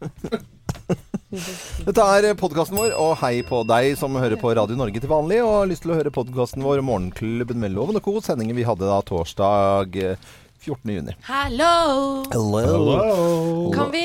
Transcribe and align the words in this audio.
Dette 1.86 2.02
er 2.02 2.34
podkasten 2.38 2.78
vår, 2.78 2.92
og 2.98 3.12
hei 3.22 3.40
på 3.46 3.60
deg 3.68 3.92
som 4.00 4.16
hører 4.18 4.40
på 4.40 4.50
Radio 4.56 4.76
Norge 4.78 5.02
til 5.02 5.10
vanlig 5.10 5.38
og 5.44 5.52
har 5.60 5.68
lyst 5.70 5.84
til 5.84 5.92
å 5.94 5.98
høre 6.00 6.12
podkasten 6.14 6.64
vår 6.66 6.82
Morgenklubben 6.86 7.60
med 7.62 7.74
Loven 7.76 8.00
og 8.00 8.04
Co. 8.06 8.16
Sendingen 8.24 8.58
vi 8.58 8.66
hadde 8.66 8.88
da 8.88 8.98
torsdag 9.06 9.98
eh, 10.00 10.30
14. 10.60 10.94
juni. 10.96 11.16
Hallo! 11.28 12.24
Hello. 12.34 13.70
Kan 13.76 13.92
vi 13.94 14.04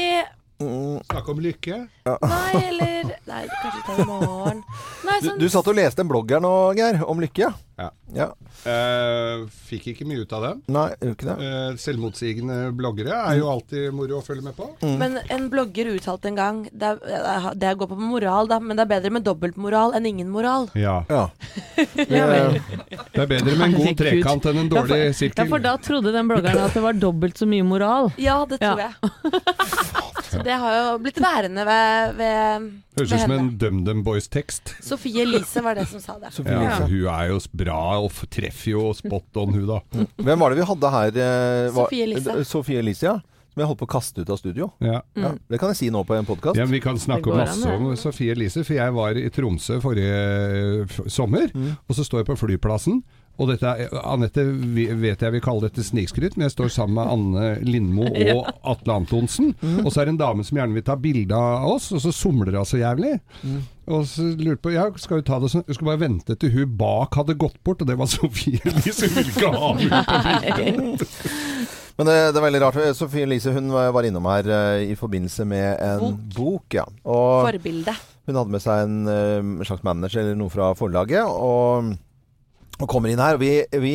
Snakke 0.55 1.33
om 1.33 1.39
lykke. 1.43 1.81
Nei, 2.07 2.51
eller 2.61 3.09
Nei, 3.27 3.41
kanskje 3.59 3.81
ta 3.83 3.95
i 3.99 4.05
morgen. 4.07 4.61
Nei, 5.03 5.17
Du, 5.19 5.27
sånn 5.27 5.41
du 5.41 5.49
satt 5.51 5.67
og 5.67 5.75
leste 5.75 6.05
en 6.05 6.11
blogg 6.11 6.31
her 6.31 6.39
nå, 6.43 6.51
Geir, 6.77 7.01
om 7.03 7.19
lykke. 7.19 7.49
Ja. 7.49 7.64
Ja. 7.77 8.27
Eh, 8.63 9.41
fikk 9.67 9.89
ikke 9.91 10.05
mye 10.07 10.21
ut 10.23 10.31
av 10.37 10.43
den. 10.45 10.61
Nei, 10.71 10.85
ikke 11.03 11.25
det? 11.27 11.35
Uh, 11.41 11.73
selvmotsigende 11.81 12.69
bloggere 12.77 13.17
er 13.31 13.39
jo 13.41 13.49
alltid 13.51 13.89
moro 13.97 14.21
å 14.21 14.23
følge 14.23 14.45
med 14.45 14.55
på. 14.55 14.69
Men 15.01 15.17
en 15.33 15.49
blogger 15.51 15.89
uttalte 15.91 16.29
en 16.31 16.37
gang 16.39 16.61
Det, 16.71 16.93
er, 17.03 17.49
det 17.59 17.73
går 17.81 17.89
på 17.91 17.97
moral, 17.99 18.47
da, 18.47 18.61
men 18.63 18.77
det 18.79 18.85
er 18.85 18.91
bedre 18.93 19.11
med 19.17 19.25
dobbeltmoral 19.27 19.97
enn 19.99 20.07
ingen 20.07 20.31
moral. 20.31 20.69
Ja. 20.79 21.01
Ja. 21.11 21.25
Ja. 22.05 22.25
Det 23.15 23.21
er 23.23 23.27
bedre 23.29 23.55
med 23.57 23.65
en 23.69 23.75
god 23.79 23.97
trekant 23.99 24.45
enn 24.49 24.59
en 24.63 24.69
dårlig 24.71 24.97
Ja, 25.01 25.11
sirkel. 25.15 25.47
for 25.51 25.63
da 25.63 25.75
trodde 25.81 26.11
den 26.15 26.27
bloggeren 26.29 26.63
at 26.65 26.75
det 26.75 26.83
var 26.83 26.95
dobbelt 26.99 27.39
så 27.39 27.47
mye 27.49 27.63
moral. 27.67 28.11
Ja, 28.21 28.37
det 28.49 28.59
tror 28.63 28.79
Ja. 28.85 28.91
jeg. 29.01 29.41
Så 30.25 30.41
det 30.43 30.55
har 30.59 30.73
jo 30.75 30.95
blitt 30.99 31.19
værende 31.21 31.63
ved, 31.67 32.15
ved, 32.17 32.63
Høres 32.97 33.11
ut 33.13 33.21
som 33.21 33.31
en. 33.35 33.49
DumDum 33.61 34.01
Boys-tekst. 34.03 34.73
Sofie 34.83 35.21
Elise 35.23 35.61
var 35.63 35.77
det 35.77 35.85
som 35.87 36.01
sa 36.03 36.15
det. 36.19 36.31
Sofie 36.35 36.51
Ja, 36.57 36.63
Elise. 36.65 36.89
hun 36.89 37.05
er 37.13 37.29
jo 37.29 37.37
s- 37.39 37.47
bra 37.65 37.79
og 37.99 38.11
treffer 38.31 38.71
jo 38.77 38.87
spot 38.95 39.41
on, 39.43 39.55
hun 39.57 39.67
da. 39.73 39.81
Hvem 40.21 40.39
var 40.45 40.53
det 40.55 40.61
vi 40.63 40.69
hadde 40.71 40.91
her? 40.99 41.07
eh, 41.25 41.71
var- 41.75 41.89
Sofie 41.89 42.03
Elise. 42.07 42.29
eh, 42.39 42.43
Sofie 42.55 42.79
Elise, 42.85 43.09
ja. 43.09 43.17
Som 43.55 43.61
jeg 43.63 43.67
holdt 43.69 43.79
på 43.79 43.87
å 43.87 43.93
kaste 43.95 44.19
ut 44.19 44.29
av 44.33 44.37
studio. 44.37 44.65
Ja. 44.83 44.97
Ja, 45.15 45.29
det 45.47 45.59
kan 45.61 45.69
jeg 45.71 45.77
si 45.79 45.87
nå 45.89 46.01
på 46.03 46.11
en 46.17 46.25
podkast. 46.27 46.57
Ja, 46.59 46.65
Vi 46.67 46.81
kan 46.83 46.97
snakke 46.99 47.31
masse 47.31 47.63
om. 47.71 47.85
Sofie 47.95 48.33
Elise, 48.35 48.65
for 48.67 48.75
jeg 48.75 48.91
var 48.91 49.15
i 49.15 49.29
Tromsø 49.31 49.77
forrige 49.79 50.83
f 50.89 50.97
sommer. 51.07 51.47
Og 51.87 51.95
så 51.95 52.03
står 52.03 52.25
jeg 52.25 52.27
på 52.33 52.35
flyplassen. 52.41 52.99
Og 53.39 53.49
dette 53.51 53.63
er, 53.67 53.89
Anette 54.03 54.43
vet 54.43 55.19
jeg 55.23 55.31
vil 55.31 55.41
kalle 55.43 55.61
dette 55.69 55.83
snikskryt, 55.83 56.35
men 56.37 56.49
jeg 56.49 56.53
står 56.55 56.69
sammen 56.71 56.95
med 56.99 57.07
Anne 57.15 57.47
Lindmo 57.67 58.05
og 58.35 58.51
Atle 58.75 58.93
Antonsen. 58.99 59.53
Og 59.85 59.87
så 59.91 60.01
er 60.03 60.05
det 60.11 60.15
en 60.15 60.21
dame 60.23 60.43
som 60.47 60.59
gjerne 60.59 60.75
vil 60.75 60.83
ta 60.87 60.95
bilde 60.99 61.35
av 61.35 61.67
oss, 61.77 61.89
og 61.95 61.99
så 62.03 62.11
somler 62.15 62.55
hun 62.59 62.67
så 62.67 62.79
jævlig. 62.83 63.17
Og 63.87 64.05
så 64.09 64.23
lurte 64.39 64.61
på 64.65 64.71
Ja, 64.73 64.87
skal 64.97 65.21
ta 65.25 65.37
det 65.43 65.51
sånn? 65.53 65.65
Jeg 65.67 65.77
skulle 65.77 65.91
bare 65.93 66.01
vente 66.07 66.35
til 66.41 66.53
hun 66.55 66.71
bak 66.79 67.13
hadde 67.19 67.35
gått 67.37 67.59
bort, 67.65 67.83
og 67.83 67.89
det 67.89 67.97
var 67.99 68.09
Sofie 68.15 68.57
Elise. 68.65 69.09
Hun 69.11 69.19
ville 69.19 69.33
ikke 69.35 69.51
ha 69.53 69.69
henne 69.77 69.99
på 70.07 70.63
bildet. 70.65 71.19
Men 71.95 72.09
det, 72.09 72.15
det 72.35 72.39
er 72.41 72.43
veldig 72.47 72.61
rart. 72.65 72.79
Sofie 72.97 73.23
Elise 73.27 73.53
hun 73.55 73.69
var 73.71 73.91
var 73.95 74.07
innom 74.09 74.25
her 74.27 74.49
eh, 74.51 74.81
i 74.91 74.97
forbindelse 74.99 75.45
med 75.47 75.77
en 75.85 76.17
bok. 76.35 76.65
ja. 76.75 76.83
Og 77.07 77.45
Forbilde. 77.47 77.93
hun 78.27 78.35
hadde 78.41 78.55
med 78.57 78.63
seg 78.65 78.83
en 78.87 78.97
eh, 79.07 79.67
slags 79.69 79.85
manager 79.87 80.25
eller 80.25 80.35
noe 80.41 80.51
fra 80.51 80.73
forlaget. 80.75 81.23
og 81.29 81.93
og 82.75 82.89
kommer 82.91 83.07
inn 83.11 83.21
her. 83.23 83.37
vi, 83.39 83.51
vi 83.79 83.93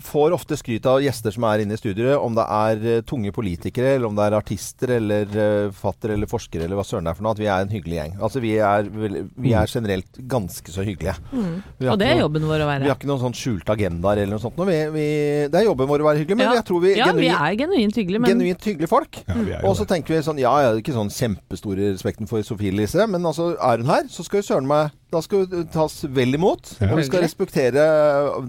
får 0.00 0.32
ofte 0.32 0.56
skryt 0.56 0.86
av 0.88 1.02
gjester 1.04 1.34
som 1.34 1.44
er 1.44 1.64
inne 1.64 1.76
i 1.76 1.80
studiet, 1.80 2.14
om 2.16 2.32
det 2.36 2.44
er 2.48 2.86
eh, 2.98 3.02
tunge 3.04 3.32
politikere, 3.34 3.96
eller 3.98 4.08
om 4.08 4.16
det 4.16 4.24
er 4.24 4.36
artister, 4.38 4.94
eller 4.96 5.26
fatter, 5.28 5.72
fattere, 5.82 6.14
eller 6.16 6.30
forskere, 6.30 6.64
eller 6.64 6.78
hva 6.78 6.84
søren 6.86 7.04
det 7.04 7.12
er 7.12 7.18
for 7.18 7.26
noe, 7.26 7.34
at 7.36 7.42
vi 7.42 7.48
er 7.52 7.66
en 7.66 7.72
hyggelig 7.74 7.98
gjeng. 7.98 8.14
Altså 8.24 8.40
vi 8.42 8.54
er, 8.56 8.88
vi 8.88 9.52
er 9.52 9.68
generelt 9.68 10.20
ganske 10.32 10.72
så 10.72 10.84
hyggelige. 10.86 11.14
Mm. 11.32 11.58
Og 11.92 11.98
det 12.00 12.08
er 12.08 12.22
jobben 12.22 12.46
vår 12.48 12.64
å 12.64 12.68
være. 12.70 12.86
Vi 12.86 12.92
har 12.92 12.96
ikke 12.98 13.10
noen 13.10 13.22
sånn 13.26 13.36
skjulte 13.36 13.74
agendaer 13.76 14.22
eller 14.22 14.32
noe 14.38 14.42
sånt. 14.46 14.56
Vi, 14.72 14.78
vi, 14.96 15.06
det 15.52 15.60
er 15.60 15.68
jobben 15.68 15.90
vår 15.92 16.04
å 16.06 16.08
være 16.08 16.22
hyggelig, 16.22 16.38
men 16.40 16.48
Ja. 16.48 16.54
jeg 16.60 16.66
tror 16.70 16.82
vi, 16.86 16.94
Ja, 16.96 17.10
vi 17.12 17.28
er 17.28 17.58
genuint 17.60 18.00
hyggelige, 18.00 18.24
men 18.24 18.32
genuint 18.32 18.64
hyggelige 18.70 18.88
folk. 18.90 19.20
Ja, 19.28 19.60
Og 19.68 19.76
så 19.76 19.84
tenker 19.88 20.14
vi 20.16 20.22
sånn 20.24 20.40
Ja, 20.40 20.54
jeg 20.62 20.72
har 20.72 20.80
ikke 20.80 20.96
sånn 20.96 21.12
kjempestore 21.12 21.92
respekten 21.92 22.28
for 22.30 22.40
Sofie 22.46 22.72
Elise, 22.72 23.04
men 23.10 23.24
altså, 23.28 23.52
er 23.60 23.84
hun 23.84 23.92
her, 23.92 24.08
så 24.08 24.24
skal 24.24 24.40
jo 24.40 24.48
søren 24.48 24.68
meg 24.70 24.90
Da 25.12 25.20
skal 25.24 25.46
hun 25.46 25.70
tas 25.72 25.98
vel 26.08 26.38
imot. 26.38 26.74
Ja. 26.80 26.90
Og 26.90 27.00
vi 27.02 27.06
skal 27.08 27.24
respektere 27.26 27.86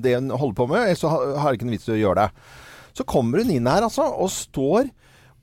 det 0.03 0.17
hun 0.17 0.31
holder 0.31 0.57
på 0.57 0.67
med, 0.71 0.85
ellers 0.87 1.03
så 1.03 1.11
har 1.11 1.33
har 1.43 1.51
det 1.51 1.59
ikke 1.59 1.69
noen 1.69 1.77
vits 1.77 1.89
i 1.89 1.95
å 1.97 2.01
gjøre 2.01 2.23
det. 2.23 2.51
Så 2.97 3.07
kommer 3.09 3.41
hun 3.41 3.51
inn 3.51 3.67
her, 3.67 3.85
altså, 3.85 4.05
og 4.07 4.31
står 4.31 4.91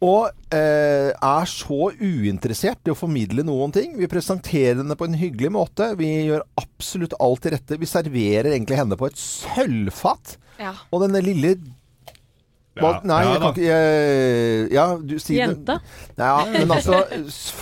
og 0.00 0.31
eh, 0.56 1.11
er 1.12 1.49
så 1.50 1.91
uinteressert 2.00 2.89
i 2.89 2.93
å 2.93 2.97
formidle 2.97 3.45
noen 3.45 3.72
ting. 3.75 3.99
Vi 4.00 4.09
presenterer 4.09 4.78
henne 4.81 4.97
på 4.97 5.05
en 5.05 5.19
hyggelig 5.21 5.50
måte. 5.53 5.91
Vi 6.00 6.09
gjør 6.31 6.47
absolutt 6.61 7.17
alt 7.21 7.43
til 7.45 7.53
rette. 7.53 7.77
Vi 7.81 7.89
serverer 7.89 8.55
egentlig 8.55 8.78
henne 8.81 8.97
på 8.97 9.11
et 9.11 9.21
sølvfat. 9.21 10.39
Ja. 10.61 10.72
Og 10.89 11.05
denne 11.05 11.21
lille 11.25 11.59
hva, 12.79 12.91
Ja, 12.95 13.01
Nei, 13.03 13.19
ja 13.25 13.31
jeg 13.31 13.41
kan 13.43 13.51
ikke 13.51 13.67
jeg, 13.67 14.69
Ja, 14.75 14.85
du 14.99 15.17
sier 15.19 15.41
Jente. 15.43 15.77
Ja, 16.21 16.45
men 16.47 16.71
altså 16.71 17.01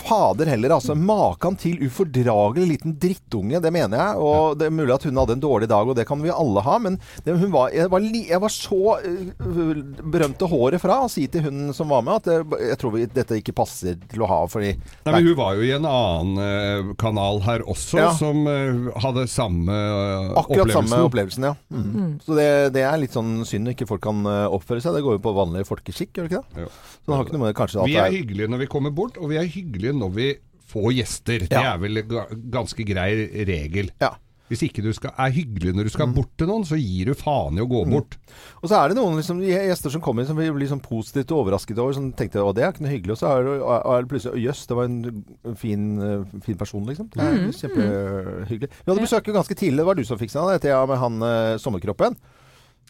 Fader 0.05 0.51
heller, 0.51 0.75
altså. 0.77 0.95
Makan 0.95 1.57
til 1.59 1.79
ufordragelig 1.87 2.67
liten 2.75 2.95
drittunge, 3.01 3.61
det 3.63 3.71
mener 3.73 3.97
jeg. 3.97 4.19
Og 4.21 4.59
det 4.59 4.67
er 4.69 4.75
mulig 4.75 4.93
at 4.95 5.07
hun 5.07 5.17
hadde 5.21 5.37
en 5.37 5.43
dårlig 5.43 5.69
dag, 5.71 5.89
og 5.89 5.97
det 5.97 6.05
kan 6.09 6.21
vi 6.21 6.31
alle 6.33 6.63
ha, 6.65 6.77
men 6.83 6.99
det, 7.25 7.37
hun 7.39 7.51
var, 7.53 7.71
jeg, 7.73 7.89
var 7.91 8.03
li, 8.03 8.25
jeg 8.29 8.41
var 8.43 8.53
så 8.53 8.79
uh, 8.99 9.81
berømte 10.13 10.49
håret 10.49 10.81
fra 10.83 10.99
å 11.05 11.09
si 11.11 11.25
til 11.31 11.47
hun 11.47 11.73
som 11.75 11.89
var 11.93 12.05
med, 12.05 12.19
at 12.19 12.29
det, 12.29 12.61
jeg 12.69 12.79
tror 12.81 12.95
vi, 12.95 13.05
dette 13.15 13.39
ikke 13.39 13.55
passer 13.57 13.97
til 14.11 14.25
å 14.25 14.29
ha, 14.29 14.39
fordi 14.51 14.75
Nei, 14.77 15.13
men 15.13 15.27
Hun 15.29 15.37
var 15.39 15.57
jo 15.57 15.65
i 15.65 15.71
en 15.75 15.87
annen 15.87 16.41
eh, 16.43 16.91
kanal 16.99 17.41
her 17.45 17.63
også, 17.69 17.97
Ja. 17.99 18.09
som 18.17 18.45
eh, 18.49 18.89
hadde 19.03 19.25
samme 19.31 19.73
eh, 19.73 20.29
Akkurat 20.39 20.65
opplevelsen. 20.65 20.89
samme 20.89 21.01
opplevelsen, 21.09 21.47
ja. 21.49 21.53
Mm. 21.73 22.19
Så 22.25 22.37
det, 22.37 22.49
det 22.75 22.83
er 22.85 22.99
litt 23.01 23.15
sånn 23.15 23.39
synd 23.47 23.71
ikke 23.73 23.87
folk 23.89 24.03
kan 24.03 24.21
uh, 24.27 24.45
oppføre 24.55 24.83
seg. 24.83 24.98
Det 24.99 25.05
går 25.07 25.17
jo 25.17 25.23
på 25.25 25.35
vanlig 25.39 25.65
folkeskikk, 25.69 26.13
gjør 26.19 26.27
det 26.27 26.31
ikke 26.35 26.43
det? 26.43 26.63
Jo. 26.67 26.69
Så 26.75 27.03
det 27.07 27.15
har 27.15 27.25
ikke 27.27 27.37
noe 27.39 27.45
med 27.47 27.55
kanskje 27.63 27.81
at 27.81 27.87
Vi 27.89 27.97
er 28.03 28.11
hyggelige 28.19 28.51
når 28.51 28.65
vi 28.65 28.71
kommer 28.77 28.91
bort, 29.01 29.17
og 29.17 29.29
vi 29.31 29.39
er 29.39 29.47
hyggelige 29.47 29.95
når 29.95 30.15
vi 30.19 30.29
får 30.69 30.89
gjester. 30.99 31.45
Det 31.47 31.55
Ja. 31.55 31.73
er 31.73 31.77
vel 31.81 32.01
ga 32.05 32.25
ganske 32.59 32.83
grei 32.85 33.13
regel. 33.47 33.89
Ja. 34.03 34.17
Hvis 34.49 34.63
ikke 34.65 34.81
du 34.81 34.89
skal, 34.97 35.11
er 35.17 35.29
hyggelig 35.29 35.75
når 35.77 35.85
du 35.85 35.89
Mm. 35.89 35.93
skal 35.93 36.07
bort 36.13 36.31
til 36.35 36.47
noen, 36.49 36.63
så 36.65 36.73
gir 36.75 37.05
du 37.05 37.13
faen 37.13 37.53
i 37.57 37.61
å 37.61 37.67
gå 37.69 37.83
bort. 37.89 38.17
Og 38.63 38.69
så 38.69 38.79
er 38.83 38.87
det 38.89 38.97
noen 38.97 39.15
liksom, 39.15 39.41
gjester 39.45 39.91
som 39.93 40.01
kommer 40.01 40.25
som 40.25 40.35
vi 40.35 40.49
blir 40.49 40.65
sånn 40.67 40.81
positivt 40.81 41.29
overrasket 41.29 41.77
over. 41.77 41.93
Som 41.93 42.11
tenkte 42.13 42.41
å 42.41 42.49
det 42.53 42.63
er 42.65 42.71
ikke 42.73 42.81
noe 42.81 42.89
hyggelig. 42.95 43.11
Og 43.13 43.19
så 43.21 43.29
er 43.29 43.43
det, 43.45 43.61
er 43.61 44.01
det 44.01 44.09
plutselig 44.09 44.43
jøss, 44.47 44.65
det 44.65 44.75
var 44.75 44.85
en 44.85 45.55
fin, 45.55 46.01
eh, 46.01 46.39
fin 46.41 46.57
person, 46.57 46.83
liksom. 46.83 47.11
Det 47.13 47.21
er 47.21 47.51
Kjempehyggelig. 47.61 48.69
Vi 48.85 48.91
hadde 48.91 49.05
besøk 49.05 49.23
ganske 49.33 49.55
tidlig. 49.55 49.77
Det 49.77 49.85
var 49.85 49.93
du 49.95 50.03
som 50.03 50.17
fiksa 50.17 50.59
det, 50.59 50.73
med 50.89 50.97
han 50.97 51.21
eh, 51.21 51.57
sommerkroppen. 51.61 52.17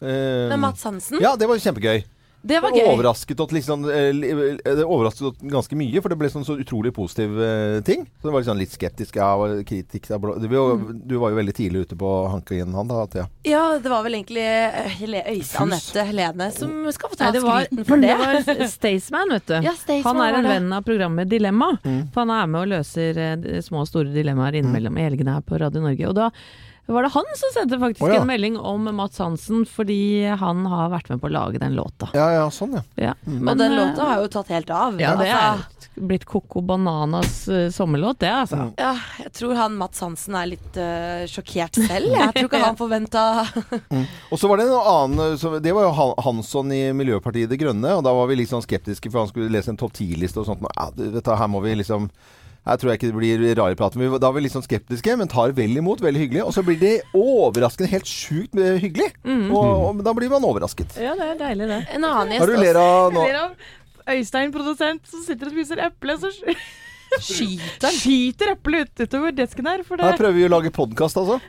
Eh, 0.02 0.48
Med 0.52 0.58
Mats 0.58 0.84
Hansen. 0.84 1.20
Ja, 1.22 1.36
det 1.36 1.48
var 1.50 1.60
kjempegøy. 1.60 2.02
Det 2.42 2.56
var 2.64 2.72
gøy. 2.72 2.86
Overrasket 2.88 3.40
at 3.44 3.50
liksom 3.52 3.82
eh, 3.92 4.06
eh, 4.16 4.60
Det 4.64 4.84
overrasket 4.86 5.26
at 5.28 5.42
ganske 5.52 5.76
mye, 5.76 6.00
for 6.00 6.08
det 6.12 6.16
ble 6.22 6.30
sånn 6.32 6.46
så 6.46 6.54
utrolig 6.60 6.92
positiv 6.96 7.36
eh, 7.36 7.80
ting. 7.84 8.06
Så 8.16 8.28
det 8.28 8.32
var 8.32 8.40
liksom 8.40 8.60
litt 8.60 8.72
skeptisk. 8.72 9.18
Ja, 9.20 9.34
kritikk 9.68 10.08
ja, 10.08 10.16
du, 10.16 10.46
var 10.48 10.56
jo- 10.56 10.94
du 10.96 11.18
var 11.20 11.34
jo 11.34 11.40
veldig 11.40 11.54
tidlig 11.58 11.82
ute 11.84 11.98
på 12.00 12.08
å 12.08 12.30
hanke 12.32 12.56
inn 12.56 12.72
han, 12.72 12.88
da, 12.88 13.02
Thea. 13.12 13.26
Ja, 13.44 13.64
det 13.82 13.92
var 13.92 14.06
vel 14.06 14.16
egentlig 14.16 14.46
Øystein 14.46 15.66
Anette 15.66 16.06
Helene 16.08 16.48
som 16.56 16.72
skal 16.96 17.12
få 17.12 17.20
ta 17.20 17.28
det 17.34 17.44
var, 17.44 17.68
skryten 17.68 17.90
for 17.90 18.06
det. 18.06 18.16
det 18.16 18.56
var 18.56 18.72
Staysman, 18.72 19.36
vet 19.36 19.52
du. 19.52 19.58
Ja, 19.68 19.76
han 20.08 20.24
er 20.24 20.40
en 20.40 20.50
venn 20.54 20.72
av 20.78 20.88
programmet 20.88 21.28
Dilemma. 21.28 21.74
Mm. 21.84 22.02
For 22.14 22.24
han 22.24 22.34
er 22.38 22.48
med 22.48 22.64
og 22.64 22.72
løser 22.72 23.60
små 23.68 23.84
og 23.84 23.92
store 23.92 24.16
dilemmaer 24.16 24.56
innimellom 24.62 24.96
i 24.96 25.08
helgene 25.10 25.36
her 25.36 25.44
på 25.44 25.60
Radio 25.60 25.84
Norge. 25.84 26.08
Og 26.08 26.16
da 26.16 26.30
var 26.94 27.06
det 27.06 27.12
han 27.14 27.28
som 27.36 27.52
sendte 27.54 27.78
faktisk 27.80 28.02
oh, 28.06 28.12
ja. 28.14 28.20
en 28.22 28.26
melding 28.30 28.56
om 28.58 28.88
Mats 28.96 29.18
Hansen, 29.22 29.64
fordi 29.68 30.24
han 30.40 30.64
har 30.70 30.90
vært 30.92 31.10
med 31.12 31.20
på 31.22 31.28
å 31.28 31.34
lage 31.34 31.60
den 31.62 31.74
låta. 31.76 32.08
Ja, 32.16 32.30
ja, 32.34 32.46
sånn, 32.54 32.78
ja. 32.78 32.82
Ja. 33.10 33.12
Og 33.26 33.58
den 33.60 33.76
låta 33.76 34.08
har 34.08 34.22
jo 34.24 34.30
tatt 34.32 34.50
helt 34.54 34.70
av. 34.70 34.98
Ja, 35.00 35.14
det 35.20 35.28
Altså, 35.30 35.66
er 36.00 36.06
blitt 36.10 36.24
Coco 36.24 36.62
Bananas 36.64 37.48
eh, 37.48 37.68
sommerlåt, 37.74 38.20
det, 38.22 38.30
altså. 38.32 38.70
ja, 38.78 38.94
jeg 39.20 39.32
tror 39.36 39.54
han 39.58 39.76
Mats 39.76 40.00
Hansen 40.00 40.36
er 40.38 40.48
litt 40.52 40.78
uh, 40.80 41.26
sjokkert 41.28 41.76
selv. 41.90 42.14
Jeg 42.14 42.32
tror 42.36 42.48
ikke 42.48 42.62
han 42.62 42.78
forventa 42.78 43.24
Og 44.30 44.38
så 44.40 44.48
var 44.48 44.60
det 44.60 44.68
en 44.68 44.76
annen 44.78 45.60
Det 45.62 45.74
var 45.76 45.88
jo 45.88 46.14
Hansson 46.24 46.72
i 46.72 46.82
Miljøpartiet 46.96 47.50
De 47.50 47.58
Grønne, 47.60 47.96
og 47.98 48.04
da 48.06 48.14
var 48.16 48.30
vi 48.30 48.38
litt 48.40 48.52
sånn 48.52 48.64
skeptiske, 48.64 49.10
for 49.12 49.24
han 49.24 49.30
skulle 49.32 49.52
lese 49.52 49.72
en 49.74 49.80
topp 49.80 49.98
10-liste 49.98 50.40
og 50.40 50.48
sånt. 50.48 50.62
Men, 50.64 50.72
ja, 50.78 50.88
det- 50.96 51.12
dette 51.18 51.36
her 51.36 51.50
må 51.50 51.60
vi 51.64 51.74
liksom 51.82 52.08
her 52.68 52.76
tror 52.76 52.90
jeg 52.92 53.00
ikke 53.00 53.08
det 53.08 53.16
blir 53.16 53.44
rare 53.56 53.76
prat. 53.78 53.94
Da 53.96 54.28
er 54.28 54.34
vi 54.36 54.42
litt 54.44 54.52
sånn 54.52 54.66
skeptiske, 54.66 55.14
men 55.16 55.30
tar 55.32 55.54
vel 55.56 55.78
imot. 55.80 56.02
Veldig 56.04 56.20
hyggelig. 56.20 56.42
Og 56.44 56.52
så 56.52 56.64
blir 56.66 56.76
det 56.80 56.92
overraskende 57.16 57.88
helt 57.88 58.08
sjukt 58.08 58.52
hyggelig. 58.52 58.82
hyggelig. 59.24 59.48
Og, 59.48 59.86
og 59.88 60.02
da 60.04 60.14
blir 60.16 60.32
man 60.32 60.44
overrasket. 60.44 60.98
Ja, 61.00 61.14
det 61.16 61.32
er 61.32 61.40
deilig, 61.40 61.70
det. 61.72 61.80
En 61.96 62.04
annen 62.04 62.36
Har 62.42 62.52
du 62.52 62.58
ler 62.60 62.80
av 62.80 63.16
nå? 63.16 63.24
Av 63.40 63.56
Øystein, 64.10 64.52
produsent, 64.52 65.02
som 65.08 65.24
sitter 65.24 65.48
og 65.48 65.56
spiser 65.56 65.80
eple, 65.86 66.16
så 66.20 66.30
skyter. 67.20 67.96
skyter 68.02 68.54
eplet 68.54 68.92
ut 68.92 69.06
utover 69.06 69.34
desken 69.36 69.70
her. 69.70 69.84
For 69.86 70.02
Her 70.02 70.18
prøver 70.20 70.36
vi 70.36 70.48
å 70.48 70.52
lage 70.52 70.72
podkast, 70.74 71.20
altså. 71.20 71.40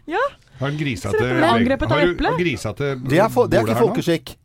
Har 0.61 0.77
grisete 0.77 1.25
angrepet 1.47 1.89
av 1.89 1.97
har 1.97 2.11
eple? 2.11 2.35
grisete 2.37 2.93
Det 3.01 3.19
er, 3.19 3.33
det 3.49 3.59
er 3.59 3.65
ikke 3.65 3.81
folkeskikk. 3.81 4.35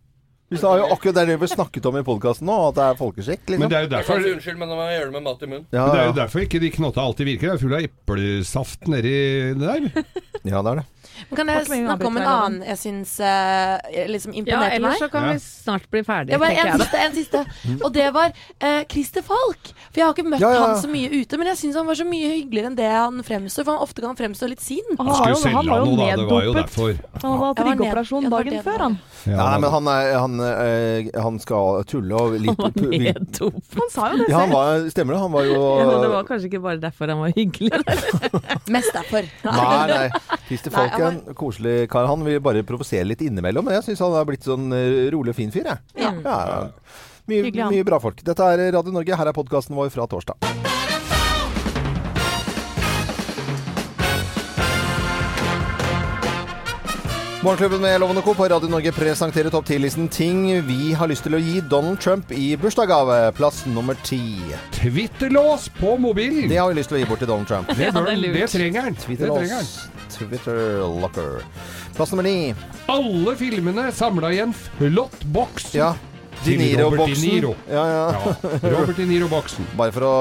Vi 0.48 0.58
sa 0.62 0.76
jo 0.78 0.84
akkurat 0.94 1.16
det 1.16 1.22
er 1.25 1.31
det 1.32 1.37
vi 1.43 1.46
snakket 1.50 1.87
om 1.90 1.96
i 1.98 2.02
podkasten 2.06 2.46
nå, 2.46 2.56
at 2.69 2.76
det 2.76 2.84
er 2.87 2.98
folkeskikk. 3.00 3.40
Men 3.48 3.56
Liksom. 3.56 3.70
det 3.72 3.78
er 3.78 3.87
jo 3.87 3.90
derfor 3.96 4.26
unnskyld, 4.31 4.58
men 4.60 4.69
nå 4.70 4.76
må 4.78 4.84
jeg 4.87 4.98
gjøre 5.00 5.08
det 5.10 5.14
med 5.16 5.25
mat 5.26 5.40
i 5.43 5.48
munnen. 5.50 5.64
Ja, 5.75 5.81
Men 5.81 5.90
det 5.90 5.98
er 5.98 6.06
jo 6.06 6.12
ja. 6.12 6.19
derfor 6.22 6.44
ikke 6.46 6.60
de 6.62 6.70
knotta 6.76 7.02
alltid 7.02 7.26
virker. 7.32 7.48
Det 7.50 7.56
er 7.56 7.62
full 7.64 7.75
av 7.75 7.87
eplesaft 7.88 8.87
nedi 8.93 9.14
der. 9.58 9.88
Ja, 10.46 10.62
det 10.62 10.70
er 10.70 10.78
det. 10.78 10.87
Men 11.30 11.36
kan 11.40 11.48
jeg 11.52 11.66
snakke 11.66 12.06
om 12.10 12.16
en 12.20 12.26
annen 12.30 12.62
jeg 12.66 12.78
syns 12.80 13.12
uh, 13.20 13.78
liksom 14.10 14.34
Ja, 14.46 14.60
ellers 14.70 14.96
meg? 14.96 15.02
så 15.02 15.08
kan 15.12 15.26
Ja. 15.26 15.32
vi 15.32 15.38
snart 15.44 15.86
bli 15.90 16.02
ferdige, 16.06 16.36
Ja, 16.36 16.38
tenker 16.38 16.60
en 16.60 16.66
jeg 16.66 16.78
da. 16.78 16.84
siste, 16.84 16.98
en 17.06 17.14
siste. 17.16 17.80
Og 17.84 17.92
det 17.94 18.06
var 18.14 18.30
uh, 18.62 18.82
Christer 18.90 19.22
Falk. 19.26 19.72
For 19.90 20.00
jeg 20.00 20.06
har 20.06 20.14
ikke 20.14 20.26
møtt 20.28 20.40
Ja, 20.44 20.50
ja, 20.52 20.60
ja. 20.60 20.66
han 20.66 20.82
så 20.82 20.88
mye 20.92 21.08
ute, 21.20 21.38
men 21.40 21.46
jeg 21.52 21.56
syns 21.62 21.76
han 21.80 21.86
var 21.86 21.94
så 21.98 22.06
mye 22.08 22.28
hyggeligere 22.36 22.70
enn 22.72 22.76
det 22.78 22.90
han 22.90 23.22
fremstår. 23.26 23.64
For 23.66 23.72
han 23.76 23.82
ofte 23.86 24.04
kan 24.04 24.16
fremstå 24.18 24.48
litt 24.52 24.60
sint. 24.64 24.92
Han, 24.98 25.06
Han 25.06 25.14
var 25.16 25.28
jo, 25.32 25.34
skulle 25.40 25.56
han 25.56 25.66
var 25.66 25.78
han 25.78 25.88
jo 25.88 25.96
da. 25.96 26.06
Det 26.16 26.26
var 26.30 26.44
jo 26.44 26.52
neddopet. 26.52 26.76
derfor. 26.76 27.22
Han 27.22 27.38
hadde 27.40 27.46
hatt 27.46 27.62
ryggoperasjon 27.70 28.22
ja, 28.28 28.30
dagen 28.36 28.62
før, 28.66 28.78
han. 28.86 28.98
Ja, 29.26 29.32
Ja, 29.36 29.44
nei, 29.50 29.58
men 29.60 29.70
han, 29.74 29.88
er, 29.90 30.12
han, 30.22 30.34
øh, 30.40 31.08
han 31.22 31.38
skal 31.42 31.82
tulle 31.90 32.14
og 32.20 32.36
litt 32.38 32.60
Han 32.60 32.72
var 32.76 32.92
neddopet. 32.92 33.74
Han 33.80 33.90
sa 33.90 34.10
jo 34.12 34.19
det 34.22 34.28
Ja, 34.30 34.38
han 34.38 34.48
selv. 34.48 34.54
var, 34.56 34.90
stemmer 34.92 35.14
det. 35.16 35.20
Han 35.20 35.32
var 35.32 35.44
jo 35.48 35.56
Ja, 35.80 35.98
det 36.02 36.10
var 36.12 36.24
kanskje 36.28 36.46
ikke 36.50 36.60
bare 36.62 36.78
derfor 36.80 37.08
han 37.10 37.19
var 37.24 37.32
hyggelig. 37.36 37.72
Mest 38.70 38.92
derfor. 38.94 39.26
Nei, 39.44 39.86
nei. 39.90 40.06
Christer 40.48 40.70
Falk 40.74 40.94
er 40.98 41.06
en 41.11 41.37
koselig 41.38 41.76
kar. 41.93 42.08
Han 42.11 42.25
vil 42.26 42.41
bare 42.44 42.64
provosere 42.67 43.06
litt 43.08 43.25
innimellom. 43.26 43.67
Men 43.67 43.79
jeg 43.79 43.91
syns 43.91 44.05
han 44.05 44.17
har 44.17 44.29
blitt 44.29 44.47
sånn 44.47 44.70
eh, 44.76 45.06
rolig 45.14 45.35
og 45.35 45.41
fin 45.41 45.55
fyr, 45.55 45.70
jeg. 45.73 45.85
Ja. 46.03 46.12
Ja, 46.25 46.38
mye, 47.26 47.43
Hyggelig, 47.49 47.70
mye 47.75 47.87
bra 47.87 47.99
folk. 48.03 48.23
Dette 48.26 48.53
er 48.55 48.69
Radio 48.76 48.94
Norge. 48.94 49.19
Her 49.19 49.32
er 49.32 49.37
podkasten 49.37 49.75
vår 49.79 49.91
fra 49.94 50.06
torsdag. 50.11 50.75
Morgenklubben 57.47 57.81
med 57.81 58.00
Loven 58.00 58.23
Co. 58.23 58.35
på 58.35 58.49
Radio 58.49 58.69
Norge 58.69 58.93
presenterer 58.93 59.50
topp 59.50 59.69
10-listen 59.69 60.08
ting 60.08 60.49
vi 60.67 60.93
har 60.99 61.06
lyst 61.06 61.23
til 61.29 61.37
å 61.37 61.38
gi 61.38 61.61
Donald 61.70 62.00
Trump 62.03 62.32
i 62.35 62.56
bursdagsgave. 62.58 63.19
Plass 63.38 63.61
nummer 63.70 63.94
ti. 64.03 64.19
Twitterlås 64.75 65.69
på 65.79 65.94
mobilen! 65.94 66.49
Det 66.50 66.58
har 66.58 66.73
vi 66.73 66.81
lyst 66.81 66.91
til 66.91 66.99
å 66.99 67.05
gi 67.05 67.06
bort 67.06 67.23
til 67.23 67.31
Donald 67.31 67.47
Trump. 67.47 67.70
Det, 67.70 67.93
bør, 67.94 68.11
det 68.11 68.32
er 68.32 68.41
det 68.41 68.50
trenger 68.50 68.88
han. 68.88 68.99
Twitter 70.12 70.82
locker. 71.00 71.41
Plass 71.97 72.12
nummer 72.12 72.26
ni. 72.26 72.55
Alle 72.93 73.37
filmene 73.38 73.88
samla 73.93 74.32
i 74.35 74.43
en 74.44 74.55
flott 74.56 75.25
boks. 75.35 75.73
Ja. 75.76 75.94
De 76.44 76.56
Niro-boksen. 76.61 77.25
Niro. 77.25 77.55
Ja, 77.70 77.85
ja. 77.88 78.03
Ja, 78.12 78.70
Robert 78.70 78.97
De 78.97 79.06
Niro-boksen. 79.08 79.67
Bare 79.79 79.94
for 79.94 80.06
å 80.06 80.17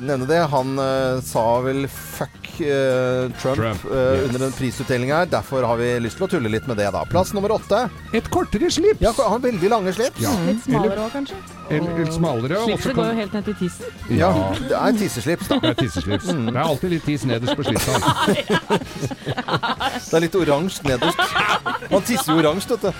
nevne 0.00 0.26
det. 0.30 0.40
Han 0.50 0.78
uh, 0.80 1.20
sa 1.24 1.44
vel 1.66 1.84
fuck 1.90 2.43
øh, 2.60 3.30
Trump, 3.40 3.56
Trump, 3.58 3.84
øh, 3.90 4.18
yes. 4.18 4.28
under 4.34 4.46
en 4.46 4.52
prisutdeling 4.58 5.10
her. 5.12 5.24
Derfor 5.30 5.66
har 5.66 5.76
vi 5.80 5.88
lyst 6.04 6.16
til 6.20 6.26
å 6.26 6.30
tulle 6.30 6.48
litt 6.52 6.66
med 6.70 6.76
det, 6.78 6.90
da. 6.94 7.04
Plass 7.10 7.32
nummer 7.34 7.50
åtte. 7.56 7.88
Et 8.14 8.30
kortere 8.30 8.70
slips! 8.70 9.00
Ja, 9.02 9.12
han 9.18 9.32
har 9.36 9.42
veldig 9.48 9.70
lange 9.72 9.92
slips. 9.96 10.20
Ja. 10.22 10.30
Litt 10.46 10.62
smalere 10.64 11.00
òg, 11.06 11.10
kanskje. 11.16 11.36
Eller, 11.72 11.98
litt 11.98 12.12
smalere. 12.12 12.58
Slipset 12.66 12.92
kan- 12.92 12.98
går 13.00 13.06
jo 13.12 13.18
helt 13.22 13.32
ned 13.38 13.44
til 13.50 13.54
tissen. 13.62 13.86
Ja, 14.10 14.28
Ja. 14.28 14.54
det 14.68 14.76
er 14.76 14.98
tisseslips, 15.00 15.48
da. 15.48 15.58
Det 15.64 15.70
er 15.70 15.78
tisseslips. 15.82 16.26
Mm. 16.32 16.46
Det 16.46 16.56
er 16.56 16.64
alltid 16.68 16.90
litt 16.90 17.04
tiss 17.08 17.24
nederst 17.24 17.56
på 17.56 17.64
slipset. 17.64 17.98
Det 19.24 20.18
er 20.18 20.22
litt 20.24 20.34
oransje 20.38 20.84
nederst. 20.86 21.18
Han 21.90 22.02
tisser 22.06 22.32
jo 22.34 22.38
oransje, 22.42 22.76
vet 22.76 22.82
du. 22.84 22.90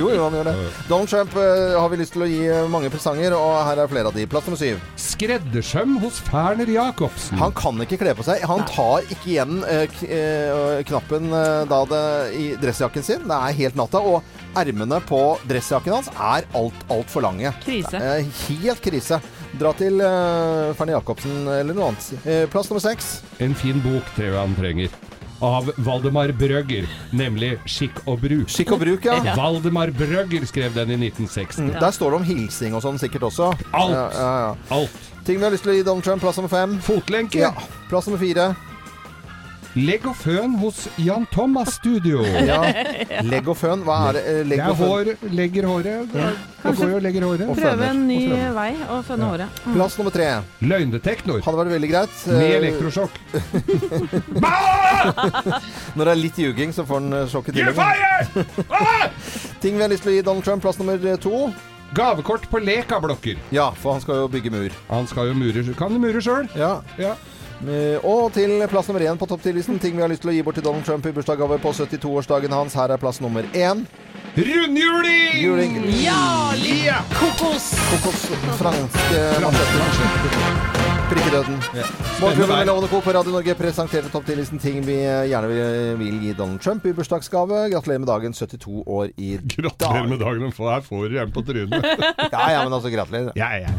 Jo, 0.00 0.10
jo, 0.12 0.24
han 0.26 0.34
gjør 0.38 0.48
det. 0.50 0.54
Donald 0.88 1.08
Trump 1.12 1.36
øh, 1.36 1.76
har 1.80 1.88
vi 1.92 1.96
lyst 2.00 2.12
til 2.16 2.22
å 2.24 2.28
gi 2.30 2.40
øh, 2.50 2.66
mange 2.72 2.90
presanger, 2.92 3.34
og 3.36 3.54
her 3.68 3.76
er 3.84 3.86
flere 3.92 4.10
av 4.10 4.14
de. 4.16 4.26
Plass 4.30 4.44
nummer 4.48 4.58
syv. 4.60 4.80
Skreddersøm 5.00 5.96
hos 6.02 6.20
Ferner 6.26 6.66
Jacobsen. 6.70 7.38
Han 7.40 7.52
kan 7.56 7.80
ikke 7.84 7.98
kle 8.02 8.14
på 8.18 8.22
seg. 8.26 8.42
Han 8.50 8.64
tar 8.68 8.89
ikke 9.12 9.30
igjen 9.34 9.60
eh, 9.68 10.00
eh, 10.06 10.80
knappen 10.88 11.28
eh, 11.32 11.64
da 11.70 11.80
det, 11.90 12.04
i 12.36 12.46
dressjakken 12.60 13.04
sin. 13.06 13.26
Det 13.28 13.36
er 13.36 13.58
helt 13.60 13.78
natta. 13.78 14.00
Og 14.02 14.56
ermene 14.58 15.00
på 15.06 15.20
dressjakken 15.50 15.96
hans 15.98 16.10
er 16.14 16.48
alt, 16.58 16.86
altfor 16.90 17.24
lange. 17.26 17.52
Krise. 17.64 18.00
Helt 18.48 18.82
krise. 18.84 19.20
Dra 19.60 19.72
til 19.74 19.98
uh, 19.98 20.70
Fernie 20.78 20.94
Jacobsen 20.94 21.48
eller 21.50 21.74
noe 21.74 21.90
annet. 21.90 22.50
Plass 22.52 22.70
nummer 22.70 22.82
seks. 22.84 23.16
En 23.42 23.56
fin 23.58 23.82
bok 23.82 24.06
tror 24.14 24.30
jeg 24.30 24.38
han 24.38 24.58
trenger. 24.58 25.00
Av 25.40 25.70
Valdemar 25.80 26.34
Brøgger, 26.36 26.84
nemlig 27.16 27.54
Skikk 27.64 28.02
og 28.04 28.20
bruk. 28.20 28.50
Skikk 28.52 28.74
og 28.76 28.82
bruk, 28.82 29.06
ja. 29.08 29.32
Valdemar 29.40 29.88
Brøgger 29.96 30.44
skrev 30.48 30.74
den 30.76 30.92
i 30.92 30.98
1960. 31.08 31.62
Mm, 31.64 31.70
Der 31.80 31.94
står 31.96 32.12
det 32.12 32.20
om 32.20 32.26
hilsing 32.28 32.76
og 32.76 32.84
sånn 32.84 33.00
sikkert 33.00 33.24
også. 33.30 33.48
Alt. 33.72 33.96
Ja, 33.96 34.04
ja, 34.12 34.32
ja. 34.44 34.50
Alt. 34.76 35.06
Ting 35.24 35.40
vi 35.40 35.48
har 35.48 35.54
lyst 35.54 35.64
til 35.64 35.72
å 35.72 35.78
gi 35.78 35.86
Donald 35.86 36.04
Trump. 36.04 36.20
Plass 36.20 36.36
nummer 36.36 36.52
fem. 36.52 36.76
Fotlenke. 36.84 37.40
Ja. 37.40 37.54
Plass 37.88 38.08
nummer 38.08 38.20
fire. 38.20 38.50
Legg 39.78 40.02
og 40.10 40.16
føn 40.18 40.56
hos 40.58 40.88
Jan 40.98 41.22
Thomas 41.30 41.76
Studio. 41.78 42.24
Ja. 42.50 42.58
Legg 43.22 43.46
og 43.48 43.54
føn. 43.60 43.84
Hva 43.86 43.96
er 44.08 44.12
det? 44.18 44.22
Eh, 44.26 44.40
Det 44.50 44.58
er 44.58 44.74
hår, 44.80 45.04
legger 45.30 45.64
håret. 45.70 46.10
Går 46.64 46.90
jo 46.90 46.96
og 46.98 47.02
legger 47.04 47.22
håret. 47.28 47.46
Prøve 47.56 47.84
en 47.92 48.00
ny 48.08 48.18
vei 48.56 48.72
og 48.90 49.04
fønne 49.06 49.24
håret. 49.30 49.48
Plass 49.70 49.94
nummer 50.00 50.10
tre. 50.14 50.26
Løgndetektor. 50.64 51.38
Hadde 51.46 51.58
vært 51.62 51.74
veldig 51.76 51.90
greit. 51.92 52.14
Med 52.26 52.42
Eh, 52.42 52.56
elektrosjokk. 52.58 53.14
Når 55.94 56.04
det 56.04 56.12
er 56.12 56.20
litt 56.20 56.38
ljuging, 56.40 56.72
så 56.74 56.84
får 56.88 56.96
han 57.00 57.10
sjokket 57.30 57.30
sjokk 57.30 57.48
i 57.48 57.52
tillegg. 57.60 57.76
Ting 59.62 59.74
vi 59.78 59.82
har 59.84 59.90
lyst 59.92 60.02
til 60.06 60.12
å 60.12 60.14
gi 60.18 60.22
Donald 60.26 60.44
Trump. 60.46 60.60
Plass 60.66 60.78
nummer 60.80 60.96
to. 61.22 61.36
Gavekort 61.96 62.44
på 62.50 62.58
Leka-blokker. 62.62 63.36
Ja, 63.54 63.70
for 63.74 63.92
han 63.96 64.02
skal 64.04 64.14
jo 64.24 64.28
bygge 64.30 64.50
mur. 64.54 64.70
Han 64.92 65.06
skal 65.10 65.24
jo 65.32 65.34
mure 65.34 65.62
Kan 65.78 65.90
du 65.96 66.00
mure 66.02 66.20
sjøl? 66.22 66.46
Ja. 66.58 66.72
Ja. 67.00 67.14
Eh, 67.60 67.98
Og 68.06 68.32
til 68.32 68.54
plass 68.72 68.88
nummer 68.88 69.02
én 69.04 69.18
på 69.20 69.26
topp 69.28 69.42
10-listen. 69.44 69.78
Ting 69.82 69.96
vi 69.98 70.02
har 70.04 70.08
lyst 70.12 70.22
til 70.24 70.32
å 70.32 70.36
gi 70.36 70.42
bort 70.46 70.56
til 70.56 70.64
Donald 70.64 70.84
Trump 70.86 71.04
i 71.06 71.12
bursdagsgave 71.12 71.58
på 71.60 71.72
72-årsdagen 71.76 72.54
hans. 72.56 72.74
Her 72.78 72.94
er 72.94 73.00
plass 73.02 73.20
nummer 73.20 73.44
én. 73.52 73.84
Rundhjuling! 74.36 75.34
Juling. 75.42 75.74
Ja! 76.00 76.52
Lia! 76.56 77.00
Kokos! 77.18 77.72
Kokos 77.90 78.28
franske 78.60 79.22
mansjetter. 79.42 80.78
Prikkedøden. 81.10 81.56
Morgenklubben 82.20 82.56
med 82.60 82.66
Lovende 82.68 82.88
Co. 82.92 83.00
på 83.02 83.12
Radio 83.16 83.32
Norge 83.34 83.54
presenterte 83.58 84.12
topp 84.12 84.28
10-listen 84.30 84.60
ting 84.62 84.78
vi 84.86 85.00
eh, 85.02 85.24
gjerne 85.32 85.48
vil, 85.50 85.96
vil 85.98 86.20
gi 86.22 86.34
Donald 86.38 86.62
Trump 86.62 86.86
i 86.86 86.92
bursdagsgave. 86.94 87.64
Gratulerer 87.74 88.04
med 88.04 88.08
dagen. 88.12 88.32
72 88.38 88.84
år 88.86 89.10
i 89.18 89.32
dag. 89.42 89.56
Gratulerer 89.56 90.06
med 90.14 90.22
dagen. 90.22 90.52
Her 90.54 90.86
får 90.86 91.08
du 91.10 91.18
hjem 91.18 91.34
på 91.34 91.42
trynet. 91.50 91.90
Ja, 92.30 92.44
ja, 92.54 92.62
men 92.62 92.72
altså, 92.72 92.92
gratulerer. 92.94 93.32
Ja, 93.36 93.50
ja. 93.66 93.74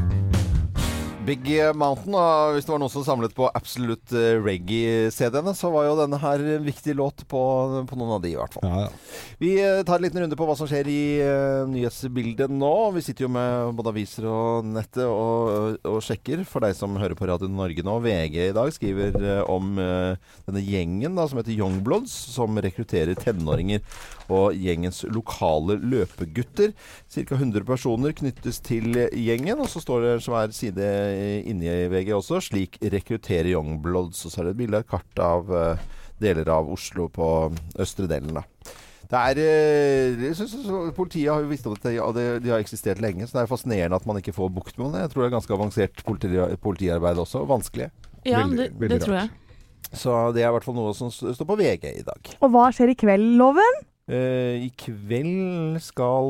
Big 1.21 1.45
Mountain, 1.77 2.15
og 2.17 2.55
hvis 2.55 2.65
det 2.65 2.71
var 2.73 2.79
noen 2.81 2.91
som 2.91 3.03
samlet 3.05 3.33
på 3.37 3.45
Absolute 3.53 4.17
eh, 4.17 4.39
Reggae-CD-ene, 4.41 5.53
så 5.57 5.69
var 5.69 5.85
jo 5.85 5.97
denne 5.99 6.17
her 6.17 6.41
en 6.55 6.65
viktig 6.65 6.95
låt 6.97 7.21
på, 7.29 7.41
på 7.85 7.99
noen 7.99 8.15
av 8.15 8.23
de, 8.23 8.31
i 8.33 8.39
hvert 8.39 8.55
fall. 8.57 8.65
ja, 8.65 8.87
ja. 8.87 9.19
Vi 9.41 9.51
eh, 9.61 9.81
tar 9.85 9.99
en 9.99 10.05
liten 10.07 10.23
runde 10.23 10.37
på 10.37 10.47
hva 10.49 10.55
som 10.57 10.69
skjer 10.69 10.89
i 10.89 11.03
uh, 11.21 11.69
nyhetsbildet 11.69 12.49
nå. 12.53 12.73
Vi 12.97 13.03
sitter 13.05 13.27
jo 13.27 13.31
med 13.33 13.77
både 13.77 13.93
aviser 13.93 14.27
og 14.29 14.67
nettet 14.69 15.05
og, 15.05 15.77
og 15.89 15.99
sjekker, 16.05 16.41
for 16.49 16.65
deg 16.65 16.73
som 16.77 16.97
hører 17.01 17.17
på 17.17 17.29
Radio 17.29 17.49
Norge 17.49 17.85
nå. 17.85 17.99
VG 18.01 18.37
i 18.47 18.55
dag 18.57 18.73
skriver 18.73 19.17
om 19.49 19.77
uh, 19.81 20.17
denne 20.47 20.65
gjengen 20.65 21.17
da, 21.17 21.27
som 21.29 21.41
heter 21.41 21.53
Youngbloods, 21.53 22.13
som 22.33 22.57
rekrutterer 22.61 23.17
tenåringer. 23.17 23.85
Og 24.31 24.55
gjengens 24.55 25.01
lokale 25.11 25.75
løpegutter. 25.81 26.71
Ca. 27.11 27.35
100 27.35 27.65
personer 27.67 28.13
knyttes 28.15 28.61
til 28.63 28.93
gjengen. 29.11 29.59
Og 29.59 29.67
så 29.71 29.81
står 29.83 30.05
det 30.05 30.13
en 30.17 30.23
svær 30.27 30.53
side 30.55 30.91
inni 31.51 31.67
VG 31.91 32.13
også. 32.15 32.39
Slik 32.47 32.77
rekrutterer 32.81 33.51
Youngbloods. 33.51 34.23
Og 34.25 34.31
så 34.31 34.39
er 34.41 34.49
det 34.49 34.55
et 34.55 34.61
bilde 34.63 34.79
av 34.79 34.85
et 34.85 34.93
kart 34.93 35.23
av 35.25 35.51
eh, 35.51 35.83
deler 36.21 36.47
av 36.53 36.69
Oslo 36.71 37.09
på 37.11 37.27
østre 37.81 38.07
delen. 38.07 38.39
da. 38.39 38.45
Det 39.11 39.19
er, 39.19 39.39
eh, 39.43 40.21
jeg 40.29 40.35
synes, 40.39 40.53
så- 40.63 40.93
Politiet 40.95 41.27
har 41.33 41.41
jo 41.43 41.49
visst 41.49 41.65
om 41.67 41.73
dette, 41.75 41.97
og 41.99 42.13
det, 42.15 42.43
de 42.43 42.49
har 42.53 42.61
eksistert 42.63 43.01
lenge. 43.03 43.27
Så 43.27 43.33
det 43.35 43.41
er 43.43 43.51
fascinerende 43.51 43.95
at 43.99 44.05
man 44.07 44.15
ikke 44.21 44.31
får 44.37 44.53
bukt 44.55 44.77
med 44.79 44.93
det. 44.93 45.01
Jeg 45.01 45.09
tror 45.11 45.23
det 45.23 45.33
er 45.33 45.37
ganske 45.39 45.57
avansert 45.57 46.03
politi, 46.05 46.55
politiarbeid 46.61 47.17
også. 47.19 47.41
og 47.41 47.49
Vanskelig. 47.49 47.89
Ja, 48.23 48.43
Veldig- 48.45 48.57
det, 48.57 48.79
veldig 48.79 48.89
det 48.99 49.01
tror 49.01 49.17
jeg. 49.19 49.29
Så 49.91 50.33
det 50.33 50.43
er 50.43 50.47
i 50.47 50.51
hvert 50.55 50.63
fall 50.63 50.75
noe 50.77 50.93
som 50.95 51.09
står 51.11 51.43
på 51.49 51.57
VG 51.59 51.89
i 51.99 52.03
dag. 52.07 52.29
Og 52.41 52.51
hva 52.53 52.69
skjer 52.71 52.93
i 52.93 52.95
kveld, 52.95 53.35
Loven? 53.35 53.81
Eh, 54.11 54.65
I 54.65 54.71
kveld 54.75 55.79
skal 55.79 56.27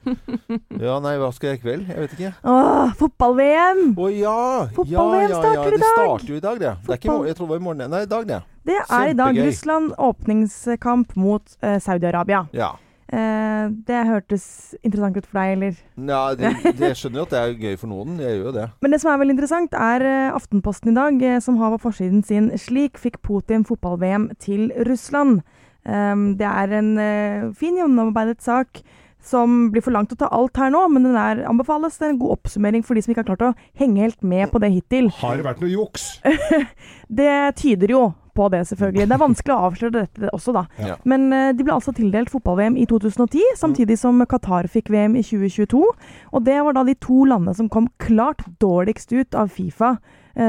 Ja, 0.80 0.96
nei, 0.98 1.12
hva 1.20 1.28
skal 1.30 1.52
jeg 1.52 1.60
i 1.60 1.62
kveld? 1.62 1.86
Jeg 1.86 2.02
vet 2.02 2.14
ikke. 2.16 2.30
Åh, 2.50 2.94
fotball-VM! 2.98 3.82
Å 3.94 4.08
ja! 4.10 4.38
Fotball-VM 4.74 5.22
ja, 5.22 5.28
ja, 5.28 5.36
ja. 5.36 5.40
starter 5.44 5.76
i 5.76 5.78
Det 5.78 5.90
starter 5.92 6.32
jo 6.32 6.38
i 6.38 6.42
dag, 6.42 6.62
det. 6.62 6.72
det 6.86 6.94
er 6.96 7.02
ikke, 7.02 7.16
jeg 7.28 7.38
tror 7.38 7.46
det 7.46 7.52
var 7.52 7.60
i 7.60 7.66
morgen. 7.68 7.84
Nei, 7.92 8.00
i 8.06 8.10
dag, 8.10 8.26
det. 8.26 8.40
Det 8.66 8.78
er 8.80 9.12
i 9.12 9.18
dag 9.20 9.38
Russland 9.44 9.92
åpningskamp 10.08 11.14
mot 11.20 11.54
uh, 11.62 11.76
Saudi-Arabia. 11.84 12.42
Ja. 12.56 12.72
Uh, 13.10 13.70
det 13.86 14.02
hørtes 14.08 14.48
interessant 14.80 15.20
ut 15.20 15.28
for 15.28 15.40
deg, 15.42 15.54
eller? 15.58 15.78
ja 16.10 16.20
det, 16.38 16.52
det, 16.80 16.92
skjønner 16.98 17.22
jo 17.22 17.28
at 17.28 17.36
det 17.36 17.44
er 17.44 17.56
gøy 17.68 17.78
for 17.84 17.92
noen. 17.92 18.18
Jeg 18.24 18.40
gjør 18.40 18.48
jo 18.48 18.56
det. 18.56 18.66
Men 18.80 18.96
det 18.96 19.02
som 19.04 19.12
er 19.12 19.22
veldig 19.22 19.36
interessant, 19.36 19.78
er 19.78 20.08
uh, 20.08 20.34
Aftenposten 20.40 20.90
i 20.90 20.98
dag, 20.98 21.24
som 21.44 21.60
har 21.60 21.76
på 21.76 21.84
forsiden 21.86 22.24
sin 22.26 22.50
'Slik 22.56 22.98
fikk 22.98 23.20
Putin 23.22 23.68
fotball-VM 23.68 24.30
til 24.40 24.72
Russland'. 24.88 25.44
Um, 25.84 26.34
det 26.36 26.46
er 26.48 26.74
en 26.76 26.90
eh, 27.00 27.46
fin, 27.56 27.78
gjennomarbeidet 27.78 28.42
sak 28.44 28.82
som 29.24 29.68
blir 29.72 29.84
for 29.84 29.92
langt 29.92 30.12
å 30.14 30.18
ta 30.18 30.30
alt 30.32 30.56
her 30.56 30.70
nå, 30.72 30.86
men 30.92 31.04
den 31.04 31.18
er, 31.18 31.42
anbefales. 31.48 31.98
Det 32.00 32.08
er 32.08 32.14
en 32.14 32.22
god 32.22 32.38
oppsummering 32.38 32.84
for 32.86 32.96
de 32.96 33.04
som 33.04 33.12
ikke 33.12 33.24
har 33.24 33.30
klart 33.34 33.50
å 33.50 33.80
henge 33.80 34.00
helt 34.00 34.22
med 34.24 34.48
på 34.52 34.60
det 34.62 34.72
hittil. 34.72 35.10
Har 35.20 35.36
det 35.36 35.46
vært 35.46 35.60
noe 35.64 35.72
juks? 35.72 36.12
Det 37.20 37.34
tyder 37.58 37.90
jo 37.90 38.02
på 38.38 38.46
det, 38.52 38.62
selvfølgelig. 38.68 39.08
Det 39.10 39.14
er 39.16 39.20
vanskelig 39.20 39.54
å 39.54 39.64
avsløre 39.66 39.94
dette 39.96 40.30
også, 40.36 40.54
da. 40.54 40.62
Ja. 40.78 40.96
Men 41.08 41.26
eh, 41.34 41.50
de 41.56 41.66
ble 41.66 41.74
altså 41.74 41.92
tildelt 41.96 42.30
fotball-VM 42.32 42.78
i 42.78 42.86
2010, 42.88 43.56
samtidig 43.58 43.98
som 44.00 44.22
Qatar 44.30 44.68
fikk 44.70 44.92
VM 44.94 45.16
i 45.18 45.24
2022. 45.26 45.82
Og 46.30 46.46
det 46.46 46.60
var 46.64 46.78
da 46.78 46.86
de 46.86 46.94
to 47.02 47.24
landene 47.28 47.56
som 47.58 47.68
kom 47.72 47.90
klart 48.02 48.46
dårligst 48.62 49.12
ut 49.12 49.36
av 49.36 49.50
Fifa 49.52 49.96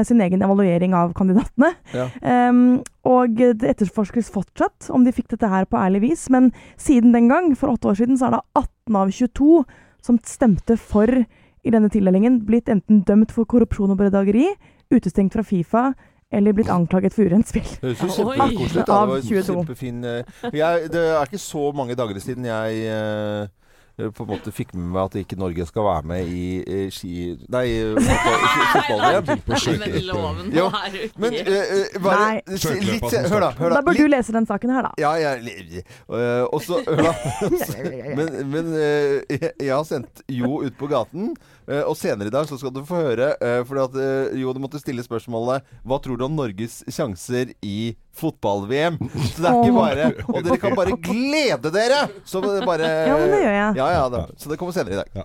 sin 0.06 0.20
egen 0.22 0.42
evaluering 0.44 0.94
av 0.94 1.14
kandidatene. 1.18 1.72
Ja. 1.92 2.08
Um, 2.22 2.82
og 3.08 3.34
det 3.38 3.66
etterforskes 3.66 4.30
fortsatt 4.32 4.90
om 4.94 5.06
de 5.06 5.14
fikk 5.14 5.32
dette 5.32 5.50
her 5.50 5.66
på 5.66 5.80
ærlig 5.80 6.04
vis, 6.06 6.28
men 6.32 6.52
siden 6.80 7.14
den 7.16 7.30
gang, 7.32 7.52
for 7.58 7.74
åtte 7.74 7.90
år 7.90 7.98
siden, 7.98 8.18
så 8.18 8.28
er 8.28 8.36
det 8.36 8.42
18 8.62 9.00
av 9.02 9.10
22 9.18 9.64
som 10.02 10.20
stemte 10.26 10.78
for 10.78 11.10
i 11.62 11.70
denne 11.70 11.90
tildelingen, 11.92 12.40
blitt 12.46 12.70
enten 12.72 13.02
dømt 13.06 13.34
for 13.34 13.46
korrupsjon 13.48 13.94
og 13.94 14.00
bedrageri, 14.00 14.48
utestengt 14.92 15.34
fra 15.36 15.44
Fifa 15.46 15.92
eller 16.32 16.54
blitt 16.56 16.70
anklaget 16.72 17.14
for 17.14 17.28
urent 17.28 17.48
spill. 17.48 17.66
Det 17.82 17.92
høres 17.92 18.18
jo 18.18 18.26
kjempekoselig 18.32 18.82
ut. 18.82 18.86
Det 18.88 18.94
var 18.96 19.24
22. 19.28 19.42
kjempefin 19.48 20.04
eh, 20.08 20.46
Det 20.52 21.02
er 21.02 21.26
ikke 21.28 21.42
så 21.42 21.66
mange 21.76 21.96
dager 21.98 22.20
siden 22.24 22.48
jeg 22.48 22.86
eh, 22.88 23.50
på 23.96 24.24
en 24.24 24.30
måte 24.30 24.52
fikk 24.54 24.72
med 24.74 24.86
meg 24.94 25.02
at 25.04 25.16
ikke 25.20 25.36
Norge 25.40 25.66
skal 25.68 25.84
være 25.84 26.02
med 26.08 26.30
i 26.32 26.44
eh, 26.64 26.86
ski... 26.92 27.36
Nei, 27.52 27.66
fotball-VM. 28.74 29.26
Er 29.52 30.96
Men 31.20 31.36
eh, 31.36 31.52
eh, 31.52 32.00
bare 32.00 32.22
Nei. 32.22 32.40
litt 32.48 33.04
Hør, 33.04 33.40
da. 33.44 33.50
Hør 33.58 33.68
da. 33.68 33.74
Da 33.76 33.82
bør 33.84 33.92
Litt- 33.92 34.00
du 34.00 34.12
lese 34.14 34.34
den 34.34 34.48
saken 34.48 34.72
her, 34.72 34.88
da. 34.88 34.92
Ja, 35.02 35.12
jeg 35.20 35.84
øh, 36.08 36.44
Og 36.48 36.62
så 36.64 36.80
Hør, 36.86 37.02
da. 37.10 37.12
Men, 38.18 38.28
men 38.52 38.64
uh, 38.72 38.80
jeg, 39.30 39.52
jeg 39.60 39.72
har 39.72 39.84
sendt 39.88 40.22
Jo 40.30 40.60
ut 40.64 40.74
på 40.78 40.88
gaten, 40.90 41.32
og 41.86 41.94
senere 41.98 42.30
i 42.30 42.34
dag 42.34 42.48
så 42.48 42.58
skal 42.58 42.72
du 42.74 42.80
få 42.86 43.02
høre 43.04 43.32
For 43.62 43.68
fordi 43.70 43.82
at 43.84 43.98
øh, 44.02 44.40
Jo, 44.42 44.52
du 44.52 44.58
måtte 44.62 44.80
stille 44.82 45.04
spørsmålet 45.04 45.62
Hva 45.86 45.98
tror 46.02 46.18
du 46.18 46.24
om 46.26 46.34
Norges 46.36 46.80
sjanser 46.90 47.52
i 47.62 47.94
fotball-VM? 48.18 48.98
Så 49.30 49.42
det 49.44 49.50
er 49.50 49.60
ikke 49.60 49.76
bare 49.76 50.08
Og 50.26 50.40
dere 50.46 50.58
kan 50.62 50.76
bare 50.78 50.96
glede 50.98 51.70
dere! 51.74 52.02
Så 52.24 52.42
bare 52.66 52.90
Ja, 52.90 53.14
men 53.20 53.30
det 53.30 53.44
gjør 53.44 53.56
jeg. 53.58 53.78
Ja, 53.78 53.92
ja, 53.94 54.02
da. 54.12 54.26
Så 54.36 54.50
det 54.50 54.58
kommer 54.60 54.74
senere 54.76 54.98
i 54.98 55.02
dag. 55.04 55.24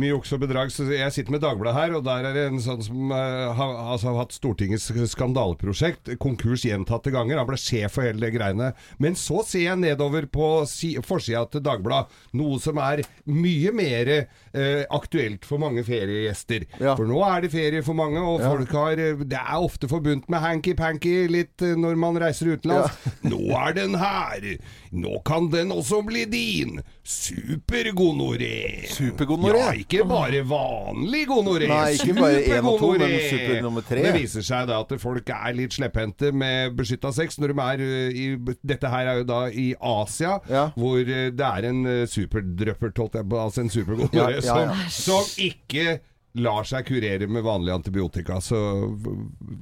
Mye 0.00 0.14
juks 0.14 0.30
og 0.32 0.40
bedrag. 0.40 0.70
Så 0.72 0.86
jeg 0.88 1.12
sitter 1.12 1.34
med 1.34 1.42
Dagbladet 1.44 1.76
her, 1.76 1.94
og 1.98 2.04
der 2.06 2.24
er 2.24 2.32
det 2.36 2.44
en 2.48 2.60
sånn 2.64 2.80
som 2.84 3.10
uh, 3.12 3.50
har, 3.58 3.74
altså, 3.92 4.08
har 4.08 4.22
hatt 4.22 4.32
Stortingets 4.32 4.86
skandaleprosjekt. 5.12 6.14
Konkurs 6.22 6.64
gjentatte 6.64 7.12
ganger. 7.12 7.40
Han 7.42 7.48
ble 7.50 7.58
sjef 7.60 7.98
for 7.98 8.06
hele 8.06 8.22
det 8.24 8.30
greiene. 8.36 8.70
Men 9.02 9.18
så 9.20 9.42
ser 9.44 9.66
jeg 9.66 9.82
nedover 9.82 10.24
på 10.32 10.48
si, 10.70 10.94
forsida 11.04 11.44
til 11.52 11.64
Dagbladet 11.66 12.08
noe 12.40 12.56
som 12.62 12.80
er 12.80 13.02
mye 13.28 13.72
mer 13.76 14.12
uh, 14.22 14.82
aktuelt 14.96 15.44
for 15.48 15.60
mange 15.60 15.84
feriegjester. 15.84 16.64
Ja. 16.80 16.94
For 16.96 17.04
nå 17.08 17.20
er 17.28 17.44
det 17.44 17.52
ferie 17.52 17.84
for 17.84 17.98
mange, 17.98 18.22
og 18.22 18.40
Ja. 18.42 18.48
folk 18.54 18.72
har 18.72 18.98
eh, 18.98 19.20
Det 19.28 19.38
er 19.38 19.60
ofte 19.60 19.88
forbundet 19.90 20.28
med 20.32 20.40
hanky-panky 20.42 21.28
litt 21.30 21.62
eh, 21.62 21.76
når 21.78 22.00
man 22.00 22.16
reiser 22.20 22.54
utenlands. 22.56 22.96
Nå 23.28 23.42
er 23.60 23.76
den 23.76 23.94
her! 24.00 24.48
Nå 24.92 25.22
kan 25.24 25.46
den 25.48 25.70
også 25.72 26.02
bli 26.04 26.26
din! 26.28 26.82
Supergonoré! 27.02 28.84
Supergonoré? 28.92 29.58
Ja, 29.62 29.70
ikke 29.80 30.04
bare 30.08 30.42
vanlig 30.44 31.22
gonoré. 31.30 31.68
Nei, 31.70 31.94
ikke 31.96 32.16
bare 32.18 32.42
en 32.58 32.68
og 32.68 32.76
to, 32.82 32.90
men 33.00 33.14
super 33.30 33.62
nummer 33.64 33.86
tre. 33.88 34.02
Det 34.04 34.12
viser 34.18 34.44
seg 34.44 34.68
da 34.68 34.82
at 34.84 34.92
folk 35.00 35.32
er 35.32 35.56
litt 35.56 35.72
slepphendte 35.78 36.32
med 36.36 36.76
beskytta 36.76 37.12
sex 37.16 37.40
når 37.40 37.54
de 37.54 37.64
er 37.64 37.84
uh, 37.86 38.20
i 38.22 38.56
Dette 38.60 38.92
her 38.92 39.08
er 39.14 39.22
jo 39.22 39.28
da 39.32 39.40
i 39.48 39.70
Asia, 39.80 40.36
Ja. 40.52 40.66
hvor 40.76 41.00
uh, 41.00 41.26
det 41.32 41.48
er 41.48 41.68
en 41.72 41.82
uh, 41.88 42.04
superdrøppert, 42.12 43.00
altså 43.00 43.64
en 43.64 43.72
supergonoré. 43.72 44.42
Som, 44.44 44.76
som 44.92 45.24
ikke 45.40 46.00
lar 46.34 46.64
seg 46.64 46.86
kurere 46.88 47.26
med 47.28 47.42
vanlige 47.44 47.74
antibiotika. 47.76 48.38
Så 48.40 48.56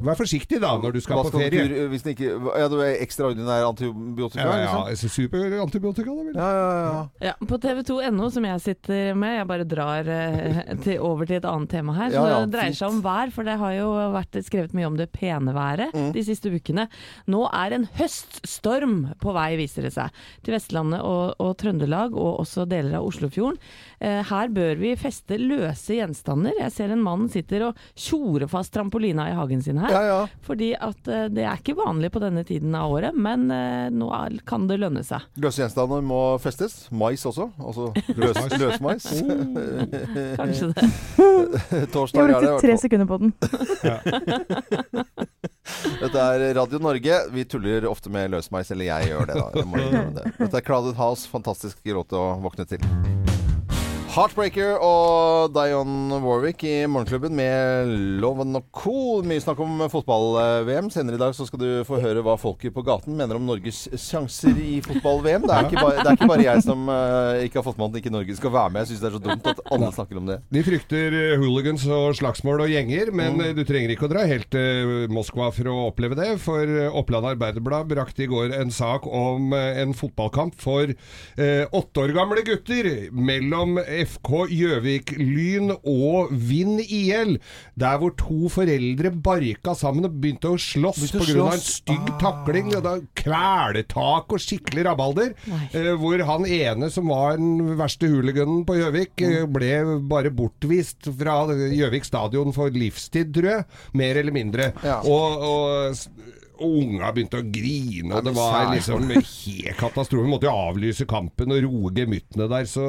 vær 0.06 0.14
forsiktig 0.18 0.60
da 0.62 0.76
når 0.78 0.92
du 0.94 1.00
skal 1.02 1.18
skal 1.24 1.32
på 1.32 1.40
ferie. 1.42 1.64
kur- 1.66 1.88
hvis 1.90 2.02
den 2.06 2.12
ikke 2.14 2.28
Ja, 2.60 2.68
du 2.70 2.76
er 2.80 2.94
ekstraordinær 3.02 3.64
antibiotika? 3.66 4.44
Ja, 4.44 4.56
ja, 4.56 4.84
liksom? 4.86 5.08
ja. 5.10 5.10
Superantibiotika, 5.10 6.14
da 6.14 6.22
vel. 6.28 6.34
ja, 6.36 6.50
ja, 6.54 6.68
ja. 6.92 7.08
Ja, 7.30 7.32
På 7.46 7.58
tv2.no, 7.58 8.30
som 8.30 8.44
jeg 8.46 8.60
sitter 8.60 9.14
med, 9.18 9.36
jeg 9.40 9.48
bare 9.50 9.64
drar 9.66 10.06
eh, 10.06 10.74
til, 10.84 11.00
over 11.00 11.26
til 11.26 11.36
et 11.40 11.44
annet 11.50 11.70
tema 11.74 11.92
her. 11.96 12.10
Så 12.14 12.22
ja, 12.28 12.38
det 12.44 12.52
dreier 12.54 12.76
seg 12.78 12.88
om 12.94 13.02
vær, 13.02 13.32
for 13.34 13.42
det 13.50 13.58
har 13.58 13.72
jo 13.74 13.88
vært 14.14 14.38
skrevet 14.46 14.72
mye 14.78 14.86
om 14.86 14.96
det 15.00 15.10
pene 15.12 15.54
været 15.56 15.90
Mm. 15.90 16.12
de 16.14 16.22
siste 16.22 16.50
ukene. 16.54 16.86
Nå 17.26 17.48
er 17.52 17.72
en 17.74 17.88
høststorm 17.98 19.14
på 19.20 19.32
vei, 19.34 19.56
viser 19.58 19.82
det 19.86 19.92
seg. 19.94 20.10
Til 20.44 20.54
Vestlandet 20.54 21.00
og, 21.02 21.34
og 21.42 21.56
Trøndelag, 21.58 22.14
og 22.14 22.40
også 22.44 22.66
deler 22.68 22.98
av 23.00 23.08
Oslofjorden. 23.10 23.58
Eh, 24.00 24.22
her 24.30 24.48
bør 24.54 24.78
vi 24.78 24.94
feste 25.00 25.38
løse 25.40 25.96
gjenstander. 25.98 26.52
Jeg 26.60 26.72
ser 26.74 26.92
en 26.92 27.02
mann 27.04 27.28
sitter 27.32 27.64
og 27.70 27.78
tjorer 27.98 28.48
fast 28.50 28.72
trampolina 28.74 29.28
i 29.30 29.34
hagen 29.36 29.62
sin 29.64 29.78
her. 29.80 29.92
ja, 29.94 30.02
ja. 30.08 30.20
Fordi 30.44 30.72
at 30.76 31.08
eh, 31.08 31.28
det 31.32 31.44
er 31.46 31.60
ikke 31.60 31.76
vanlig 31.78 32.10
på 32.12 32.20
denne 32.22 32.44
tiden 32.46 32.74
av 32.76 32.92
året, 32.92 33.16
men 33.16 33.48
eh, 33.54 33.88
nå 33.94 34.10
er, 34.16 34.36
kan 34.48 34.66
det 34.70 34.80
lønne 34.82 35.02
seg. 35.06 35.24
Løse 35.40 35.62
gjenstander 35.64 36.04
må 36.04 36.20
festes. 36.42 36.88
Mais 36.90 37.24
også. 37.26 37.50
Altså 37.58 37.90
løs, 38.16 38.40
løsmais. 38.60 39.08
Kanskje 40.40 40.72
det. 40.74 40.88
Torsdag 41.94 42.20
Jeg 42.20 42.34
brukte 42.34 42.60
tre 42.64 42.76
sekunder 42.84 43.08
på 43.10 43.20
den. 43.22 43.34
Dette 46.00 46.18
er 46.18 46.54
Radio 46.56 46.80
Norge. 46.82 47.20
Vi 47.34 47.44
tuller 47.44 47.86
ofte 47.90 48.10
med 48.12 48.32
løsmeis, 48.34 48.70
eller 48.74 48.90
jeg 48.90 49.12
gjør 49.12 49.30
det, 49.30 49.38
da. 49.38 49.48
Jeg 49.60 49.68
må 49.70 49.76
det. 50.18 50.24
Dette 50.40 50.56
er 50.60 50.66
Crowded 50.66 50.98
House. 51.00 51.28
Fantastisk 51.30 51.78
låt 51.94 52.12
å 52.16 52.24
våkne 52.42 52.66
til. 52.68 52.82
Heartbreaker 54.10 54.80
og 54.82 55.52
Dion 55.54 56.10
Warwick 56.24 56.64
i 56.66 56.80
Morgenklubben 56.90 57.30
med 57.38 57.90
Love 58.18 58.42
and 58.42 58.56
Cool. 58.74 59.20
Mye 59.28 59.38
snakk 59.38 59.60
om 59.62 59.84
fotball-VM. 59.92 60.88
Senere 60.90 61.14
i 61.14 61.20
dag 61.20 61.34
så 61.36 61.44
skal 61.46 61.60
du 61.62 61.66
få 61.86 62.00
høre 62.02 62.24
hva 62.26 62.34
folket 62.40 62.74
på 62.74 62.82
gaten 62.88 63.14
mener 63.14 63.38
om 63.38 63.44
Norges 63.46 63.84
sjanser 64.02 64.58
i 64.58 64.80
fotball-VM. 64.82 65.44
Det, 65.46 65.52
det 65.70 66.02
er 66.02 66.16
ikke 66.18 66.28
bare 66.32 66.46
jeg 66.48 66.64
som 66.66 66.90
uh, 66.90 67.38
ikke 67.44 67.60
har 67.60 67.66
fått 67.68 67.78
med 67.78 67.92
at 67.94 68.00
ikke 68.00 68.12
Norge 68.16 68.34
skal 68.40 68.54
være 68.56 68.72
med. 68.74 68.80
Jeg 68.82 68.90
syns 68.90 69.04
det 69.04 69.08
er 69.12 69.14
så 69.14 69.22
dumt 69.28 69.46
at 69.52 69.62
alle 69.76 69.92
snakker 69.94 70.18
om 70.18 70.26
det. 70.32 70.40
De 70.58 70.64
frykter 70.66 71.16
eh, 71.20 71.36
hooligans 71.44 71.86
og 71.94 72.18
slagsmål 72.18 72.64
og 72.66 72.74
gjenger, 72.74 73.14
men 73.14 73.38
Mm. 73.38 73.44
eh, 73.46 73.54
du 73.54 73.62
trenger 73.68 73.94
ikke 73.94 74.08
å 74.08 74.12
dra 74.16 74.26
helt 74.26 74.50
til 74.50 75.06
Moskva 75.14 75.52
for 75.54 75.70
å 75.70 75.76
oppleve 75.92 76.18
det. 76.18 76.32
For 76.42 76.74
Oppland 76.98 77.30
Arbeiderblad 77.30 77.86
brakte 77.94 78.26
i 78.26 78.30
går 78.32 78.56
en 78.58 78.74
sak 78.74 79.06
om 79.06 79.54
en 79.54 79.94
fotballkamp 79.94 80.58
for 80.58 80.90
uh, 80.90 81.64
åtte 81.78 82.02
år 82.08 82.16
gamle 82.18 82.42
gutter 82.50 82.90
mellom 83.14 83.78
FK 84.04 84.30
Gjøvik 84.50 85.14
Lyn 85.18 85.74
og 85.76 86.30
Vind 86.32 86.80
IL. 86.86 87.36
Der 87.78 88.00
hvor 88.00 88.14
to 88.18 88.50
foreldre 88.52 89.12
barka 89.12 89.74
sammen 89.78 90.08
og 90.08 90.16
begynte 90.20 90.52
å 90.52 90.60
slåss 90.60 91.10
pga. 91.14 91.46
en 91.52 91.64
stygg 91.64 92.12
takling. 92.22 92.72
Og 92.76 92.84
da 92.86 92.96
Kvelertak 93.20 94.32
og 94.32 94.42
skikkelig 94.42 94.86
rabalder. 94.88 95.34
Eh, 95.72 95.92
hvor 96.00 96.22
han 96.26 96.46
ene 96.46 96.90
som 96.92 97.10
var 97.12 97.38
den 97.40 97.76
verste 97.78 98.10
hooliganen 98.10 98.64
på 98.68 98.78
Gjøvik, 98.80 99.14
eh, 99.26 99.46
ble 99.50 99.72
bare 100.10 100.32
bortvist 100.34 101.10
fra 101.18 101.42
Gjøvik 101.50 102.06
stadion 102.08 102.54
for 102.56 102.70
livstid, 102.70 103.34
tror 103.34 103.50
jeg. 103.50 103.64
Mer 103.96 104.20
eller 104.20 104.34
mindre. 104.34 104.72
Ja. 104.84 105.00
Og, 105.04 105.44
og, 105.50 106.38
og 106.60 106.76
unga 106.82 107.10
begynte 107.16 107.40
å 107.40 107.46
grine, 107.52 108.12
og 108.14 108.24
det 108.28 108.34
var 108.36 108.70
liksom 108.74 109.08
helt 109.16 109.76
katastrofe. 109.80 110.24
Vi 110.26 110.30
måtte 110.34 110.46
jo 110.48 110.54
avlyse 110.68 111.06
kampen 111.10 111.52
og 111.56 111.62
roe 111.66 111.92
gemyttene 111.96 112.48
der, 112.52 112.64
så 112.70 112.86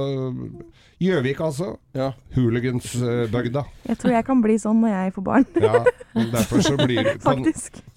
Gjøvik, 1.01 1.39
altså. 1.41 1.71
Ja. 1.97 2.11
Hooligansbygda. 2.35 3.63
Jeg 3.89 3.97
tror 3.97 4.11
jeg 4.13 4.25
kan 4.27 4.41
bli 4.43 4.53
sånn 4.61 4.83
når 4.83 4.91
jeg 4.93 5.13
får 5.15 5.23
barn. 5.25 5.45
Ja, 5.57 5.79
derfor 6.35 6.61
så 6.61 6.75
blir 6.77 7.09
kan, 7.25 7.41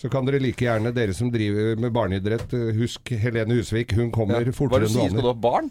Så 0.01 0.09
kan 0.09 0.25
dere 0.25 0.41
like 0.41 0.65
gjerne, 0.65 0.89
dere 0.97 1.13
som 1.13 1.29
driver 1.35 1.77
med 1.85 1.93
barneidrett, 1.93 2.49
eh, 2.57 2.71
husk 2.81 3.13
Helene 3.13 3.59
Husvik. 3.59 3.93
Hun 3.93 4.09
kommer 4.15 4.41
Ja. 4.41 4.47
Er 4.49 4.57
fortere 4.57 4.89
enn 4.89 4.89
du 4.89 4.95
enn 4.95 4.95
sier? 4.97 5.11
Skal 5.13 5.21
du 5.21 5.29
vanlig. 5.29 5.35
ha 5.37 5.51
barn? 5.51 5.69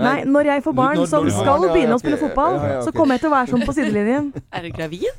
Nei, 0.00 0.24
når 0.24 0.48
jeg 0.48 0.62
får 0.64 0.72
barn 0.78 0.96
Når- 0.96 1.02
når 1.04 1.10
som 1.12 1.28
skal 1.28 1.66
begynne 1.68 1.92
å 1.92 2.00
spille 2.00 2.16
fotball, 2.16 2.54
Ja, 2.56 2.64
ja, 2.72 2.78
ok. 2.78 2.84
så 2.88 2.92
kommer 2.96 3.12
jeg 3.12 3.20
til 3.20 3.28
å 3.28 3.34
være 3.36 3.48
sånn 3.52 3.66
på 3.68 3.74
sidelinjen. 3.76 4.32
Er 4.56 4.62
du 4.64 4.70
gravid? 4.72 5.12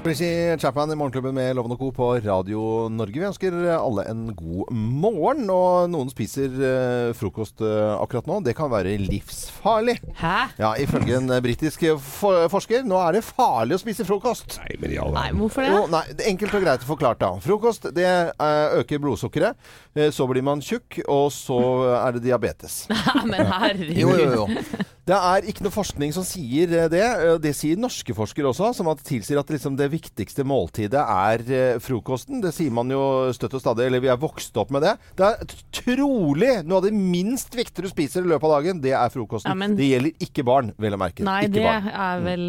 Chrissy 0.00 0.56
Chapman 0.58 0.90
i 0.92 0.94
Morgenklubben 0.96 1.34
med 1.36 1.52
Loven 1.56 1.74
og 1.74 1.78
Co. 1.82 1.90
på 1.92 2.06
Radio 2.24 2.60
Norge. 2.88 3.20
Vi 3.20 3.26
ønsker 3.28 3.52
alle 3.74 4.06
en 4.08 4.22
god 4.32 4.70
morgen. 4.72 5.42
Og 5.52 5.90
noen 5.92 6.08
spiser 6.08 6.54
eh, 6.56 7.10
frokost 7.18 7.60
eh, 7.60 7.90
akkurat 8.00 8.24
nå. 8.30 8.38
Det 8.46 8.54
kan 8.56 8.70
være 8.72 8.94
livsfarlig. 9.02 9.98
Hæ? 10.22 10.32
Ja, 10.62 10.70
Ifølge 10.80 11.18
en 11.18 11.28
eh, 11.36 11.42
britisk 11.44 11.84
for 12.00 12.48
forsker, 12.48 12.80
nå 12.88 12.96
er 13.04 13.18
det 13.18 13.22
farlig 13.28 13.76
å 13.76 13.82
spise 13.82 14.06
frokost. 14.08 14.56
Nei, 14.62 14.78
men 14.80 14.94
i 14.96 14.98
all 15.04 15.12
Nei, 15.12 15.26
verden. 15.28 15.42
hvorfor 15.44 15.68
Jo, 15.68 15.82
nei, 15.92 16.02
det 16.14 16.24
er 16.24 16.32
Enkelt 16.32 16.56
og 16.56 16.64
greit 16.64 16.88
forklart, 16.88 17.20
da. 17.20 17.30
Frokost 17.44 17.90
det 18.00 18.08
eh, 18.08 18.78
øker 18.80 19.04
blodsukkeret. 19.04 19.60
Eh, 19.96 20.10
så 20.14 20.22
blir 20.30 20.42
man 20.46 20.60
tjukk, 20.62 21.00
og 21.10 21.32
så 21.34 21.56
er 21.98 22.12
det 22.14 22.22
diabetes. 22.28 22.84
Nei, 22.92 23.26
Men 23.32 23.46
herregud. 23.50 23.96
Jo, 23.98 24.12
jo, 24.14 24.30
jo. 24.44 24.86
Det 25.10 25.16
er 25.18 25.46
ikke 25.50 25.64
noe 25.64 25.72
forskning 25.74 26.12
som 26.14 26.22
sier 26.22 26.70
eh, 26.78 26.88
det. 26.92 27.00
Eh, 27.02 27.38
Det 27.42 27.50
sier 27.58 27.74
norske 27.80 28.14
forskere 28.14 28.52
også, 28.52 28.68
som 28.78 28.86
at 28.92 29.02
tilsier 29.02 29.40
at 29.40 29.50
liksom 29.50 29.74
det 29.80 29.88
viktigste 29.90 30.44
måltidet 30.46 31.00
er 31.02 31.42
frokosten. 31.82 32.38
Det 32.44 32.52
sier 32.54 32.70
man 32.70 32.92
jo 32.94 33.00
støtt 33.34 33.56
og 33.58 33.64
stadig, 33.64 33.88
eller 33.90 34.04
vi 34.04 34.12
er 34.12 34.20
vokst 34.22 34.54
opp 34.62 34.70
med 34.76 34.86
det. 34.86 34.92
Det 35.18 35.26
er 35.26 35.56
trolig 35.74 36.52
noe 36.68 36.78
av 36.78 36.86
det 36.86 36.94
minst 36.94 37.50
viktige 37.58 37.88
du 37.88 37.90
spiser 37.90 38.22
i 38.22 38.30
løpet 38.30 38.46
av 38.46 38.54
dagen, 38.60 38.80
det 38.84 38.94
er 38.94 39.10
frokosten. 39.10 39.50
Ja, 39.50 39.58
men- 39.58 39.74
Det 39.80 39.88
gjelder 39.90 40.12
ikke 40.28 40.44
barn, 40.46 40.70
vel 40.78 40.94
å 40.94 41.00
merke. 41.02 41.24
Nei, 41.26 41.40
ikke 41.48 41.56
det 41.58 41.66
barn. 41.66 41.90
er 42.06 42.20
vel 42.20 42.46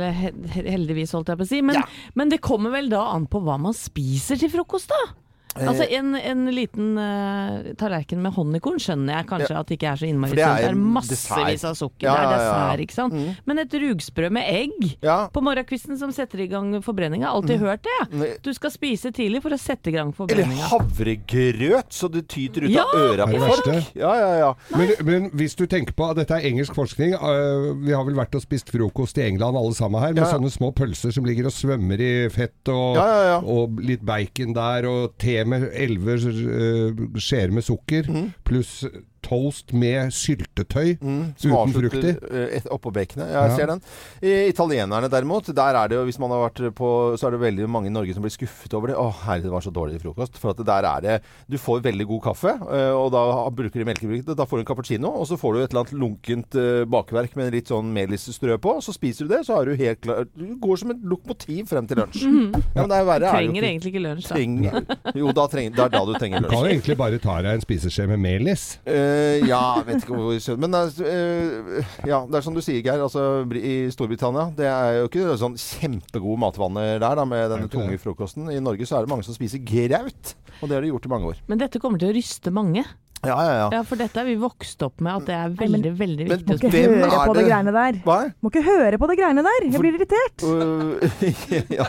heldigvis, 0.53 1.11
holdt 1.17 1.33
jeg 1.33 1.37
på 1.41 1.47
å 1.47 1.51
si. 1.55 1.61
Men, 1.65 1.75
Ja. 1.81 1.83
men 2.13 2.29
det 2.29 2.41
kommer 2.41 2.69
vel 2.71 2.89
da 2.89 3.01
an 3.15 3.25
på 3.25 3.41
hva 3.41 3.57
man 3.59 3.73
spiser 3.73 4.37
til 4.37 4.49
frokost, 4.53 4.89
da? 4.93 5.01
Altså 5.55 5.83
En, 5.91 6.13
en 6.15 6.45
liten 6.55 6.93
uh, 6.95 7.71
tallerken 7.79 8.21
med 8.23 8.31
honningkorn 8.37 8.79
skjønner 8.79 9.17
jeg 9.19 9.27
kanskje 9.27 9.57
at 9.59 9.67
det 9.67 9.75
ikke 9.77 9.89
er 9.91 9.99
så 9.99 10.07
innmari 10.07 10.31
sunt. 10.31 10.39
det 10.39 10.45
er 10.47 10.61
Det 10.61 10.69
er 10.71 10.79
massevis 10.95 11.65
av 11.67 11.75
sukker. 11.75 12.05
Ja, 12.07 12.13
Det 12.13 12.21
er 12.21 12.23
ja, 12.23 12.29
ja, 12.31 12.37
ja. 12.37 12.53
dessert, 12.53 12.83
ikke 12.85 12.95
sant. 12.95 13.13
Mm. 13.17 13.33
Men 13.49 13.59
et 13.65 13.75
rugsprø 13.83 14.29
med 14.31 14.47
egg 14.47 14.97
Ja. 15.03 15.17
på 15.33 15.43
morgenkvisten 15.43 15.97
som 15.99 16.13
setter 16.15 16.39
i 16.45 16.47
gang 16.47 16.71
forbrenninga. 16.85 17.27
Alltid 17.27 17.59
hørt 17.59 17.83
det. 17.83 18.31
Du 18.45 18.51
skal 18.55 18.71
spise 18.71 19.11
tidlig 19.11 19.41
for 19.43 19.51
å 19.51 19.59
sette 19.59 19.91
i 19.91 19.95
gang 19.97 20.13
forbrenninga. 20.15 20.55
Eller 20.55 20.71
havregrøt, 20.71 21.91
så 21.93 22.07
det 22.11 22.27
tyter 22.31 22.65
ut 22.65 22.71
Ja! 22.71 22.85
av 22.87 23.11
øra 23.11 23.27
på 23.27 23.39
folk. 23.43 23.67
Ja, 23.95 24.13
ja, 24.15 24.31
ja. 24.39 24.51
Men, 24.77 24.93
men 25.05 25.29
hvis 25.35 25.55
du 25.59 25.65
tenker 25.67 25.93
på 25.97 26.07
at 26.09 26.17
dette 26.21 26.37
er 26.39 26.47
engelsk 26.47 26.73
forskning 26.77 27.13
uh, 27.19 27.71
Vi 27.83 27.91
har 27.93 28.03
vel 28.07 28.15
vært 28.17 28.35
og 28.37 28.43
spist 28.43 28.71
frokost 28.71 29.17
i 29.19 29.25
England 29.27 29.57
alle 29.59 29.75
sammen 29.77 30.01
her, 30.01 30.13
med 30.15 30.23
Ja, 30.23 30.29
ja. 30.29 30.37
sånne 30.37 30.51
små 30.53 30.71
pølser 30.75 31.11
som 31.15 31.25
ligger 31.27 31.49
og 31.49 31.55
svømmer 31.55 31.99
i 32.01 32.11
fett, 32.33 32.55
og, 32.71 32.95
Ja, 32.95 33.05
ja, 33.11 33.23
ja. 33.33 33.37
og 33.43 33.79
litt 33.83 34.03
bacon 34.07 34.53
der, 34.55 34.87
og 34.89 35.17
te 35.21 35.40
med 35.45 35.69
elleve 35.73 36.11
øh, 36.11 36.91
skjeer 37.17 37.51
med 37.51 37.61
sukker, 37.61 38.03
Mhm. 38.09 38.31
pluss 38.45 38.85
toast 39.21 39.73
med 39.73 40.11
syltetøy 40.11 40.97
Mm, 41.01 41.33
uten 41.37 41.73
frukt 41.73 41.75
frukter. 41.93 42.17
eh, 42.55 42.61
Oppå 42.71 42.91
baconet. 42.93 43.29
Ja, 43.31 43.43
jeg 43.47 43.51
Ja. 43.51 43.55
ser 43.57 43.67
den. 43.67 43.81
I, 44.21 44.49
italienerne 44.51 45.09
derimot, 45.09 45.45
der 45.53 45.75
er 45.75 45.87
det 45.87 45.95
jo, 45.97 46.05
hvis 46.05 46.19
man 46.19 46.29
har 46.31 46.49
vært 46.49 46.73
på 46.75 47.17
Så 47.17 47.27
er 47.27 47.31
det 47.31 47.39
veldig 47.41 47.67
mange 47.69 47.87
i 47.87 47.93
Norge 47.93 48.13
som 48.13 48.23
blir 48.23 48.31
skuffet 48.33 48.73
over 48.73 48.87
det. 48.87 48.95
Å 48.97 49.11
herre, 49.25 49.41
det 49.43 49.51
var 49.51 49.61
så 49.61 49.71
dårlig 49.71 50.01
frokost. 50.01 50.37
For 50.37 50.51
at 50.51 50.57
der 50.65 50.83
er 50.85 51.01
det 51.01 51.21
Du 51.49 51.57
får 51.57 51.81
veldig 51.81 52.07
god 52.07 52.21
kaffe, 52.23 52.53
eh, 52.71 52.91
og 52.91 53.11
da 53.11 53.49
bruker 53.49 53.79
de 53.83 53.85
melkebruk. 53.85 54.25
Da 54.35 54.45
får 54.45 54.57
du 54.57 54.59
en 54.61 54.65
cappuccino, 54.65 55.07
og 55.19 55.27
så 55.27 55.37
får 55.37 55.53
du 55.53 55.59
et 55.63 55.71
eller 55.73 55.83
annet 55.85 55.99
lunkent 55.99 56.55
eh, 56.55 56.85
bakverk 56.85 57.35
med 57.35 57.51
litt 57.53 57.67
sånn 57.67 57.91
melisstrø 57.93 58.57
på. 58.57 58.75
Og 58.77 58.81
så 58.83 58.93
spiser 58.93 59.27
du 59.27 59.35
det, 59.35 59.45
så 59.45 59.55
har 59.57 59.65
du 59.65 59.75
helt 59.75 60.01
klart 60.01 60.27
Du 60.37 60.55
går 60.55 60.77
som 60.79 60.91
et 60.91 61.01
lokomotiv 61.03 61.67
frem 61.69 61.87
til 61.87 61.97
lunsj. 61.97 62.21
Ja, 62.75 62.81
men 62.81 62.89
det 62.89 62.97
er 62.97 63.05
verre 63.05 63.25
er 63.27 63.41
jo 63.43 63.51
Trenger 63.51 63.61
ikke. 63.61 63.69
egentlig 63.71 63.93
ikke 63.93 64.03
lunsj, 64.07 64.27
da. 64.27 64.35
Trenger, 64.35 65.15
jo, 65.15 65.31
da 65.31 65.47
trenger, 65.47 65.75
det 65.75 65.83
er 65.85 65.89
da 65.89 66.05
du 66.05 66.13
trenger 66.17 66.39
lunsj. 66.41 66.49
Du 66.49 66.55
kan 66.55 66.65
jo 66.65 66.71
egentlig 66.71 66.97
bare 66.97 67.19
ta 67.19 67.35
deg 67.41 67.53
en 67.57 67.61
spiseskje 67.65 68.07
med 68.07 68.19
melis. 68.19 68.65
Eh, 68.85 69.10
ja, 69.47 69.61
vet 69.87 70.03
ikke 70.03 70.17
hvor 70.17 70.37
skjønner 70.41 70.61
Men 70.65 70.77
uh, 70.77 71.93
ja, 72.07 72.21
det 72.27 72.39
er 72.39 72.45
som 72.45 72.55
du 72.55 72.61
sier, 72.63 72.81
Geir. 72.85 73.03
Altså, 73.03 73.43
I 73.57 73.75
Storbritannia 73.93 74.49
det 74.57 74.67
er 74.69 74.99
jo 75.01 75.09
ikke 75.09 75.37
sånn 75.41 75.57
kjempegode 75.59 76.41
matvaner 76.43 76.97
der 77.01 77.21
da, 77.21 77.27
med 77.27 77.47
denne 77.53 77.71
tunge 77.71 77.99
frokosten. 78.01 78.49
I 78.53 78.61
Norge 78.63 78.87
så 78.87 78.99
er 78.99 79.05
det 79.05 79.13
mange 79.13 79.27
som 79.27 79.37
spiser 79.37 79.63
graut. 79.65 80.35
Og 80.61 80.69
det 80.69 80.77
har 80.77 80.85
de 80.85 80.91
gjort 80.91 81.07
i 81.07 81.13
mange 81.13 81.31
år. 81.31 81.39
Men 81.49 81.61
dette 81.61 81.81
kommer 81.81 82.01
til 82.01 82.11
å 82.11 82.15
ryste 82.15 82.53
mange. 82.53 82.85
Ja, 83.21 83.35
ja, 83.45 83.53
ja. 83.53 83.67
Ja, 83.75 83.81
For 83.85 83.99
dette 83.99 84.17
er 84.17 84.25
vi 84.25 84.35
vokst 84.41 84.81
opp 84.85 85.01
med 85.03 85.21
at 85.21 85.27
det 85.29 85.35
er 85.35 85.49
Nei, 85.51 85.67
men- 85.67 85.83
veldig, 85.83 85.91
veldig 85.99 86.27
men 86.27 86.39
viktig 86.41 86.57
å 86.57 86.61
Må 86.61 86.71
ikke 86.71 87.11
høre 87.11 87.27
på 87.27 87.35
det 87.37 87.45
greiene 87.45 87.73
der. 87.75 87.99
Hva? 88.05 88.17
Må 88.41 88.51
ikke 88.51 88.63
høre 88.65 88.99
på 89.01 89.09
det 89.11 89.17
greiene 89.19 89.43
der. 89.45 89.67
Jeg 89.67 89.81
blir 89.83 89.97
irritert. 89.99 90.45
Uh, 90.45 91.71
ja. 91.79 91.87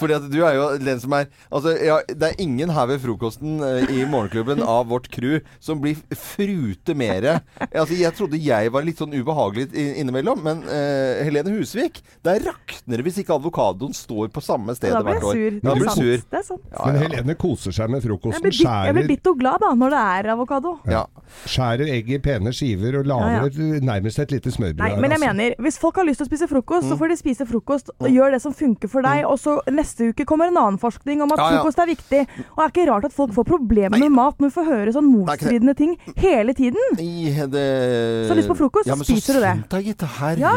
Fordi 0.00 0.16
at 0.18 0.26
du 0.32 0.38
er 0.42 0.56
jo 0.58 0.66
den 0.82 1.02
som 1.02 1.14
er 1.18 1.28
Altså, 1.52 1.74
ja, 1.78 2.00
det 2.08 2.32
er 2.32 2.42
ingen 2.42 2.72
her 2.74 2.88
ved 2.90 3.00
frokosten 3.02 3.60
eh, 3.62 3.92
i 3.92 4.06
morgenklubben 4.08 4.62
av 4.64 4.88
vårt 4.90 5.08
crew 5.12 5.38
som 5.62 5.80
blir 5.82 6.00
frute 6.16 6.94
mere. 6.98 7.38
Altså, 7.68 7.94
jeg 7.98 8.14
trodde 8.16 8.40
jeg 8.40 8.72
var 8.72 8.86
litt 8.86 9.00
sånn 9.00 9.14
ubehagelig 9.14 9.68
innimellom, 10.00 10.42
men 10.42 10.64
uh, 10.66 11.22
Helene 11.22 11.52
Husvik 11.54 12.00
Der 12.24 12.42
rakner 12.46 12.98
det 13.00 13.06
hvis 13.06 13.20
ikke 13.22 13.36
avokadoen 13.36 13.94
står 13.96 14.32
på 14.32 14.42
samme 14.44 14.74
sted 14.78 14.94
hvert 14.96 15.26
år. 15.28 15.40
Da 15.62 15.76
blir 15.76 15.88
jeg 15.90 15.96
sur. 15.98 16.26
Det 16.32 16.40
er 16.40 16.46
sant. 16.46 16.66
Ja, 16.72 16.88
Men. 16.88 17.00
Helene 17.04 17.36
koser 17.38 17.74
seg 17.74 17.92
med 17.92 18.02
frokosten. 18.04 18.50
jeg 18.50 18.96
blir 18.96 19.10
bitt 19.14 19.30
og 19.30 19.38
glad 19.40 19.62
da, 19.62 19.72
når 19.78 19.94
det 19.94 20.02
er 20.16 20.31
avokado. 20.32 20.78
Ja. 20.88 21.04
skjærer 21.48 21.88
egg 21.88 22.10
i 22.12 22.18
pene 22.18 22.52
skiver 22.52 22.98
og 23.00 23.06
lager 23.08 23.48
Ja, 23.48 23.48
ja. 23.48 23.80
nærmest 23.80 24.18
et 24.20 24.30
lite 24.34 24.50
smørbrød. 24.52 24.76
Nei, 24.82 24.96
men 25.00 25.10
jeg 25.10 25.20
altså. 25.20 25.32
mener, 25.32 25.54
hvis 25.64 25.78
folk 25.80 25.96
har 25.96 26.04
lyst 26.04 26.18
til 26.20 26.26
å 26.26 26.30
spise 26.30 26.48
frokost, 26.50 26.84
Mm. 26.84 26.90
så 26.92 26.98
får 26.98 27.08
de 27.08 27.16
spise 27.16 27.46
frokost 27.48 27.90
og 27.98 28.08
gjør 28.10 28.30
det 28.32 28.40
som 28.42 28.52
funker 28.52 28.88
for 28.88 29.02
deg. 29.02 29.24
Og 29.24 29.38
så 29.38 29.58
neste 29.72 30.10
uke 30.12 30.24
kommer 30.28 30.48
en 30.48 30.56
annen 30.60 30.78
forskning 30.78 31.22
om 31.22 31.32
at 31.32 31.38
Ja, 31.38 31.50
ja. 31.50 31.58
frokost 31.62 31.78
er 31.78 31.86
viktig. 31.86 32.20
Og 32.52 32.58
det 32.58 32.64
er 32.66 32.72
ikke 32.74 32.86
rart 32.92 33.04
at 33.08 33.12
folk 33.12 33.32
får 33.32 33.44
problemer 33.48 33.98
med 33.98 34.12
mat 34.12 34.36
når 34.38 34.50
vi 34.50 34.54
får 34.60 34.66
høre 34.68 34.92
sånn 34.92 35.08
motstridende 35.08 35.74
ting 35.76 35.96
hele 36.16 36.52
tiden. 36.54 36.80
Nei, 36.96 37.32
det 37.48 38.28
Så 38.28 38.34
lyst 38.36 38.48
på 38.48 38.56
frokost, 38.60 38.86
ja, 38.86 38.94
men 38.94 39.04
spiser 39.08 39.34
du 39.34 39.40
det. 39.40 39.54
sunt 39.56 39.68
da, 39.70 39.78
gitt. 39.80 39.98
Herlighet. 40.02 40.38
Ja, 40.38 40.52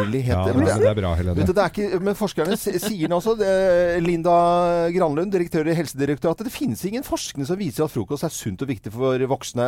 Men 0.54 0.66
det, 0.66 0.74
det- 0.76 0.82
det 0.82 0.90
er 0.92 1.02
bra, 1.02 1.16
Helene. 1.16 1.36
Vet 1.36 1.48
du, 1.48 1.54
det 1.54 1.64
er 1.64 1.70
ikke, 1.72 2.02
men 2.02 2.16
forskerne 2.16 2.58
sier 2.58 3.08
nå 3.10 3.16
også, 3.22 3.38
det, 3.40 4.04
Linda 4.04 4.36
Granlund, 4.92 5.32
direktør 5.32 5.68
i 5.72 5.76
Helsedirektoratet, 5.78 6.46
det 6.50 6.54
finnes 6.54 6.84
ingen 6.86 7.04
forskning 7.06 7.46
som 7.48 7.58
viser 7.60 7.86
at 7.88 7.92
frokost 7.94 8.26
er 8.28 8.34
sunt 8.34 8.62
og 8.62 8.68
viktig 8.72 8.92
for 8.94 9.18
voksne, 9.32 9.65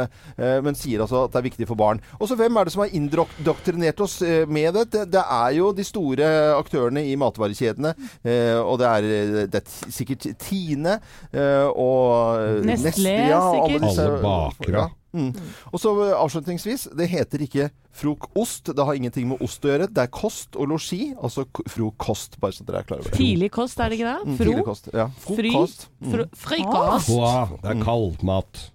men 0.63 0.75
sier 0.77 1.01
altså 1.05 1.23
at 1.25 1.33
det 1.33 1.39
er 1.41 1.47
viktig 1.49 1.67
for 1.69 1.79
barn. 1.79 2.01
Og 2.19 2.27
så 2.29 2.37
hvem 2.39 2.57
er 2.61 2.67
det 2.69 2.73
som 2.75 2.83
har 2.85 2.93
indoktrinert 2.97 4.03
oss 4.05 4.19
eh, 4.25 4.45
med 4.49 4.73
det? 4.77 5.05
det? 5.13 5.23
Er 5.23 5.55
jo 5.57 5.71
de 5.77 5.85
store 5.87 6.27
aktørene 6.57 7.03
i 7.07 7.15
matvarekjedene, 7.19 7.95
eh, 8.23 8.57
og 8.61 8.77
det 8.81 8.87
er, 8.91 9.09
eh, 9.17 9.41
det 9.51 9.63
er 9.63 9.91
sikkert 9.93 10.29
Tine 10.43 10.99
eh, 11.33 11.67
og 11.73 12.63
Nestlé, 12.67 13.17
ja, 13.31 13.41
alle 13.41 13.67
sikkert. 13.67 13.89
disse- 13.89 14.07
Alle 14.07 14.21
bakere. 14.23 14.77
Ja. 14.85 14.87
Mm. 15.17 15.31
Og 15.73 15.79
så 15.81 15.91
eh, 16.03 16.11
avslutningsvis, 16.19 16.87
det 16.99 17.07
heter 17.09 17.41
ikke 17.41 17.69
frokost. 17.97 18.69
Det 18.75 18.85
har 18.85 18.93
ingenting 18.99 19.29
med 19.31 19.41
ost 19.41 19.63
å 19.65 19.71
gjøre. 19.71 19.87
Det 19.89 20.03
er 20.03 20.11
kost 20.13 20.55
og 20.59 20.67
losji, 20.69 21.13
altså 21.17 21.45
frokost, 21.71 22.35
bare 22.43 22.53
så 22.53 22.65
dere 22.67 22.83
er 22.83 22.89
klar 22.89 23.01
over 23.01 23.09
det. 23.09 23.17
Tidlig 23.17 23.49
kost, 23.55 23.79
er 23.81 23.89
det 23.89 23.97
ikke 23.97 24.11
det? 24.11 24.27
Mm, 24.27 24.37
Fro? 24.37 24.53
Mm, 24.59 24.63
kost. 24.67 24.89
Ja. 24.93 25.07
Frokost. 25.23 25.87
Mm. 26.03 26.11
Fro 26.13 26.27
frikost? 26.43 27.13
Ah. 27.17 27.55
det 27.63 27.71
er 27.73 27.81
kaldmat. 27.87 28.65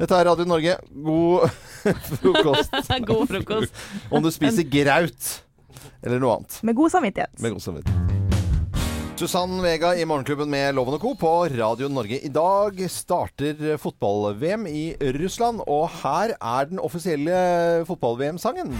Dette 0.00 0.16
er 0.16 0.24
Radio 0.30 0.46
Norge. 0.48 0.78
God 1.04 1.50
frokost. 2.22 2.72
God 3.10 3.26
frokost. 3.28 3.82
Om 4.08 4.24
du 4.24 4.30
spiser 4.32 4.64
graut 4.64 5.32
eller 6.00 6.22
noe 6.22 6.38
annet. 6.38 6.56
Med 6.64 6.78
god 6.78 6.94
samvittighet. 6.94 7.34
Med 7.44 7.52
god 7.52 7.64
samvittighet. 7.66 8.06
Susann 9.20 9.58
Vega 9.60 9.90
i 10.00 10.06
Morgenklubben 10.08 10.48
med 10.48 10.72
Loven 10.78 10.96
og 10.96 11.02
Co. 11.02 11.12
på 11.20 11.34
Radio 11.52 11.90
Norge. 11.92 12.22
I 12.24 12.32
dag 12.32 12.80
starter 12.88 13.76
fotball-VM 13.76 14.64
i 14.70 14.84
Russland, 15.20 15.60
og 15.68 15.90
her 16.00 16.32
er 16.40 16.70
den 16.72 16.80
offisielle 16.80 17.36
fotball-VM-sangen. 17.84 18.72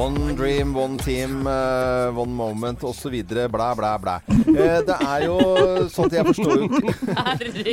One 0.00 0.34
dream, 0.36 0.74
one 0.76 0.96
team, 0.98 1.46
eh, 1.46 2.18
one 2.18 2.32
moment 2.32 2.82
osv. 2.84 3.12
Blæ, 3.28 3.46
blæ, 3.76 3.90
blæ. 4.02 4.14
Eh, 4.30 4.78
det 4.88 4.96
er 4.96 5.24
jo 5.26 5.36
sånn 5.92 6.06
at 6.08 6.14
jeg 6.16 6.26
forstår 6.30 6.62
jo 6.62 6.68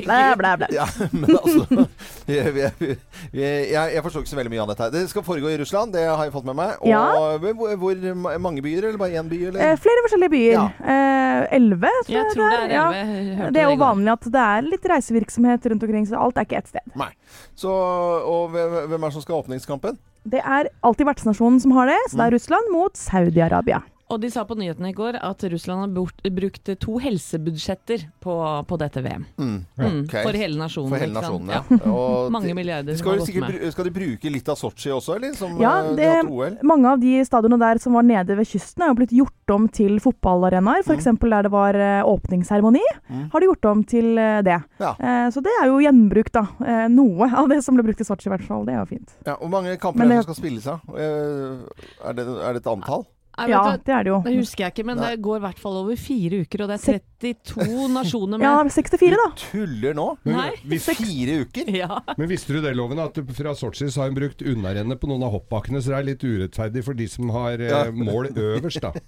Blæ, 0.04 0.18
blæ, 0.40 0.52
blæ. 0.62 0.68
Ja, 0.76 0.86
men 1.14 1.32
altså 1.38 1.86
jeg, 2.28 2.52
jeg, 2.58 2.98
jeg, 3.34 3.94
jeg 3.96 4.04
forstår 4.04 4.26
ikke 4.26 4.32
så 4.34 4.40
veldig 4.42 4.54
mye 4.56 4.64
av 4.66 4.72
dette. 4.74 4.84
her. 4.88 4.94
Det 4.98 5.04
skal 5.12 5.26
foregå 5.28 5.52
i 5.54 5.58
Russland, 5.62 5.94
det 5.96 6.04
har 6.10 6.24
jeg 6.28 6.34
fått 6.36 6.48
med 6.50 6.58
meg. 6.60 6.76
Og 6.82 6.90
Ja. 6.92 7.04
hvor, 7.38 7.76
hvor 7.80 8.40
mange 8.44 8.62
byer, 8.66 8.90
eller 8.90 9.00
bare 9.02 9.22
én 9.22 9.30
by? 9.32 9.40
Eller? 9.52 9.64
Eh, 9.72 9.78
flere 9.84 10.04
forskjellige 10.08 10.34
byer. 10.36 10.68
Eh, 10.84 11.56
Elleve, 11.58 11.94
tror 12.08 12.16
Jeg 12.18 12.34
tror 12.34 12.50
det 12.52 12.60
er 12.66 12.76
Ja. 12.76 12.88
elleve. 12.92 13.52
Det 13.54 13.62
er 13.64 13.70
jo 13.72 13.78
vanlig 13.80 14.12
at 14.18 14.28
det 14.34 14.44
er 14.44 14.62
litt 14.68 14.86
reisevirksomhet 14.92 15.66
rundt 15.72 15.84
omkring, 15.88 16.06
så 16.10 16.20
alt 16.20 16.38
er 16.38 16.48
ikke 16.50 16.58
ett 16.64 16.68
sted. 16.74 16.86
Nei. 16.96 17.12
Så, 17.56 17.72
og 17.72 18.52
hvem 18.52 18.98
er 18.98 19.08
det 19.08 19.14
som 19.16 19.22
skal 19.24 19.36
ha 19.38 19.42
åpningskampen? 19.46 19.98
Det 20.28 20.42
er 20.44 20.68
alltid 20.84 21.08
vertsnasjonen 21.08 21.62
som 21.64 21.72
har 21.78 21.88
det, 21.88 21.98
så 22.10 22.18
det 22.18 22.24
Mm. 22.24 22.28
er 22.28 22.32
Russland 22.36 22.72
mot 22.74 22.94
Saudi-Arabia. 23.00 23.82
Og 24.10 24.22
de 24.24 24.30
sa 24.32 24.46
på 24.48 24.56
nyhetene 24.56 24.94
i 24.94 24.96
går 24.96 25.18
at 25.20 25.42
Russland 25.52 25.82
har 25.84 25.90
bort, 25.92 26.22
brukt 26.32 26.70
to 26.80 26.94
helsebudsjetter 27.04 28.06
på, 28.24 28.36
på 28.70 28.78
dette 28.80 29.02
VM. 29.04 29.26
Mm. 29.38 29.58
Mm, 29.78 29.98
Ok. 30.08 30.14
For 30.24 30.38
hele 30.40 30.56
nasjonen. 30.60 30.92
For 30.94 31.02
hele 31.04 31.12
ikke 31.12 31.24
sant? 31.28 31.50
nasjonen, 31.50 31.82
ja. 31.84 31.92
Og 31.92 32.30
Mange 32.36 32.48
de- 32.48 32.56
milliarder 32.56 32.96
skal, 32.96 33.12
har 33.12 33.20
gått 33.20 33.28
sikkert, 33.28 33.50
med. 33.58 33.74
skal 33.76 33.90
de 33.90 33.94
bruke 33.98 34.32
litt 34.32 34.48
av 34.54 34.56
Sotsji 34.62 34.94
også, 34.96 35.18
eller? 35.18 35.34
Som 35.36 35.58
Ja, 35.60 35.74
det, 35.90 35.98
de 36.00 36.06
har 36.08 36.22
hatt 36.22 36.32
OL? 36.32 36.56
Mange 36.72 36.94
av 36.94 37.02
de 37.04 37.18
stadionene 37.28 37.60
der 37.66 37.82
som 37.84 37.98
var 38.00 38.08
nede 38.08 38.38
ved 38.40 38.48
kysten, 38.48 38.86
er 38.88 38.94
jo 38.94 38.98
blitt 39.02 39.12
gjort 39.18 39.54
om 39.58 39.68
til 39.68 40.00
fotballarenaer. 40.04 40.86
F.eks. 40.86 40.96
eksempel 41.02 41.36
der 41.36 41.50
det 41.50 41.52
var 41.58 41.76
eh, 41.76 42.00
åpningsseremoni, 42.08 42.86
Mm. 43.08 43.28
har 43.32 43.40
de 43.44 43.48
gjort 43.48 43.66
om 43.72 43.84
til 43.88 44.18
eh, 44.20 44.42
det. 44.44 44.58
Ja. 44.84 44.94
Eh, 45.00 45.28
så 45.32 45.40
det 45.44 45.52
er 45.62 45.68
jo 45.70 45.78
gjenbruk, 45.84 46.32
da. 46.36 46.46
Eh, 46.64 46.88
noe 46.92 47.28
av 47.40 47.48
det 47.52 47.60
som 47.64 47.76
ble 47.78 47.84
brukt 47.88 48.02
i 48.04 48.08
Sotsji, 48.08 48.28
i 48.28 48.34
hvert 48.38 48.44
fall. 48.48 48.66
Det 48.68 48.74
er 48.76 48.82
jo 48.82 48.90
fint. 48.96 49.14
Ja, 49.28 49.36
Hvor 49.40 49.52
mange 49.52 49.76
kamper 49.80 50.04
er 50.08 50.16
det 50.16 50.24
skal 50.28 50.36
spilles 50.40 50.68
av? 50.68 50.82
Eh, 50.96 51.62
Er 52.08 52.14
det, 52.18 52.26
er 52.28 52.54
det 52.58 52.64
et 52.64 52.72
antall? 52.72 53.06
Nei, 53.38 53.50
Ja, 53.52 53.60
du, 53.78 53.84
det 53.86 53.94
er 53.94 54.04
det 54.08 54.10
jo. 54.12 54.20
det 54.26 54.34
husker 54.40 54.64
jeg 54.66 54.74
ikke, 54.74 54.86
men 54.90 54.98
Nei. 54.98 55.10
det 55.16 55.22
går 55.28 55.38
i 55.38 55.44
hvert 55.46 55.60
fall 55.62 55.76
over 55.84 55.96
fire 56.02 56.40
uker, 56.46 56.64
og 56.66 56.72
det 56.72 56.78
er 56.80 57.02
32 57.22 57.88
nasjoner 57.94 58.38
med. 58.42 58.48
Ja, 58.48 58.56
med. 58.64 58.74
64, 58.74 59.20
da. 59.22 59.28
Tuller 59.44 59.94
nå? 59.98 60.08
Nei. 60.26 60.48
Vi 60.66 60.80
Fire 60.88 61.36
uker? 61.46 61.70
Ja. 61.78 62.00
Men 62.18 62.32
visste 62.32 62.54
du 62.56 62.62
det, 62.66 62.74
Loven, 62.78 63.00
at 63.04 63.20
fra 63.38 63.54
Sotsji 63.58 63.92
har 63.94 64.10
hun 64.10 64.18
brukt 64.18 64.42
unnarennet 64.42 65.00
på 65.02 65.10
noen 65.12 65.24
av 65.28 65.36
hoppbakkene, 65.38 65.82
så 65.84 65.94
det 65.94 66.00
er 66.02 66.10
litt 66.14 66.26
urettferdig 66.26 66.84
for 66.88 66.98
de 66.98 67.08
som 67.12 67.30
har 67.36 67.62
eh, 67.62 67.70
Ja. 67.70 67.84
mål 67.94 68.32
øverst, 68.34 68.82
da. 68.82 68.94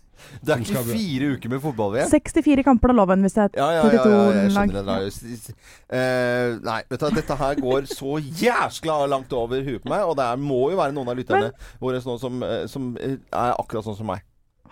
Det 0.44 0.54
er 0.56 0.64
ikke 0.64 0.84
fire 0.90 1.30
uker 1.36 1.50
med 1.54 1.62
fotball-VM? 1.64 2.10
64 2.12 2.64
kamper 2.68 2.90
av 2.94 2.96
loven, 3.02 3.22
hvis 3.26 3.34
det 3.38 3.44
er 3.46 3.50
Ja, 3.60 3.70
ja, 3.72 3.84
ja, 3.90 4.04
ja, 4.06 4.32
jeg 4.44 4.52
skjønner 4.56 4.74
det. 4.74 4.86
da. 4.86 4.98
S- 5.08 5.24
s- 5.24 5.54
eh, 5.90 6.58
nei, 6.64 6.80
vet 6.90 7.00
du, 7.00 7.10
dette 7.20 7.36
her 7.40 7.56
går 7.56 7.88
så 7.92 8.18
jæskla 8.22 9.08
langt 9.10 9.34
over 9.34 9.62
huet 9.64 9.84
på 9.84 9.90
meg, 9.90 10.04
og 10.06 10.16
det 10.18 10.26
er, 10.26 10.36
må 10.38 10.70
jo 10.72 10.78
være 10.78 10.94
noen 10.94 11.10
av 11.10 11.18
lytterne 11.18 11.52
våre 11.82 12.02
som, 12.02 12.44
eh, 12.44 12.66
som 12.68 12.96
eh, 13.00 13.18
er 13.32 13.54
akkurat 13.60 13.84
sånn 13.86 13.98
som 13.98 14.08
meg. 14.08 14.22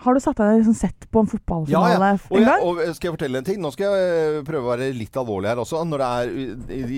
Har 0.04 0.14
du 0.14 0.20
satt 0.22 0.38
deg 0.38 0.60
liksom 0.60 0.76
sett 0.78 1.06
på 1.10 1.20
en 1.22 1.26
Ja, 1.26 1.32
fotballfinale 1.32 2.08
ja. 2.12 2.18
Og, 2.30 2.36
en 2.38 2.44
gang? 2.46 2.62
og 2.68 2.80
skal 2.96 3.08
jeg 3.08 3.14
fortelle 3.16 3.40
en 3.40 3.46
ting? 3.48 3.58
Nå 3.62 3.70
skal 3.74 3.94
jeg 3.96 4.12
eh, 4.38 4.42
prøve 4.46 4.62
å 4.68 4.70
være 4.76 4.88
litt 4.94 5.16
alvorlig 5.18 5.50
her 5.50 5.60
også. 5.62 5.80
Når 5.88 6.02
det 6.04 6.08
er, 6.08 6.92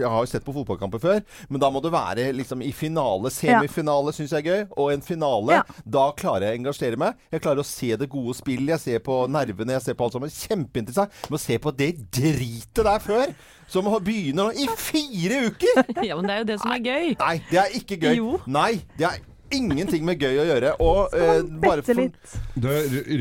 jeg 0.00 0.08
har 0.14 0.22
jo 0.24 0.30
sett 0.30 0.46
på 0.46 0.54
fotballkamper 0.56 1.02
før, 1.02 1.20
men 1.50 1.60
da 1.62 1.68
må 1.74 1.82
det 1.84 1.92
være 1.92 2.28
liksom 2.38 2.62
i 2.64 2.70
finale. 2.76 3.30
Semifinale 3.34 4.14
syns 4.16 4.32
jeg 4.32 4.46
er 4.46 4.48
gøy. 4.48 4.64
Og 4.80 4.92
en 4.94 5.04
finale, 5.04 5.58
Ja. 5.58 5.62
da 5.84 6.06
klarer 6.16 6.48
jeg 6.48 6.56
å 6.56 6.60
engasjere 6.62 7.00
meg. 7.00 7.14
Jeg 7.34 7.44
klarer 7.44 7.60
å 7.64 7.68
se 7.68 7.92
det 8.00 8.08
gode 8.12 8.34
spillet. 8.38 8.74
Jeg 8.78 8.84
ser 8.86 9.04
på 9.04 9.20
nervene, 9.28 9.76
jeg 9.76 9.82
ser 9.90 9.98
på 9.98 10.08
alt 10.08 10.16
sammen. 10.18 10.32
Kjempeinteressant. 10.32 11.10
Men 11.28 11.38
å 11.38 11.42
se 11.42 11.58
på 11.58 11.74
det 11.76 11.92
dritet 12.14 12.84
der 12.88 12.98
før, 13.04 13.32
som 13.68 13.84
begynner 14.00 14.48
nå 14.48 14.52
i 14.56 14.68
fire 14.80 15.42
uker! 15.50 15.82
Ja, 16.08 16.16
men 16.16 16.24
det 16.28 16.34
er 16.34 16.38
jo 16.44 16.48
det 16.52 16.60
som 16.62 16.72
er 16.72 16.80
gøy. 16.84 17.10
Nei, 17.20 17.34
det 17.50 17.58
er 17.60 17.74
ikke 17.76 17.98
gøy. 18.00 18.14
Jo. 18.16 18.38
Nei, 18.48 18.78
det 18.96 19.08
er 19.10 19.18
ingenting 19.54 20.04
med 20.06 20.22
gøy 20.22 20.40
å 20.42 20.46
gjøre. 20.48 20.74
Og 20.84 21.14
eh, 21.16 21.40
bare 21.62 21.84
for. 21.86 22.02
Du, 22.58 22.68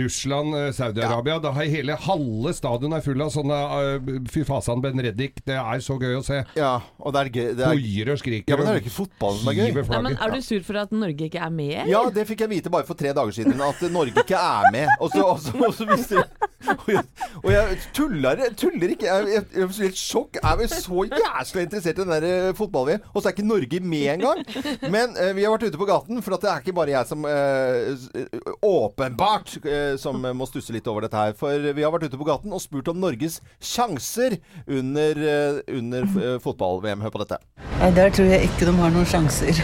Russland, 0.02 0.56
eh, 0.58 0.70
Saudi-Arabia, 0.76 1.38
da 1.44 1.54
har 1.56 1.70
hele 1.72 1.98
halve 2.08 2.54
stadion 2.58 2.96
er 2.98 3.04
full 3.06 3.22
av 3.24 3.32
sånne 3.34 3.58
uh, 3.58 4.12
Fy 4.32 4.44
fasan 4.48 4.82
Ben 4.84 5.00
Reddik, 5.04 5.42
det 5.48 5.58
er 5.60 5.84
så 5.84 5.98
gøy 6.02 6.18
å 6.20 6.24
se. 6.26 6.42
Ja, 6.58 6.74
og 7.00 7.16
det 7.16 7.24
er 7.24 7.32
gøy. 7.32 7.48
Det 7.58 7.68
er, 7.68 7.74
Hoier 7.74 8.14
og 8.14 8.22
skriker. 8.22 8.52
ja, 8.52 8.60
men 8.60 8.68
det 8.68 8.74
er 8.74 8.80
jo 8.80 8.86
ikke 8.86 8.96
fotballen 8.98 9.42
som 9.42 9.52
er 9.52 9.60
gøy. 9.60 9.72
Nei, 9.78 10.02
men. 10.10 10.18
Er 10.18 10.34
du 10.34 10.42
sur 10.46 10.66
for 10.68 10.82
at 10.84 10.94
Norge 10.96 11.30
ikke 11.30 11.44
er 11.44 11.54
med? 11.54 11.74
eller? 11.84 11.94
Ja, 11.94 12.04
det 12.14 12.28
fikk 12.30 12.46
jeg 12.46 12.54
vite 12.56 12.74
bare 12.74 12.88
for 12.88 13.00
tre 13.00 13.14
dager 13.16 13.36
siden, 13.36 13.62
at 13.62 13.88
Norge 13.94 14.26
ikke 14.26 14.40
er 14.40 14.72
med. 14.76 14.92
Og 15.00 15.12
så, 15.14 15.24
og 15.24 15.42
så, 15.44 15.56
og 15.62 15.74
så 15.76 15.88
visste 15.90 16.20
jeg 16.20 16.37
Og 16.68 16.90
jeg, 16.90 17.04
og 17.44 17.52
jeg 17.54 17.78
tuller, 17.94 18.42
tuller 18.58 18.94
ikke. 18.96 19.06
Jeg, 19.08 19.28
jeg, 19.34 19.44
jeg 19.54 19.64
er 19.68 19.82
helt 19.86 20.00
sjokk. 20.00 20.40
Jeg 20.42 20.66
er 20.66 20.72
så 20.74 21.04
jæsla 21.12 21.64
interessert 21.64 22.00
i 22.00 22.02
den 22.02 22.14
der 22.16 22.26
eh, 22.28 22.54
fotball-VM, 22.58 23.04
og 23.14 23.22
så 23.22 23.30
er 23.30 23.36
ikke 23.36 23.46
Norge 23.48 23.80
med 23.84 24.08
engang. 24.16 24.42
Men 24.90 25.14
eh, 25.22 25.34
vi 25.38 25.46
har 25.46 25.54
vært 25.54 25.68
ute 25.70 25.80
på 25.80 25.88
gaten, 25.90 26.22
for 26.26 26.38
at 26.38 26.44
det 26.44 26.52
er 26.52 26.64
ikke 26.64 26.76
bare 26.78 26.96
jeg 26.96 27.10
som 27.12 27.28
eh, 27.30 28.58
åpenbart 28.66 29.58
eh, 29.66 29.94
som 30.02 30.18
må 30.38 30.48
stusse 30.50 30.74
litt 30.76 30.88
over 30.90 31.06
dette 31.06 31.20
her. 31.22 31.36
For 31.38 31.70
vi 31.78 31.86
har 31.86 31.94
vært 31.94 32.10
ute 32.10 32.20
på 32.20 32.28
gaten 32.28 32.56
og 32.56 32.64
spurt 32.64 32.90
om 32.92 33.00
Norges 33.04 33.40
sjanser 33.64 34.38
under, 34.66 35.22
eh, 35.22 35.62
under 35.78 36.08
eh, 36.08 36.38
fotball-VM. 36.44 37.06
Hør 37.06 37.14
på 37.18 37.24
dette. 37.24 37.40
Nei, 37.78 37.92
Der 37.94 38.10
tror 38.14 38.32
jeg 38.32 38.50
ikke 38.50 38.68
de 38.68 38.74
har 38.82 38.94
noen 38.96 39.08
sjanser. 39.08 39.62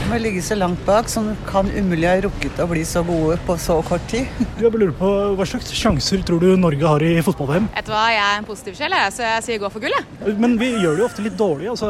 De 0.00 0.08
har 0.14 0.22
ligget 0.24 0.46
så 0.48 0.56
langt 0.58 0.80
bak, 0.88 1.08
så 1.12 1.22
de 1.26 1.36
kan 1.46 1.68
umulig 1.76 2.08
ha 2.08 2.16
rukket 2.24 2.58
å 2.64 2.66
bli 2.70 2.82
så 2.88 3.04
gode 3.06 3.36
på 3.46 3.54
så 3.60 3.76
kort 3.86 4.06
tid. 4.10 4.26
Jeg 4.58 4.72
lurer 4.72 4.94
på 4.96 5.10
Hva 5.38 5.46
slags 5.46 5.70
sjanser 5.76 6.24
tror 6.30 6.42
du 6.42 6.50
Norge 6.60 6.86
har 6.86 7.02
i 7.02 7.12
fotball-VM? 7.26 7.68
Vet 7.74 7.88
du 7.88 7.92
hva, 7.92 8.06
jeg 8.14 8.22
er 8.24 8.40
en 8.40 8.46
positiv 8.48 8.76
sjel, 8.78 8.94
så 9.14 9.24
jeg 9.26 9.46
sier 9.46 9.62
gå 9.62 9.70
for 9.72 9.82
gull, 9.82 9.94
jeg. 9.96 10.34
Men 10.40 10.54
vi 10.60 10.70
gjør 10.76 10.94
det 10.96 11.02
jo 11.02 11.08
ofte 11.08 11.24
litt 11.24 11.38
dårlig. 11.38 11.70
altså 11.72 11.88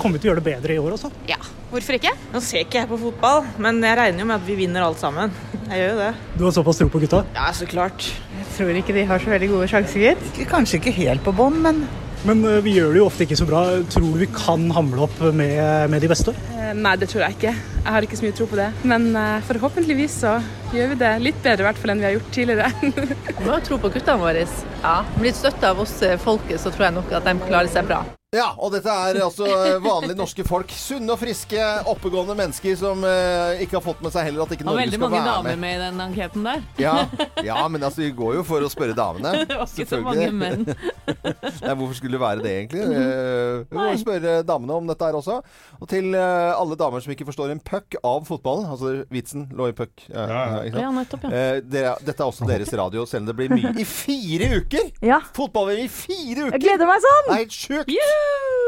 Kommer 0.00 0.16
vi 0.16 0.22
til 0.22 0.30
å 0.30 0.32
gjøre 0.32 0.42
det 0.42 0.48
bedre 0.48 0.76
i 0.76 0.80
år 0.80 0.96
også? 0.96 1.10
Ja, 1.28 1.38
hvorfor 1.72 1.98
ikke? 1.98 2.14
Nå 2.32 2.40
ser 2.44 2.64
ikke 2.64 2.80
jeg 2.80 2.90
på 2.90 3.00
fotball, 3.02 3.44
men 3.62 3.82
jeg 3.84 3.98
regner 4.00 4.24
jo 4.24 4.28
med 4.32 4.38
at 4.40 4.46
vi 4.48 4.56
vinner 4.62 4.86
alt 4.86 5.02
sammen. 5.02 5.34
Jeg 5.68 5.82
gjør 5.82 5.92
jo 5.92 5.98
det. 6.00 6.12
Du 6.38 6.46
har 6.46 6.54
såpass 6.56 6.80
tro 6.80 6.88
på 6.92 7.02
gutta? 7.04 7.22
Ja, 7.36 7.50
så 7.56 7.68
klart. 7.68 8.08
Jeg 8.38 8.48
tror 8.56 8.80
ikke 8.80 8.96
de 8.96 9.04
har 9.12 9.22
så 9.22 9.32
veldig 9.32 9.50
gode 9.52 9.68
sjanser, 9.72 10.06
gitt. 10.08 10.42
Kanskje 10.50 10.80
ikke 10.80 10.96
helt 11.02 11.24
på 11.26 11.34
bånn, 11.36 11.60
men 11.64 11.84
Men 12.28 12.44
eh, 12.46 12.60
vi 12.62 12.76
gjør 12.76 12.94
det 12.94 13.00
jo 13.02 13.06
ofte 13.08 13.26
ikke 13.26 13.38
så 13.38 13.46
bra. 13.48 13.62
Tror 13.90 14.12
du 14.12 14.20
vi 14.22 14.30
kan 14.30 14.68
hamle 14.74 15.06
opp 15.08 15.18
med, 15.34 15.90
med 15.90 16.04
de 16.04 16.10
beste? 16.12 16.34
Nei, 16.72 16.94
det 16.96 17.10
tror 17.10 17.26
jeg 17.26 17.36
ikke. 17.36 17.52
Jeg 17.82 17.94
har 17.96 18.06
ikke 18.06 18.18
så 18.18 18.26
mye 18.26 18.36
tro 18.38 18.46
på 18.48 18.58
det. 18.60 18.68
Men 18.88 19.10
eh, 19.18 19.42
forhåpentligvis 19.48 20.20
så 20.22 20.36
gjør 20.72 20.94
vi 20.94 21.00
det 21.02 21.12
litt 21.24 21.42
bedre 21.44 21.66
i 21.66 21.68
hvert 21.68 21.82
fall 21.82 21.94
enn 21.94 22.02
vi 22.02 22.08
har 22.08 22.16
gjort 22.16 22.32
tidligere. 22.34 22.72
Vi 23.42 23.48
må 23.48 23.56
ha 23.56 23.60
tro 23.64 23.78
på 23.82 23.90
guttene 23.90 24.22
våre. 24.22 24.46
Ja. 24.82 24.96
Med 25.16 25.28
litt 25.28 25.40
støtte 25.40 25.74
av 25.74 25.82
oss 25.82 25.98
eh, 26.06 26.18
folket, 26.20 26.60
så 26.62 26.70
tror 26.70 26.88
jeg 26.88 27.00
nok 27.00 27.14
at 27.18 27.26
de 27.26 27.38
klarer 27.42 27.72
seg 27.72 27.88
bra. 27.90 28.04
Ja, 28.32 28.46
og 28.64 28.70
dette 28.72 28.88
er 28.88 29.18
altså 29.26 29.44
vanlige 29.84 30.14
norske 30.16 30.44
folk. 30.48 30.70
Sunne 30.72 31.12
og 31.12 31.18
friske, 31.20 31.60
oppegående 31.90 32.32
mennesker 32.38 32.78
som 32.80 33.02
eh, 33.04 33.58
ikke 33.60 33.76
har 33.76 33.82
fått 33.84 33.98
med 34.00 34.14
seg 34.14 34.24
heller 34.30 34.46
at 34.46 34.54
ikke 34.56 34.64
Norge 34.64 34.86
skal 34.86 34.94
Det 34.94 35.00
var 35.02 35.10
veldig 35.12 35.18
mange 35.18 35.18
damer 35.26 35.50
med. 35.50 35.60
med 35.60 35.74
i 35.74 35.80
den 35.82 36.00
anketen 36.00 36.46
der. 36.48 36.62
Ja, 36.80 36.94
ja, 37.50 37.58
men 37.68 37.84
altså, 37.84 38.00
vi 38.00 38.08
går 38.16 38.38
jo 38.38 38.44
for 38.48 38.64
å 38.64 38.70
spørre 38.72 38.94
damene. 38.96 39.34
Det 39.44 39.58
var 39.60 39.68
ikke 39.68 39.84
så 39.90 39.98
mange 40.06 40.30
menn. 40.32 40.64
Nei, 41.66 41.74
hvorfor 41.76 41.92
skulle 41.98 42.16
det 42.16 42.22
være 42.22 42.40
det, 42.46 42.54
egentlig? 42.62 42.86
Eh, 43.02 43.58
Vi 43.68 43.76
må 43.76 43.84
Nei. 43.90 44.00
spørre 44.00 44.38
damene 44.48 44.78
om 44.80 44.88
dette 44.88 45.10
her 45.10 45.20
også. 45.20 45.36
Og 45.82 45.92
til 45.92 46.16
eh, 46.16 46.54
alle 46.56 46.80
damer 46.80 47.04
som 47.04 47.12
ikke 47.12 47.28
forstår 47.28 47.52
en 47.52 47.60
puck 47.68 47.98
av 48.00 48.24
fotballen, 48.30 48.64
altså 48.72 48.94
vitsen 49.12 49.44
lå 49.52 49.68
i 49.74 49.76
puck. 49.76 49.92
Ja, 50.08 50.24
Ja, 50.24 50.40
ja. 50.40 50.64
ikke 50.70 50.78
sant? 50.78 50.86
Ja, 50.86 50.94
nettopp, 51.02 51.28
ja. 51.28 51.34
Eh, 51.36 51.60
dere, 51.68 51.92
dette 52.08 52.16
er 52.24 52.32
også 52.32 52.48
deres 52.48 52.72
radio, 52.80 53.04
selv 53.12 53.26
om 53.26 53.30
det 53.34 53.36
blir 53.42 53.52
mye. 53.52 53.76
I 53.76 53.84
fire 53.92 54.50
uker! 54.62 54.88
Ja. 55.04 55.20
Fotball-VM 55.36 55.84
i 55.84 55.92
fire 56.00 56.48
uker! 56.48 56.56
Jeg 56.56 56.64
gleder 56.70 56.88
meg 56.94 57.04
sånn! 57.04 57.28
Det 57.28 57.36
er 57.36 57.44
helt 57.44 57.60
sjukt! 57.60 57.96
Woo! 58.22 58.61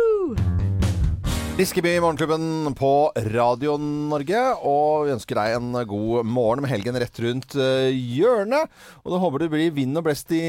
Riskeby 1.55 2.01
Morgenklubben 2.03 2.75
på 2.75 3.12
Radio 3.31 3.77
Norge, 3.79 4.38
og 4.67 5.05
vi 5.07 5.12
ønsker 5.14 5.38
deg 5.38 5.53
en 5.55 5.77
god 5.87 6.27
morgen 6.27 6.64
med 6.64 6.73
helgen 6.73 6.97
rett 6.99 7.21
rundt 7.23 7.55
eh, 7.55 7.95
hjørnet. 7.95 8.73
Og 9.05 9.14
da 9.14 9.21
håper 9.23 9.45
det 9.45 9.49
blir 9.53 9.77
vind 9.77 10.01
og 10.01 10.03
blest 10.09 10.35
i 10.35 10.40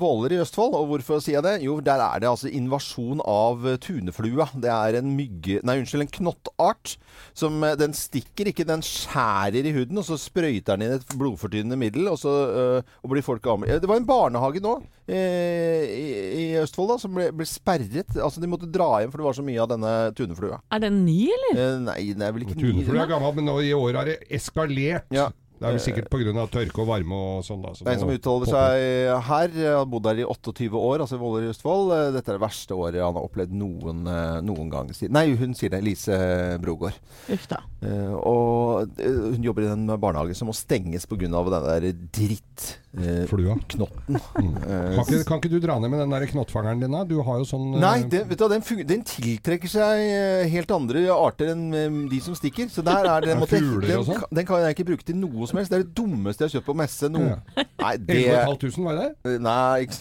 Våler 0.00 0.32
i 0.32 0.38
Østfold. 0.40 0.72
Og 0.78 0.88
hvorfor 0.88 1.20
sier 1.20 1.36
jeg 1.36 1.44
det? 1.44 1.52
Jo, 1.66 1.76
der 1.84 2.00
er 2.00 2.24
det 2.24 2.30
altså 2.30 2.48
invasjon 2.48 3.20
av 3.20 3.60
tuneflue. 3.60 3.84
tuneflua. 3.84 4.48
Det 4.64 4.72
er 4.72 4.98
en 5.02 5.12
mygge... 5.12 5.60
Nei, 5.68 5.76
unnskyld, 5.82 6.06
en 6.06 6.14
knottart. 6.16 6.96
Som 7.36 7.60
eh, 7.60 7.76
Den 7.76 7.92
stikker 7.92 8.48
ikke, 8.48 8.64
den 8.64 8.80
skjærer 8.88 9.68
i 9.68 9.76
huden, 9.76 10.00
og 10.00 10.08
så 10.08 10.16
sprøyter 10.16 10.80
den 10.80 10.88
inn 10.88 10.96
et 10.96 11.12
blodfortynnende 11.12 11.76
middel, 11.76 12.08
og 12.08 12.16
så 12.24 12.34
øh, 12.48 12.92
og 13.04 13.12
blir 13.12 13.26
folk 13.26 13.44
gamle. 13.44 13.76
Det 13.84 13.90
var 13.90 14.00
en 14.00 14.08
barnehage 14.08 14.64
nå 14.64 14.78
eh, 15.12 15.84
i, 15.92 16.06
i 16.40 16.44
Østfold 16.64 16.94
da, 16.94 17.02
som 17.04 17.12
ble, 17.20 17.28
ble 17.36 17.52
sperret. 17.52 18.16
Altså 18.16 18.40
De 18.40 18.48
måtte 18.48 18.72
dra 18.72 18.94
hjem, 19.02 19.12
for 19.12 19.20
det 19.20 19.28
var 19.28 19.42
så 19.42 19.44
mye 19.44 19.60
av 19.60 19.74
denne 19.76 19.98
tuneflua. 20.16 20.53
Er 20.72 20.84
den 20.84 21.04
ny, 21.06 21.20
eller? 21.36 21.62
Eh, 21.62 21.78
nei, 21.86 22.00
det 22.16 22.26
er 22.26 22.36
vel 22.36 22.46
ikke 22.46 22.58
Tunefugl 22.60 22.98
ny. 22.98 23.02
er 23.04 23.10
gammel, 23.14 23.34
men 23.38 23.50
nå 23.50 23.56
i 23.64 23.72
år 23.76 24.00
har 24.00 24.10
det 24.10 24.18
eskalert. 24.30 25.08
Ja. 25.14 25.30
Det 25.54 25.68
er 25.70 25.76
vel 25.76 25.82
sikkert 25.84 26.08
pga. 26.10 26.44
tørke 26.50 26.82
og 26.82 26.88
varme 26.88 27.14
og 27.14 27.44
sånn. 27.46 27.62
da. 27.62 27.70
så 27.72 27.84
Det 27.86 27.92
er 27.92 27.96
en 27.96 28.02
som 28.02 28.10
uttaler 28.10 28.50
seg 28.50 29.22
her. 29.28 29.54
Jeg 29.54 29.76
har 29.78 29.86
bodd 29.88 30.08
her 30.10 30.20
i 30.20 30.26
28 30.26 30.74
år, 30.76 31.04
altså 31.04 31.16
i 31.16 31.22
Våler 31.22 31.46
i 31.46 31.50
Østfold. 31.52 31.92
Eh, 31.94 32.10
Dette 32.16 32.32
er 32.32 32.38
det 32.38 32.42
verste 32.42 32.76
året 32.76 33.00
han 33.00 33.14
har 33.16 33.28
opplevd 33.28 33.54
noen, 33.54 34.02
eh, 34.10 34.40
noen 34.44 34.72
gang. 34.72 34.90
Nei, 35.14 35.26
hun 35.38 35.54
sier 35.54 35.72
det. 35.72 35.80
Lise 35.86 36.18
Brogård. 36.60 36.98
Uff 37.32 37.46
da. 37.48 37.62
Eh, 37.80 38.12
og 38.18 38.98
eh, 38.98 39.20
hun 39.36 39.46
jobber 39.46 39.68
i 39.68 39.72
en 39.72 39.86
barnehage 39.94 40.36
som 40.36 40.50
må 40.50 40.56
stenges 40.58 41.06
pga. 41.06 41.30
den 41.30 41.70
der 41.70 41.92
drittknotten. 42.12 42.80
Eh, 42.94 43.24
Flua. 43.26 43.56
knotten. 43.72 44.18
Mm. 44.38 44.56
Eh, 44.62 44.94
Kan 44.94 45.04
ikke, 45.08 45.24
kan 45.26 45.40
ikke 45.40 45.50
du 45.50 45.56
dra 45.64 45.78
ned 45.82 45.90
med 45.90 45.98
den 46.04 46.12
der 46.14 46.26
knottfangeren 46.30 46.78
din, 46.84 46.92
da? 46.94 47.00
Du 47.08 47.16
har 47.26 47.40
jo 47.40 47.46
sånn 47.48 47.72
eh, 47.74 47.80
Nei, 47.82 47.94
det, 48.06 48.20
vet 48.30 48.38
du, 48.38 48.46
den, 48.52 48.62
den 48.86 49.02
tiltrekker 49.10 49.72
seg 49.72 50.02
eh, 50.04 50.44
helt 50.52 50.70
andre 50.76 51.02
arter 51.10 51.50
enn 51.56 51.64
eh, 51.74 51.98
de 52.12 52.20
som 52.22 52.36
stikker. 52.38 52.70
Så 52.70 52.84
der 52.86 53.02
er 53.10 53.24
det, 53.26 53.32
den, 53.32 53.40
måtte, 53.42 53.58
den, 53.58 54.04
sånn? 54.06 54.20
kan- 54.22 54.30
den 54.38 54.46
kan 54.46 54.62
jeg 54.62 54.76
ikke 54.78 54.86
bruke 54.92 55.08
til 55.10 55.18
noe 55.18 55.48
som 55.50 55.58
helst. 55.58 55.74
Det 55.74 55.80
er 55.80 55.86
det 55.88 55.94
dummeste 55.98 56.44
jeg 56.46 56.52
har 56.52 56.56
kjøpt 56.60 56.70
på 56.70 56.78
messe. 56.84 57.10
Noe. 57.10 57.34
Ja. 57.34 57.66
Nei, 57.82 57.94
det 57.98 58.20
11 58.44 58.58
500, 58.68 58.84
var 58.86 59.00
det 59.00 59.08
det? 59.10 59.38
Nei, 59.42 59.86
ikke 59.88 59.98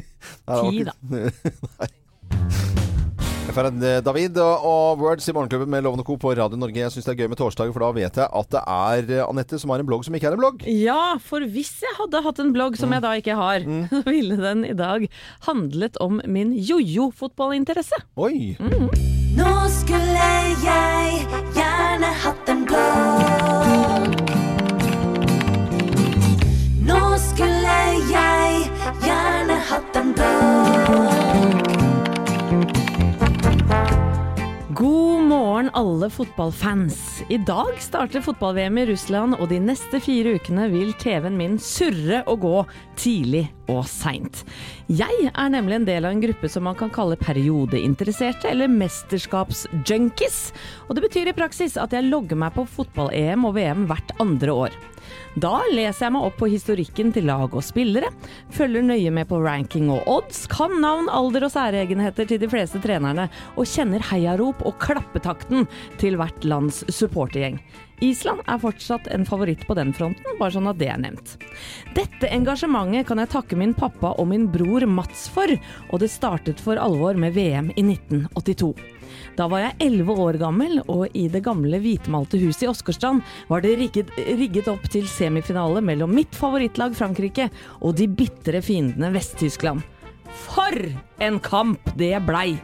Ti, 0.70 0.84
da. 0.86 0.94
Nei. 1.10 1.90
Eh, 3.50 3.98
David 4.06 4.36
og 4.38 5.00
Words 5.02 5.26
i 5.26 5.32
Morgenklubben 5.34 5.70
med 5.72 5.82
Lovende 5.82 6.04
Co. 6.06 6.14
på 6.16 6.30
Radio 6.38 6.56
Norge. 6.56 6.78
Jeg 6.78 6.92
syns 6.94 7.08
det 7.08 7.16
er 7.16 7.24
gøy 7.24 7.30
med 7.32 7.38
torsdager, 7.40 7.72
for 7.74 7.82
da 7.82 7.88
vet 7.96 8.20
jeg 8.20 8.28
at 8.30 8.50
det 8.54 8.60
er 8.62 9.10
eh, 9.16 9.24
Anette 9.26 9.58
som 9.58 9.72
har 9.74 9.82
en 9.82 9.88
blogg 9.88 10.04
som 10.06 10.14
ikke 10.14 10.30
er 10.30 10.36
en 10.36 10.42
blogg. 10.42 10.62
Ja, 10.70 11.16
for 11.18 11.42
hvis 11.42 11.72
jeg 11.82 11.96
hadde 11.98 12.22
hatt 12.22 12.38
en 12.38 12.52
blogg, 12.54 12.78
som 12.78 12.94
jeg 12.94 13.02
da 13.02 13.16
ikke 13.18 13.34
har, 13.34 13.66
så 13.90 14.04
ville 14.06 14.38
den 14.38 14.62
i 14.68 14.76
dag 14.78 15.08
handlet 15.48 15.98
om 15.98 16.22
min 16.30 16.54
jojo-fotballinteresse. 16.54 17.98
Oi! 18.22 18.54
Nå 18.60 19.52
skulle 19.80 20.30
jeg 20.62 21.26
gjerne 21.58 22.14
hatt 22.22 22.54
en 22.54 22.66
blogg. 22.70 23.29
Alle 35.76 36.10
fotballfans. 36.10 37.22
I 37.28 37.36
dag 37.46 37.76
starter 37.82 38.22
fotball-VM 38.24 38.78
i 38.78 38.86
Russland, 38.90 39.36
og 39.38 39.48
de 39.50 39.60
neste 39.62 40.00
fire 40.02 40.34
ukene 40.38 40.68
vil 40.72 40.92
TV-en 41.00 41.36
min 41.38 41.56
surre 41.62 42.22
og 42.30 42.42
gå 42.44 42.54
tidlig 43.00 43.44
og 43.70 43.84
seint. 43.88 44.42
Jeg 44.90 45.30
er 45.30 45.52
nemlig 45.52 45.78
en 45.78 45.88
del 45.88 46.06
av 46.08 46.14
en 46.14 46.22
gruppe 46.22 46.50
som 46.50 46.66
man 46.66 46.78
kan 46.78 46.92
kalle 46.94 47.18
periodeinteresserte, 47.20 48.50
eller 48.50 48.72
mesterskapsjunkies. 48.72 50.40
Og 50.88 50.98
det 50.98 51.06
betyr 51.06 51.30
i 51.30 51.36
praksis 51.36 51.78
at 51.80 51.94
jeg 51.96 52.08
logger 52.10 52.40
meg 52.40 52.54
på 52.56 52.66
fotball-EM 52.78 53.46
og 53.48 53.56
VM 53.58 53.86
hvert 53.90 54.14
andre 54.22 54.56
år. 54.66 54.80
Da 55.38 55.60
leser 55.70 56.08
jeg 56.08 56.14
meg 56.16 56.24
opp 56.26 56.40
på 56.40 56.48
historikken 56.50 57.12
til 57.14 57.28
lag 57.28 57.52
og 57.54 57.62
spillere, 57.62 58.08
følger 58.50 58.82
nøye 58.82 59.12
med 59.14 59.28
på 59.30 59.38
ranking 59.44 59.86
og 59.94 60.08
odds, 60.10 60.42
kan 60.50 60.74
navn, 60.82 61.06
alder 61.06 61.46
og 61.46 61.52
særegenheter 61.54 62.26
til 62.26 62.40
de 62.42 62.48
fleste 62.50 62.80
trenerne, 62.82 63.28
og 63.54 63.68
kjenner 63.70 64.02
heiarop 64.10 64.64
og 64.66 64.80
klappetakten 64.82 65.68
til 66.02 66.18
hvert 66.18 66.42
lands 66.42 66.82
supportergjeng. 66.90 67.60
Island 68.02 68.42
er 68.48 68.58
fortsatt 68.58 69.06
en 69.14 69.26
favoritt 69.28 69.62
på 69.68 69.76
den 69.78 69.92
fronten, 69.94 70.38
bare 70.40 70.56
sånn 70.56 70.70
at 70.70 70.80
det 70.80 70.88
er 70.90 70.98
nevnt. 70.98 71.36
Dette 71.94 72.30
engasjementet 72.32 73.06
kan 73.06 73.20
jeg 73.22 73.30
takke 73.30 73.58
min 73.60 73.76
pappa 73.76 74.16
og 74.16 74.32
min 74.32 74.48
bror 74.50 74.88
Mats 74.88 75.28
for, 75.30 75.52
og 75.92 76.02
det 76.02 76.10
startet 76.10 76.62
for 76.64 76.80
alvor 76.80 77.14
med 77.20 77.36
VM 77.38 77.70
i 77.76 77.84
1982. 77.86 78.72
Da 79.38 79.46
var 79.50 79.62
jeg 79.64 79.76
elleve 79.86 80.16
år 80.24 80.38
gammel, 80.40 80.80
og 80.90 81.06
i 81.16 81.26
det 81.32 81.42
gamle 81.46 81.80
hvitmalte 81.82 82.40
huset 82.42 82.66
i 82.66 82.70
Åsgårdstrand 82.70 83.22
var 83.50 83.64
det 83.64 83.76
rigget, 83.80 84.10
rigget 84.18 84.70
opp 84.72 84.88
til 84.92 85.08
semifinale 85.10 85.82
mellom 85.84 86.14
mitt 86.14 86.36
favorittlag 86.36 86.96
Frankrike 86.98 87.50
og 87.80 87.96
de 88.00 88.08
bitre 88.10 88.62
fiendene 88.64 89.12
Vest-Tyskland. 89.14 89.84
For 90.46 90.76
en 91.22 91.40
kamp 91.42 91.94
det 91.98 92.14
blei! 92.26 92.58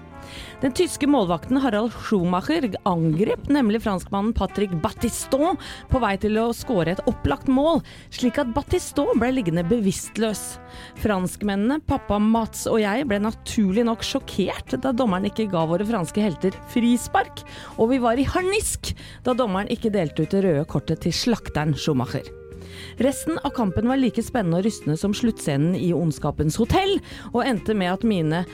Den 0.62 0.74
tyske 0.76 1.08
målvakten 1.10 1.60
Harald 1.60 1.94
Schumacher 2.06 2.64
angrep 2.88 3.48
nemlig 3.52 3.82
franskmannen 3.84 4.34
Patrick 4.36 4.72
Battiston 4.82 5.58
på 5.90 6.00
vei 6.02 6.14
til 6.20 6.38
å 6.40 6.48
skåre 6.56 6.94
et 6.94 7.02
opplagt 7.10 7.50
mål, 7.52 7.82
slik 8.14 8.40
at 8.42 8.54
Battiston 8.56 9.20
ble 9.20 9.32
liggende 9.36 9.66
bevisstløs. 9.68 10.44
Franskmennene, 11.02 11.80
pappa 11.86 12.18
Mats 12.22 12.64
og 12.70 12.80
jeg 12.82 13.06
ble 13.10 13.20
naturlig 13.24 13.86
nok 13.88 14.04
sjokkert 14.06 14.78
da 14.82 14.94
dommeren 14.96 15.28
ikke 15.30 15.48
ga 15.52 15.66
våre 15.68 15.86
franske 15.88 16.24
helter 16.24 16.56
frispark, 16.72 17.44
og 17.76 17.92
vi 17.92 18.00
var 18.02 18.20
i 18.20 18.26
harnisk 18.26 18.94
da 19.26 19.36
dommeren 19.36 19.70
ikke 19.72 19.92
delte 19.94 20.24
ut 20.24 20.34
det 20.34 20.42
røde 20.46 20.66
kortet 20.70 21.04
til 21.04 21.14
slakteren 21.16 21.76
Schumacher. 21.76 22.26
Resten 22.96 23.38
av 23.44 23.52
kampen 23.56 23.88
var 23.88 24.00
like 24.00 24.22
spennende 24.24 24.60
og 24.60 24.66
rystende 24.66 24.96
som 25.00 25.14
sluttscenen 25.16 25.76
i 25.78 25.92
Ondskapens 25.96 26.58
hotell, 26.60 26.98
og 27.32 27.44
endte 27.44 27.76
med 27.76 27.92
at 27.92 28.06
mine, 28.06 28.44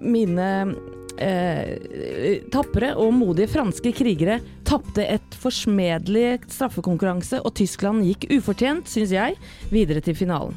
mine 0.00 0.48
eh, 1.20 2.40
tapre 2.52 2.92
og 3.00 3.12
modige 3.16 3.50
franske 3.52 3.92
krigere 3.96 4.40
tapte 4.68 5.04
et 5.04 5.36
forsmedelig 5.42 6.42
straffekonkurranse, 6.46 7.42
og 7.42 7.56
Tyskland 7.58 8.06
gikk 8.06 8.28
ufortjent, 8.38 8.88
syns 8.88 9.14
jeg, 9.14 9.38
videre 9.72 10.04
til 10.04 10.16
finalen. 10.16 10.56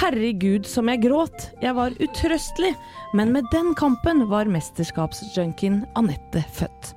Herregud 0.00 0.66
som 0.66 0.90
jeg 0.90 1.04
gråt, 1.06 1.50
jeg 1.62 1.76
var 1.78 1.94
utrøstelig, 2.02 2.74
men 3.14 3.32
med 3.36 3.46
den 3.54 3.72
kampen 3.78 4.26
var 4.32 4.50
mesterskapsjunkien 4.50 5.84
Anette 5.96 6.42
født. 6.58 6.95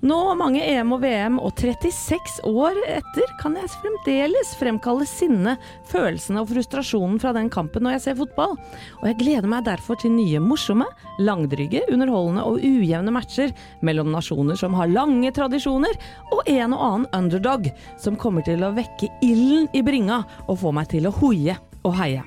Nå, 0.00 0.16
mange 0.32 0.62
EM 0.64 0.94
og 0.94 1.02
VM 1.02 1.34
og 1.44 1.58
36 1.60 2.40
år 2.48 2.78
etter, 2.88 3.32
kan 3.36 3.52
jeg 3.58 3.68
fremdeles 3.74 4.54
fremkalle 4.56 5.04
sinnet, 5.04 5.60
følelsene 5.90 6.40
og 6.40 6.48
frustrasjonen 6.48 7.18
fra 7.20 7.34
den 7.36 7.50
kampen 7.52 7.84
når 7.84 7.98
jeg 7.98 8.04
ser 8.06 8.16
fotball. 8.22 8.56
Og 9.02 9.04
jeg 9.10 9.18
gleder 9.20 9.50
meg 9.52 9.66
derfor 9.68 10.00
til 10.00 10.14
nye 10.14 10.40
morsomme, 10.40 10.88
langdrygge, 11.20 11.84
underholdende 11.92 12.46
og 12.48 12.64
ujevne 12.64 13.12
matcher 13.12 13.52
mellom 13.84 14.08
nasjoner 14.14 14.56
som 14.56 14.78
har 14.80 14.88
lange 14.88 15.34
tradisjoner, 15.36 16.00
og 16.32 16.48
en 16.48 16.72
og 16.72 16.86
annen 16.88 17.08
underdog 17.20 17.68
som 18.00 18.16
kommer 18.16 18.46
til 18.48 18.64
å 18.64 18.72
vekke 18.80 19.12
ilden 19.20 19.68
i 19.76 19.84
bringa 19.84 20.22
og 20.46 20.62
få 20.64 20.72
meg 20.80 20.88
til 20.96 21.12
å 21.12 21.16
hoie 21.20 21.60
og 21.84 21.96
heie. 22.00 22.24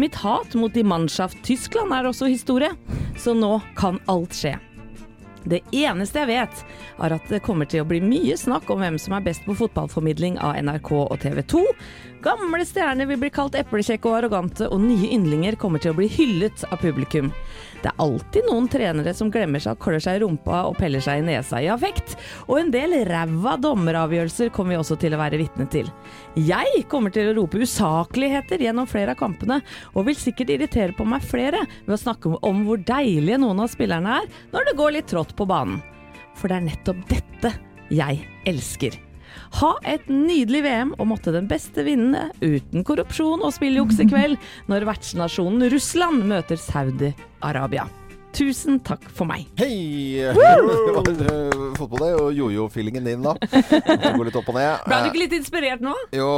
Mitt 0.00 0.16
hat 0.24 0.56
mot 0.56 0.72
de 0.72 0.80
Mannschaft 0.80 1.44
Tyskland 1.44 1.92
er 1.92 2.08
også 2.08 2.32
historie, 2.32 2.72
så 3.20 3.36
nå 3.36 3.58
kan 3.76 4.00
alt 4.08 4.32
skje. 4.32 4.56
Det 5.44 5.60
eneste 5.74 6.22
jeg 6.22 6.30
vet, 6.30 6.62
er 7.02 7.16
at 7.16 7.28
det 7.30 7.42
kommer 7.46 7.68
til 7.68 7.82
å 7.82 7.88
bli 7.88 8.00
mye 8.04 8.36
snakk 8.38 8.70
om 8.70 8.82
hvem 8.82 8.98
som 9.00 9.16
er 9.16 9.26
best 9.26 9.44
på 9.46 9.56
fotballformidling 9.58 10.38
av 10.42 10.58
NRK 10.62 10.92
og 11.02 11.18
TV 11.22 11.42
2. 11.54 11.62
Gamle 12.22 12.62
stjerner 12.62 13.08
vil 13.10 13.18
bli 13.18 13.32
kalt 13.34 13.56
eplekjekke 13.58 14.06
og 14.06 14.20
arrogante, 14.20 14.68
og 14.70 14.78
nye 14.84 15.10
yndlinger 15.16 15.56
kommer 15.58 15.82
til 15.82 15.90
å 15.90 15.98
bli 15.98 16.06
hyllet 16.06 16.62
av 16.68 16.78
publikum. 16.78 17.32
Det 17.82 17.90
er 17.90 18.02
alltid 18.04 18.46
noen 18.46 18.68
trenere 18.70 19.10
som 19.18 19.30
glemmer 19.34 19.58
seg 19.58 19.74
og 19.74 19.82
klør 19.82 20.04
seg 20.04 20.20
i 20.20 20.22
rumpa 20.22 20.60
og 20.68 20.76
peller 20.78 21.02
seg 21.02 21.18
i 21.18 21.24
nesa 21.26 21.58
i 21.58 21.66
affekt, 21.72 22.14
og 22.46 22.60
en 22.60 22.70
del 22.70 22.94
ræva 23.08 23.56
dommeravgjørelser 23.58 24.52
kommer 24.54 24.76
vi 24.76 24.78
også 24.78 25.00
til 25.02 25.16
å 25.16 25.18
være 25.18 25.40
vitne 25.40 25.66
til. 25.72 25.90
Jeg 26.38 26.84
kommer 26.92 27.10
til 27.10 27.32
å 27.32 27.34
rope 27.40 27.58
usakligheter 27.58 28.62
gjennom 28.62 28.86
flere 28.86 29.16
av 29.16 29.18
kampene, 29.18 29.58
og 29.96 30.06
vil 30.06 30.20
sikkert 30.20 30.54
irritere 30.54 30.94
på 30.94 31.08
meg 31.08 31.26
flere 31.26 31.64
ved 31.88 31.96
å 31.96 32.02
snakke 32.04 32.36
om 32.38 32.62
hvor 32.68 32.78
deilige 32.86 33.40
noen 33.42 33.64
av 33.64 33.72
spillerne 33.74 34.20
er 34.20 34.30
når 34.54 34.70
det 34.70 34.78
går 34.78 34.94
litt 34.94 35.10
trått 35.10 35.31
på 35.36 35.46
banen. 35.48 35.80
For 36.38 36.48
det 36.48 36.58
er 36.58 36.68
nettopp 36.70 37.00
dette 37.10 37.54
jeg 37.92 38.22
elsker. 38.48 38.96
Ha 39.60 39.72
et 39.88 40.04
nydelig 40.12 40.62
VM, 40.64 40.92
og 41.00 41.08
måtte 41.12 41.32
den 41.34 41.48
beste 41.48 41.84
vinne 41.86 42.28
uten 42.42 42.84
korrupsjon 42.88 43.44
og 43.44 43.54
spilljuks 43.56 44.00
i 44.04 44.08
kveld, 44.08 44.38
når 44.70 44.88
vertsnasjonen 44.88 45.68
Russland 45.72 46.24
møter 46.28 46.60
Saudi-Arabia. 46.60 47.88
Tusen 48.32 48.78
takk 48.80 49.04
for 49.12 49.28
meg. 49.28 49.44
Hei! 49.60 50.24
Fått 50.32 50.94
på 50.96 51.02
deg 51.04 51.56
fotball, 51.76 52.00
det. 52.00 52.12
Og 52.16 52.30
jojo-feelingen 52.38 53.04
din, 53.04 53.26
da. 53.26 53.34
Det 53.36 54.14
går 54.16 54.30
litt 54.30 54.38
opp 54.40 54.48
og 54.48 54.56
ned. 54.56 54.86
Ble 54.86 55.00
du 55.04 55.08
ikke 55.10 55.22
litt 55.26 55.36
inspirert 55.36 55.84
nå? 55.84 55.92
Jo, 56.16 56.30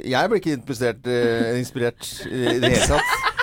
jeg 0.00 0.32
ble 0.32 0.40
ikke 0.40 0.54
inspirert, 0.56 1.10
eh, 1.12 1.58
inspirert 1.60 2.12
i 2.30 2.56
det 2.56 2.72
hele 2.72 2.88
tatt. 2.96 3.35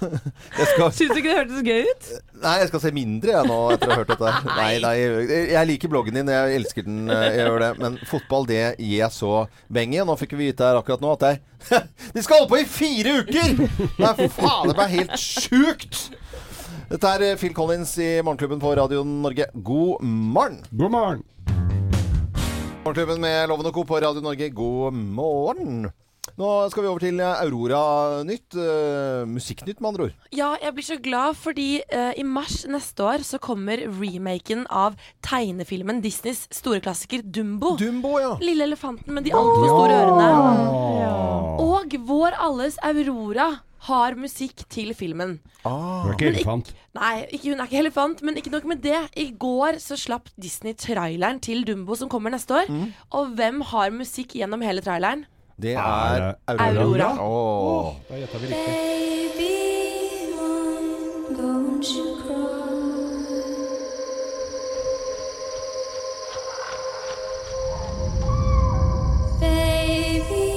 Jeg 0.58 0.66
skal, 0.72 0.92
Syns 0.96 1.12
du 1.12 1.18
ikke 1.20 1.28
det 1.30 1.38
hørtes 1.38 1.62
gøy 1.66 1.88
ut? 1.90 2.08
nei, 2.40 2.54
jeg 2.62 2.68
skal 2.70 2.80
se 2.80 2.90
mindre 2.96 3.34
jeg 3.34 3.48
nå 3.50 3.56
etter 3.74 3.90
å 3.90 3.92
ha 3.92 3.98
hørt 4.00 4.10
dette. 4.14 4.30
Nei, 4.48 4.70
nei, 4.80 4.94
jeg 5.52 5.68
liker 5.68 5.90
bloggen 5.92 6.16
din, 6.16 6.30
jeg 6.32 6.54
elsker 6.56 6.86
den, 6.86 7.02
eh, 7.12 7.24
jeg 7.36 7.42
gjør 7.44 7.60
det. 7.66 7.70
Men 7.82 7.98
fotball, 8.08 8.46
det 8.48 8.60
gir 8.80 8.94
jeg 9.02 9.12
så 9.12 9.32
beng 9.68 9.92
i. 9.92 10.00
Nå 10.08 10.16
fikk 10.20 10.32
vi 10.38 10.48
vite 10.48 10.64
her 10.70 10.78
akkurat 10.80 11.04
nå 11.04 11.12
at 11.18 11.24
det 11.26 11.32
er 11.34 11.84
De 12.16 12.22
skal 12.24 12.40
holde 12.40 12.50
på 12.54 12.62
i 12.62 12.68
fire 12.68 13.18
uker! 13.20 13.60
Nei, 14.00 14.14
faen, 14.32 14.70
det 14.70 14.76
ble 14.78 14.88
helt 14.96 15.16
sjukt! 15.20 16.06
Dette 16.90 17.12
er 17.14 17.26
eh, 17.28 17.36
Phil 17.38 17.52
Collins 17.54 17.92
i 18.02 18.08
Morgenklubben 18.24 18.62
på 18.62 18.72
Radio 18.80 19.04
Norge. 19.06 19.50
God 19.54 20.00
morgen! 20.02 20.62
God 20.72 20.96
morgen! 20.96 21.20
Morgenklubben 22.80 23.20
med 23.20 23.50
Loven 23.52 23.68
og 23.68 23.76
Co. 23.76 23.84
på 23.84 24.00
Radio 24.00 24.24
Norge. 24.24 24.48
God 24.56 24.96
morgen! 24.96 25.90
Nå 26.40 26.48
skal 26.72 26.84
vi 26.84 26.88
over 26.90 27.02
til 27.02 27.20
eh, 27.20 27.42
Aurora-nytt. 27.44 28.56
Uh, 28.56 29.24
Musikknytt, 29.28 29.80
med 29.80 29.88
andre 29.90 30.06
ord. 30.08 30.26
Ja, 30.36 30.50
jeg 30.62 30.74
blir 30.76 30.86
så 30.86 30.98
glad 31.02 31.38
fordi 31.40 31.68
uh, 31.92 32.12
i 32.16 32.24
mars 32.24 32.62
neste 32.70 33.04
år 33.04 33.24
så 33.26 33.40
kommer 33.42 33.82
remaken 33.88 34.66
av 34.68 34.96
tegnefilmen 35.26 36.02
Disneys 36.04 36.46
store 36.54 36.80
klassiker 36.84 37.24
Dumbo. 37.24 37.74
Dumbo, 37.80 38.14
ja. 38.20 38.34
Lille 38.40 38.68
elefanten 38.68 39.16
med 39.16 39.26
de 39.28 39.34
altfor 39.36 39.66
store 39.72 39.98
ørene. 40.04 41.10
Og 41.60 41.96
vår 42.06 42.36
alles 42.40 42.78
Aurora 42.84 43.50
har 43.88 44.14
musikk 44.20 44.66
til 44.68 44.92
filmen. 44.96 45.38
Ah. 45.64 46.04
Hun 46.04 46.12
er 46.12 46.16
ikke 46.16 46.28
elefant? 46.28 46.68
ikk- 46.68 46.74
elefant. 46.76 46.94
Nei, 47.00 47.26
ikke, 47.32 47.48
hun 47.48 47.60
er 47.60 47.68
ikke 47.70 47.80
elefant, 47.80 48.22
men 48.22 48.36
ikke 48.36 48.52
nok 48.52 48.66
med 48.68 48.82
det. 48.84 49.00
I 49.16 49.30
går 49.40 49.78
så 49.80 49.96
slapp 49.96 50.28
Disney 50.40 50.76
traileren 50.76 51.40
til 51.40 51.64
Dumbo 51.64 51.96
som 51.96 52.10
kommer 52.12 52.32
neste 52.34 52.54
år. 52.60 52.68
Mm. 52.68 52.88
Og 53.16 53.34
hvem 53.38 53.60
har 53.72 53.92
musikk 53.94 54.36
gjennom 54.36 54.60
hele 54.64 54.84
traileren? 54.84 55.24
Det 55.62 55.72
Er 55.74 56.34
Aurora. 56.46 56.80
Aurora. 56.80 57.08
Åh. 57.20 57.94
Da 58.08 58.16
gjetta 58.16 58.38
vi 58.38 58.46
riktig. 58.46 58.66
Baby, 58.66 60.32
one, 60.38 61.36
don't 61.36 61.84
you 61.96 62.16
cry. 62.22 63.80
Baby, 69.40 70.48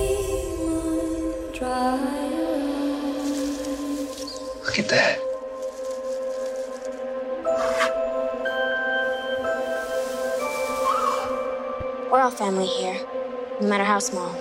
one, 0.59 1.51
dry 1.51 2.23
your 2.31 2.53
eyes. 2.95 4.39
Look 4.65 4.79
at 4.79 4.87
that. 4.89 5.19
We're 12.11 12.21
all 12.21 12.31
family 12.31 12.67
here, 12.67 12.99
no 13.59 13.67
matter 13.67 13.83
how 13.83 13.99
small. 13.99 14.31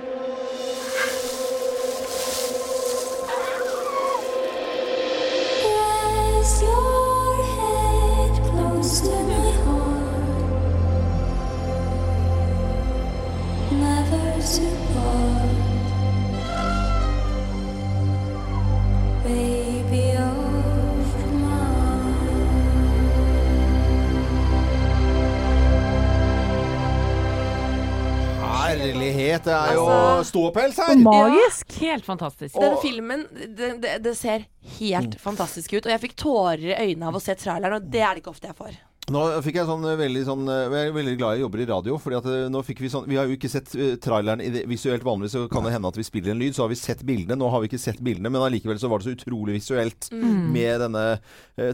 Herlighet. 29.43 29.45
Det 29.45 29.55
er 29.55 29.75
jo 29.75 29.87
Altså- 29.89 30.31
ståpels 30.31 30.77
her. 30.77 30.95
Magisk. 31.03 31.73
Helt 31.81 32.05
fantastisk. 32.05 32.55
Den 32.61 32.77
filmen, 32.83 33.27
det, 33.57 33.81
det, 33.83 34.03
det 34.05 34.17
ser 34.17 34.45
helt 34.79 35.19
fantastisk 35.21 35.73
ut. 35.73 35.87
Og 35.87 35.91
jeg 35.93 36.01
fikk 36.01 36.17
tårer 36.17 36.65
i 36.71 36.75
øynene 36.93 37.09
av 37.09 37.15
å 37.15 37.21
se 37.21 37.35
traileren, 37.35 37.75
og 37.81 37.91
det 37.91 38.01
er 38.01 38.15
det 38.15 38.23
ikke 38.23 38.31
ofte 38.37 38.47
jeg 38.51 38.57
får. 38.57 38.79
Nå 39.13 39.23
fikk 39.45 39.59
jeg 39.61 39.69
sånn 39.69 39.83
eh, 39.89 39.97
veldig 40.01 40.23
sånn 40.25 40.47
eh, 40.49 40.73
Jeg 40.73 40.89
er 40.91 40.95
veldig 40.97 41.15
glad 41.21 41.35
jeg 41.37 41.43
jobber 41.45 41.63
i 41.63 41.67
radio. 41.69 41.97
Fordi 42.01 42.17
at 42.19 42.29
eh, 42.31 42.45
nå 42.53 42.63
fikk 42.65 42.81
Vi 42.85 42.91
sånn 42.93 43.09
Vi 43.11 43.19
har 43.19 43.29
jo 43.29 43.37
ikke 43.37 43.51
sett 43.53 43.73
traileren 44.03 44.41
i 44.45 44.49
det, 44.55 44.63
visuelt. 44.71 45.05
Vanligvis 45.07 45.35
så 45.37 45.43
kan 45.53 45.67
det 45.67 45.75
hende 45.75 45.91
at 45.93 45.99
vi 45.99 46.07
spiller 46.07 46.33
en 46.35 46.41
lyd, 46.41 46.57
så 46.57 46.65
har 46.65 46.73
vi 46.73 46.79
sett 46.81 47.03
bildene. 47.07 47.37
Nå 47.41 47.51
har 47.53 47.63
vi 47.65 47.71
ikke 47.71 47.81
sett 47.83 48.01
bildene, 48.05 48.31
men 48.33 48.45
allikevel 48.47 48.81
så 48.81 48.91
var 48.93 49.03
det 49.03 49.11
så 49.11 49.17
utrolig 49.17 49.59
visuelt 49.59 50.09
Mm. 50.13 50.51
med 50.53 50.81
denne 50.83 51.03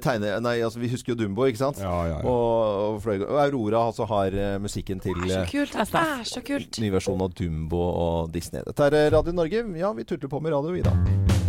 tegne... 0.05 0.35
Nei, 0.45 0.57
altså 0.65 0.81
vi 0.81 0.89
husker 0.93 1.13
jo 1.13 1.19
Dumbo, 1.19 1.47
ikke 1.49 1.61
sant? 1.61 1.81
Ja, 1.83 1.95
ja, 2.09 2.19
ja. 2.21 2.29
Og, 2.29 2.95
og, 2.95 3.01
fløy- 3.05 3.25
og 3.27 3.39
Aurora 3.43 3.83
altså 3.91 4.07
har 4.11 4.35
musikken 4.63 5.03
til 5.03 5.19
Så 5.29 5.43
kult. 5.51 5.75
Det 5.75 6.03
er 6.03 6.25
så 6.29 6.45
kult. 6.45 6.81
ny 6.83 6.93
versjon 6.95 7.25
av 7.25 7.35
Dumbo 7.39 7.83
og 7.89 8.33
Disney. 8.35 8.63
Dette 8.69 8.89
er 8.93 9.11
Radio 9.17 9.35
Norge. 9.37 9.65
Ja, 9.79 9.93
vi 9.97 10.07
tutler 10.09 10.31
på 10.33 10.43
med 10.45 10.55
radio, 10.55 10.75
vi 10.77 10.87
da. 10.87 11.48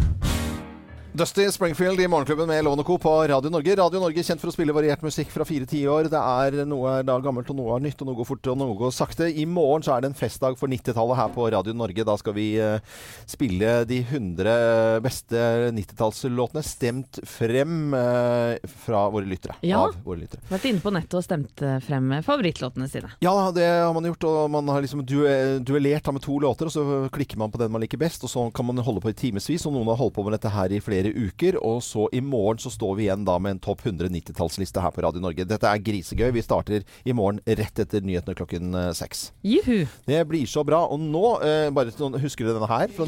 Dusty 1.20 1.52
Springfield 1.52 2.00
i 2.00 2.08
Morgenklubben 2.08 2.48
med 2.48 2.64
Loven 2.64 2.84
Co. 2.84 2.98
på 2.98 3.28
Radio 3.28 3.50
Norge. 3.52 3.76
Radio 3.76 4.00
Norge 4.00 4.24
kjent 4.24 4.40
for 4.40 4.48
å 4.48 4.54
spille 4.56 4.72
variert 4.72 5.02
musikk 5.04 5.34
fra 5.34 5.44
fire 5.44 5.66
tiår. 5.68 6.08
Det 6.08 6.16
er 6.16 6.62
noe 6.64 6.94
er 6.94 7.04
da 7.04 7.18
gammelt, 7.20 7.50
og 7.52 7.58
noe 7.58 7.74
er 7.76 7.84
nytt, 7.84 8.00
og 8.00 8.08
noe 8.08 8.16
går 8.22 8.28
fort, 8.30 8.48
og 8.48 8.56
noe 8.62 8.78
går 8.80 8.94
sakte. 8.96 9.28
I 9.28 9.44
morgen 9.44 9.84
så 9.84 9.98
er 9.98 10.06
det 10.06 10.14
en 10.14 10.16
festdag 10.16 10.56
for 10.56 10.72
90-tallet 10.72 11.20
her 11.20 11.34
på 11.36 11.48
Radio 11.52 11.74
Norge. 11.76 12.06
Da 12.08 12.16
skal 12.22 12.38
vi 12.38 12.46
eh, 12.64 13.02
spille 13.28 13.74
de 13.90 13.98
100 14.06 15.02
beste 15.04 15.42
90-tallslåtene 15.76 16.64
stemt 16.64 17.20
frem 17.28 17.92
eh, 18.00 18.72
fra 18.86 19.04
våre 19.12 19.28
lyttere. 19.28 19.58
Ja. 19.68 19.84
Av 19.90 20.00
våre 20.08 20.22
lyttere. 20.22 20.46
Vært 20.54 20.70
inne 20.72 20.86
på 20.86 20.96
nettet 20.96 21.20
og 21.20 21.28
stemt 21.28 21.66
eh, 21.68 21.82
frem 21.84 22.16
favorittlåtene 22.24 22.88
sine. 22.88 23.12
Ja, 23.28 23.36
det 23.52 23.68
har 23.68 23.92
man 23.98 24.08
gjort. 24.08 24.30
Og 24.32 24.40
man 24.56 24.72
har 24.72 24.88
liksom 24.88 25.04
duellert 25.04 26.08
med 26.16 26.24
to 26.24 26.40
låter, 26.48 26.72
og 26.72 26.78
så 26.78 27.12
klikker 27.12 27.44
man 27.44 27.52
på 27.52 27.60
den 27.60 27.76
man 27.76 27.84
liker 27.84 28.00
best. 28.00 28.24
Og 28.24 28.32
så 28.32 28.48
kan 28.56 28.72
man 28.72 28.80
holde 28.88 29.04
på 29.04 29.12
i 29.12 29.20
timevis. 29.26 29.68
Og 29.68 29.76
noen 29.76 29.92
har 29.92 30.00
holdt 30.00 30.16
på 30.16 30.24
med 30.24 30.40
dette 30.40 30.56
her 30.56 30.72
i 30.72 30.80
flere 30.80 31.09
uker. 31.16 31.58
Og 31.66 31.82
så 31.86 32.08
i 32.16 32.22
morgen 32.24 32.62
så 32.62 32.72
står 32.74 32.96
vi 32.98 33.08
igjen 33.08 33.26
da 33.28 33.38
med 33.42 33.58
en 33.58 33.64
topp 33.64 33.86
100 33.86 34.12
90-tallsliste 34.14 34.84
her 34.84 34.94
på 34.96 35.04
Radio 35.06 35.24
Norge. 35.24 35.48
Dette 35.48 35.70
er 35.70 35.84
grisegøy. 35.84 36.30
Vi 36.36 36.46
starter 36.46 36.86
i 37.06 37.16
morgen 37.16 37.42
rett 37.46 37.84
etter 37.84 38.06
nyhetene 38.06 38.38
klokken 38.38 38.76
eh, 38.76 38.92
seks. 38.98 39.30
Juhu. 39.46 39.86
Det 40.10 40.22
blir 40.30 40.46
så 40.50 40.66
bra. 40.68 40.86
Og 40.90 41.02
nå, 41.02 41.26
eh, 41.46 41.70
bare 41.74 41.96
noen, 42.00 42.20
husker 42.22 42.48
du 42.48 42.54
denne 42.56 42.70
her? 42.70 42.92
Fra 42.96 43.08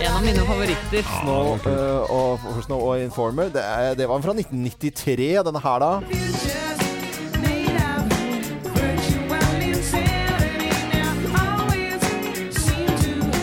En 0.00 0.12
av 0.12 0.22
mine 0.24 0.44
favoritter. 0.46 1.02
Snow, 1.02 1.58
uh, 1.66 2.10
og, 2.10 2.38
for 2.40 2.62
Snow 2.66 2.80
og 2.80 3.02
Informer. 3.02 3.52
Det, 3.54 3.64
er, 3.64 3.94
det 3.94 4.08
var 4.08 4.24
fra 4.24 4.36
1993, 4.36 5.30
denne 5.46 5.64
her 5.64 5.78
da. 5.84 6.85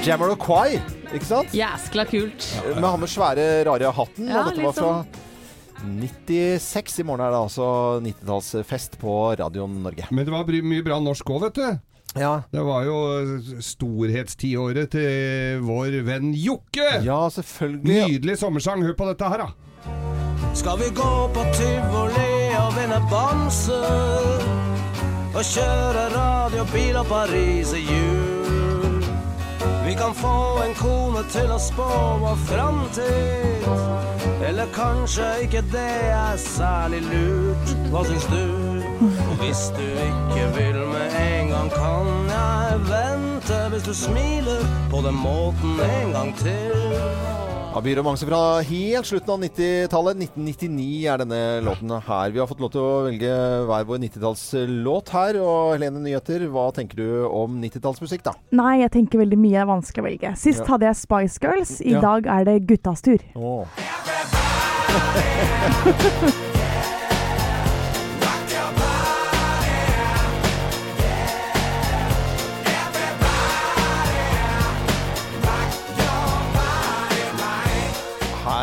Jamiroquai, 0.03 0.81
ikke 1.15 1.27
sant? 1.27 1.53
Jæskla 1.55 2.03
kult. 2.09 2.47
Med 2.75 2.83
han 2.83 2.99
med 2.99 3.07
svære, 3.07 3.45
rare 3.63 3.91
hatten. 3.95 4.27
Ja, 4.27 4.41
og 4.41 4.49
dette 4.51 4.65
var 4.65 4.75
fra 4.75 5.05
96. 5.83 6.99
I 6.99 7.05
morgen 7.07 7.23
er 7.23 7.31
det 7.31 7.39
altså 7.39 7.67
90-tallsfest 8.03 8.97
på 8.99 9.15
Radio 9.39 9.67
Norge. 9.67 10.09
Men 10.11 10.27
det 10.27 10.33
var 10.33 10.43
mye 10.47 10.83
bra 10.83 10.99
norsk 11.03 11.31
òg, 11.31 11.45
vet 11.47 11.59
du. 11.59 11.67
Ja. 12.19 12.33
Det 12.51 12.61
var 12.67 12.83
jo 12.85 12.97
storhetstiåret 13.63 14.91
til 14.93 15.63
vår 15.65 15.95
venn 16.05 16.33
Jokke. 16.35 16.89
Ja, 17.07 17.23
selvfølgelig. 17.31 17.87
Nydelig 17.87 18.37
sommersang. 18.43 18.83
Hør 18.83 18.97
på 18.99 19.07
dette 19.07 19.31
her, 19.31 19.45
da. 19.47 19.49
Skal 20.53 20.77
vi 20.83 20.91
gå 20.93 21.13
på 21.33 21.47
tivoli 21.55 22.29
og 22.59 22.75
vinne 22.75 22.99
bamser? 23.09 24.45
Og 25.33 25.41
kjøre 25.41 26.05
radiobil 26.13 27.01
og 27.01 27.09
Paris 27.09 27.73
i 27.79 27.87
jul? 27.87 28.22
Vi 29.93 29.99
kan 29.99 30.13
få 30.13 30.61
en 30.65 30.73
kone 30.73 31.21
til 31.29 31.51
å 31.53 31.57
spå 31.61 31.85
vår 32.17 32.39
framtid. 32.47 33.67
Eller 34.47 34.71
kanskje 34.73 35.27
ikke 35.45 35.61
det 35.69 35.91
er 36.15 36.39
særlig 36.41 37.03
lurt. 37.11 37.75
Hva 37.93 38.01
syns 38.07 38.25
du? 38.31 38.41
Og 39.03 39.35
hvis 39.43 39.61
du 39.77 39.85
ikke 39.85 40.47
vil 40.57 40.81
med 40.95 41.13
en 41.19 41.53
gang, 41.53 41.69
kan 41.77 42.09
jeg 42.31 42.81
vente 42.89 43.61
hvis 43.75 43.85
du 43.85 43.93
smiler 43.93 44.65
på 44.89 45.05
den 45.05 45.21
måten 45.21 45.77
en 45.85 46.17
gang 46.17 46.33
til. 46.41 47.42
Abir 47.73 47.97
og 47.97 48.05
Mangse 48.05 48.27
fra 48.29 48.39
helt 48.67 49.07
slutten 49.09 49.31
av 49.33 49.39
90-tallet. 49.47 50.19
1999 50.27 51.07
er 51.09 51.17
denne 51.23 51.39
låten 51.65 51.89
her. 52.05 52.29
Vi 52.35 52.37
har 52.37 52.45
fått 52.49 52.61
lov 52.61 52.69
til 52.75 52.83
å 52.83 52.91
velge 53.07 53.31
hver 53.65 53.87
vår 53.89 53.97
90-tallslåt 54.03 55.09
her. 55.15 55.39
Og 55.41 55.71
Helene 55.73 56.03
Nyheter, 56.05 56.45
hva 56.53 56.67
tenker 56.77 57.01
du 57.01 57.07
om 57.25 57.57
90-tallsmusikk, 57.63 58.21
da? 58.29 58.35
Nei, 58.53 58.75
jeg 58.83 58.93
tenker 58.93 59.23
veldig 59.23 59.41
mye 59.41 59.63
er 59.65 59.69
vanskelig 59.73 60.05
å 60.05 60.07
velge. 60.11 60.35
Sist 60.37 60.61
Ja. 60.61 60.69
hadde 60.75 60.85
jeg 60.91 61.01
Spice 61.01 61.41
Girls, 61.41 61.73
i 61.81 61.95
Ja. 61.97 62.01
dag 62.05 62.27
er 62.29 62.43
det 62.45 62.59
guttas 62.69 63.01
tur. 63.01 63.17
Åh. 63.33 63.65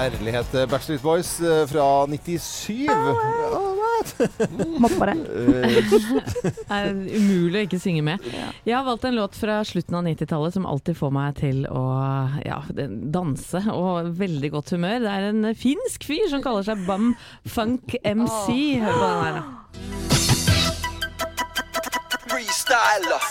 Herlighet. 0.01 0.57
Backstreet 0.71 1.03
Boys 1.05 1.41
eh, 1.41 1.67
fra 1.71 2.07
97. 2.07 2.89
Måtte 4.81 4.97
bare. 4.99 5.15
Det 5.21 6.53
er 6.73 6.91
umulig 6.91 7.61
å 7.61 7.67
ikke 7.69 7.81
synge 7.83 8.05
med. 8.07 8.25
Jeg 8.65 8.77
har 8.77 8.87
valgt 8.87 9.05
en 9.09 9.19
låt 9.19 9.37
fra 9.37 9.61
slutten 9.69 9.99
av 10.01 10.07
90-tallet 10.09 10.57
som 10.57 10.69
alltid 10.69 10.97
får 10.97 11.13
meg 11.15 11.37
til 11.43 11.65
å 11.69 11.85
ja, 12.47 12.63
danse 13.13 13.61
og 13.75 14.15
veldig 14.21 14.53
godt 14.57 14.73
humør. 14.77 15.03
Det 15.05 15.17
er 15.17 15.31
en 15.33 15.51
finsk 15.59 16.09
fyr 16.09 16.29
som 16.33 16.45
kaller 16.45 16.65
seg 16.71 16.87
Bam 16.89 17.13
Funk 17.45 17.99
MC. 18.01 18.81
Hør 18.81 18.97
på 18.97 19.11
den 19.11 19.25
her, 19.27 19.43
da. 19.43 19.45
freestyler. 22.41 23.23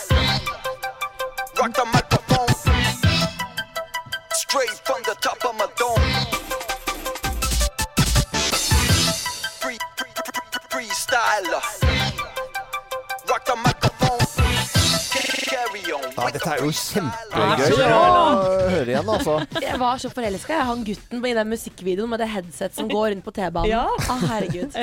Rock 1.58 1.74
the 1.74 1.84
microphone. 1.92 2.48
Straight 4.32 4.80
from 4.84 5.02
the 5.02 5.16
top 5.20 5.44
of 5.44 5.54
my 5.56 5.66
dome. 5.76 6.39
Freestyler. 11.20 11.62
Rock 13.28 13.44
the 13.44 13.56
microphone. 13.56 13.79
Ja, 16.16 16.26
dette 16.34 16.50
er 16.50 16.62
jo 16.64 16.70
kjempegøy 16.74 17.84
å 17.86 18.68
høre 18.70 18.90
igjen, 18.92 19.08
altså. 19.14 19.36
Jeg 19.62 19.78
var 19.80 20.00
så 20.02 20.10
forelska 20.12 20.52
jeg. 20.56 20.66
han 20.70 20.82
gutten 20.84 21.24
i 21.26 21.32
den 21.36 21.50
musikkvideoen 21.52 22.10
med 22.12 22.20
det 22.22 22.28
headset 22.32 22.74
som 22.76 22.88
går 22.90 23.12
rundt 23.14 23.24
på 23.26 23.32
T-banen. 23.36 23.70
Ja. 23.70 23.84
Å, 23.88 24.16
herregud. 24.26 24.74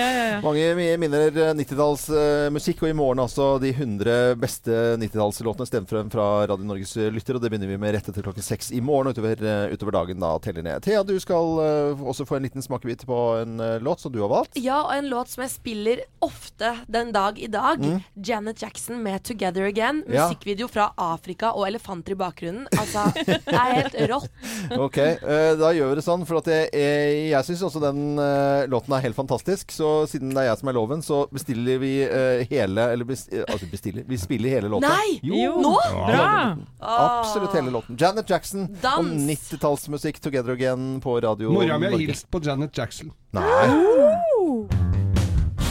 Mange 0.45 0.69
mi- 0.77 0.89
minner 1.01 1.27
eh, 1.35 1.53
90-tallsmusikk, 1.57 2.83
og 2.85 2.89
i 2.91 2.95
morgen 2.97 3.21
altså 3.23 3.49
de 3.61 3.71
100 3.73 4.35
beste 4.41 4.71
90-tallslåtene 5.01 5.67
stemt 5.69 5.89
frem 5.91 6.09
fra 6.13 6.27
Radio 6.49 6.65
Norges 6.67 6.95
lytter. 7.13 7.37
Og 7.37 7.43
det 7.43 7.51
begynner 7.53 7.71
vi 7.73 7.79
med 7.81 7.95
rett 7.97 8.09
etter 8.11 8.25
klokken 8.25 8.45
seks 8.45 8.71
i 8.75 8.81
morgen 8.83 9.11
og 9.11 9.17
utover, 9.17 9.43
eh, 9.43 9.73
utover 9.75 9.97
dagen 9.99 10.23
da 10.23 10.33
teller 10.43 10.65
ned. 10.65 10.81
Thea, 10.85 11.03
du 11.07 11.15
skal 11.23 11.59
eh, 11.65 12.05
også 12.07 12.25
få 12.29 12.39
en 12.39 12.47
liten 12.47 12.63
smakebit 12.65 13.05
på 13.09 13.19
en 13.43 13.59
eh, 13.59 13.77
låt 13.83 13.99
som 14.03 14.13
du 14.13 14.21
har 14.23 14.31
valgt. 14.31 14.57
Ja, 14.61 14.81
og 14.87 14.95
en 14.97 15.09
låt 15.11 15.33
som 15.33 15.43
jeg 15.45 15.53
spiller 15.55 16.03
ofte 16.25 16.73
den 16.87 17.11
dag 17.15 17.37
i 17.39 17.47
dag. 17.51 17.83
Mm. 17.83 18.01
Janet 18.25 18.61
Jackson 18.63 19.03
med 19.03 19.21
'Together 19.23 19.67
Again'. 19.69 20.03
Musikkvideo 20.07 20.67
fra 20.71 20.89
Afrika 20.95 21.16
og 21.51 21.63
elefanter 21.67 22.13
i 22.13 22.17
bakgrunnen. 22.19 22.67
Altså, 22.77 23.06
det 23.15 23.41
er 23.53 23.73
helt 23.82 23.97
rått. 24.12 24.30
Ok, 24.88 24.97
eh, 24.99 25.53
da 25.58 25.69
gjør 25.75 25.91
vi 25.91 25.97
det 25.99 26.03
sånn. 26.06 26.23
For 26.27 26.39
at 26.39 26.47
jeg, 26.51 26.67
jeg, 26.75 27.17
jeg 27.32 27.47
syns 27.47 27.63
også 27.67 27.82
den 27.82 28.19
eh, 28.21 28.65
låten 28.71 28.93
er 28.95 29.03
helt 29.06 29.17
fantastisk. 29.17 29.71
Så 29.73 30.06
siden 30.12 30.34
det 30.36 30.43
er 30.43 30.49
jeg 30.51 30.62
som 30.62 30.71
er 30.71 30.77
loven, 30.77 31.03
så 31.06 31.21
bestiller 31.34 31.80
vi 31.82 31.91
eh, 32.06 32.43
hele 32.51 32.89
Eller 32.93 33.08
bes, 33.08 33.27
eh, 33.32 33.45
altså 33.47 33.69
bestiller 33.71 34.06
Vi 34.08 34.19
spiller 34.21 34.58
hele 34.58 34.71
låta. 34.71 34.91
Nei! 34.91 35.19
Jo! 35.25 35.58
Nå? 35.63 35.75
Bra! 36.08 36.32
Absolutt 36.80 37.56
hele 37.58 37.73
låten. 37.73 37.97
Janet 37.99 38.30
Jackson 38.30 38.67
Dans. 38.82 38.99
og 38.99 39.13
90-tallsmusikk 39.30 40.21
Together 40.23 40.58
Again 40.58 40.97
på 41.03 41.19
radio 41.23 41.53
Mora 41.53 41.80
mi 41.80 41.91
har 41.91 41.97
hilst 42.01 42.30
på 42.32 42.43
Janet 42.43 42.77
Jackson. 42.77 43.13
Nei. 43.38 44.87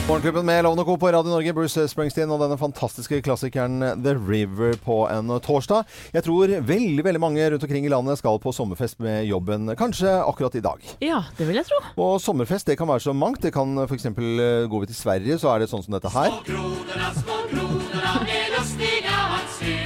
Morgenklubben 0.06 0.46
med 0.46 0.62
Lovende 0.64 0.84
Co. 0.84 0.96
på 0.96 1.08
Radio 1.12 1.30
Norge, 1.30 1.52
Bruce 1.52 1.82
Springsteen 1.90 2.30
og 2.30 2.38
denne 2.38 2.54
fantastiske 2.60 3.18
klassikeren 3.26 3.82
The 4.04 4.12
River 4.14 4.76
på 4.78 5.00
en 5.10 5.32
torsdag. 5.42 5.82
Jeg 6.14 6.22
tror 6.22 6.52
veldig 6.68 7.02
veldig 7.02 7.22
mange 7.24 7.48
rundt 7.50 7.66
omkring 7.66 7.88
i 7.88 7.90
landet 7.90 8.20
skal 8.20 8.38
på 8.38 8.52
sommerfest 8.54 9.00
med 9.02 9.26
jobben, 9.26 9.66
kanskje 9.74 10.12
akkurat 10.22 10.54
i 10.54 10.62
dag. 10.62 10.86
Ja, 11.02 11.24
det 11.34 11.48
vil 11.48 11.58
jeg 11.58 11.66
tro. 11.66 11.80
Og 11.98 12.20
sommerfest 12.22 12.70
det 12.70 12.78
kan 12.78 12.86
være 12.86 13.02
så 13.02 13.16
mangt. 13.18 13.42
Det 13.42 13.50
kan 13.56 13.74
f.eks. 13.88 14.06
går 14.14 14.86
vi 14.86 14.92
til 14.92 15.00
Sverige, 15.00 15.40
så 15.42 15.50
er 15.56 15.64
det 15.64 15.70
sånn 15.74 15.82
som 15.82 15.98
dette 15.98 16.14
her. 16.14 16.30
Grodorna, 16.46 17.10
små 17.18 17.42
grodorna 17.50 18.14
er 18.30 18.54
lustiga 18.54 19.18
att 19.34 19.50
se. 19.58 19.76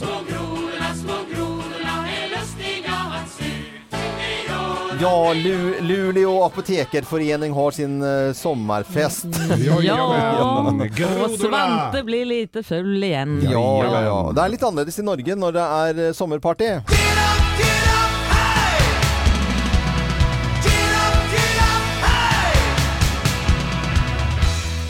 Små 0.00 0.16
grodorna, 0.32 0.94
små 1.04 1.20
grodorna 1.28 1.57
Ja, 5.00 5.32
Lu 5.32 5.74
Luleå 5.80 6.44
apotekerforening 6.44 7.52
har 7.52 7.70
sin 7.70 8.02
eh, 8.02 8.32
sommerfest. 8.32 9.26
Ja, 9.82 10.02
og 10.02 11.36
Svante 11.38 12.02
blir 12.02 12.24
lite 12.24 12.62
full 12.66 13.04
igjen. 13.04 13.38
Ja, 13.46 13.84
ja, 13.84 14.00
ja. 14.08 14.18
Det 14.34 14.42
er 14.42 14.54
litt 14.56 14.64
annerledes 14.66 14.98
i 14.98 15.06
Norge 15.06 15.38
når 15.38 15.54
det 15.54 15.66
er 15.82 16.02
eh, 16.08 16.14
sommerparty. 16.18 16.72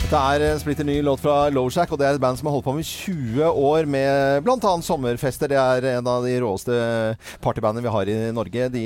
Det 0.09 0.17
er 0.17 0.41
en 0.41 0.57
splitter 0.57 0.87
ny 0.87 0.95
låt 1.05 1.21
fra 1.21 1.35
Lowshack, 1.53 1.91
og 1.93 1.99
det 2.01 2.07
er 2.07 2.15
et 2.17 2.21
band 2.23 2.39
som 2.39 2.47
har 2.49 2.55
holdt 2.55 2.65
på 2.65 2.73
med 2.73 2.87
20 2.87 3.45
år 3.45 3.85
med 3.85 4.41
bl.a. 4.41 4.71
sommerfester. 4.81 5.51
Det 5.51 5.59
er 5.61 5.85
en 5.99 6.07
av 6.09 6.23
de 6.25 6.31
råeste 6.41 6.77
partybandene 7.43 7.85
vi 7.85 7.91
har 7.93 8.09
i 8.09 8.15
Norge. 8.33 8.71
De 8.73 8.83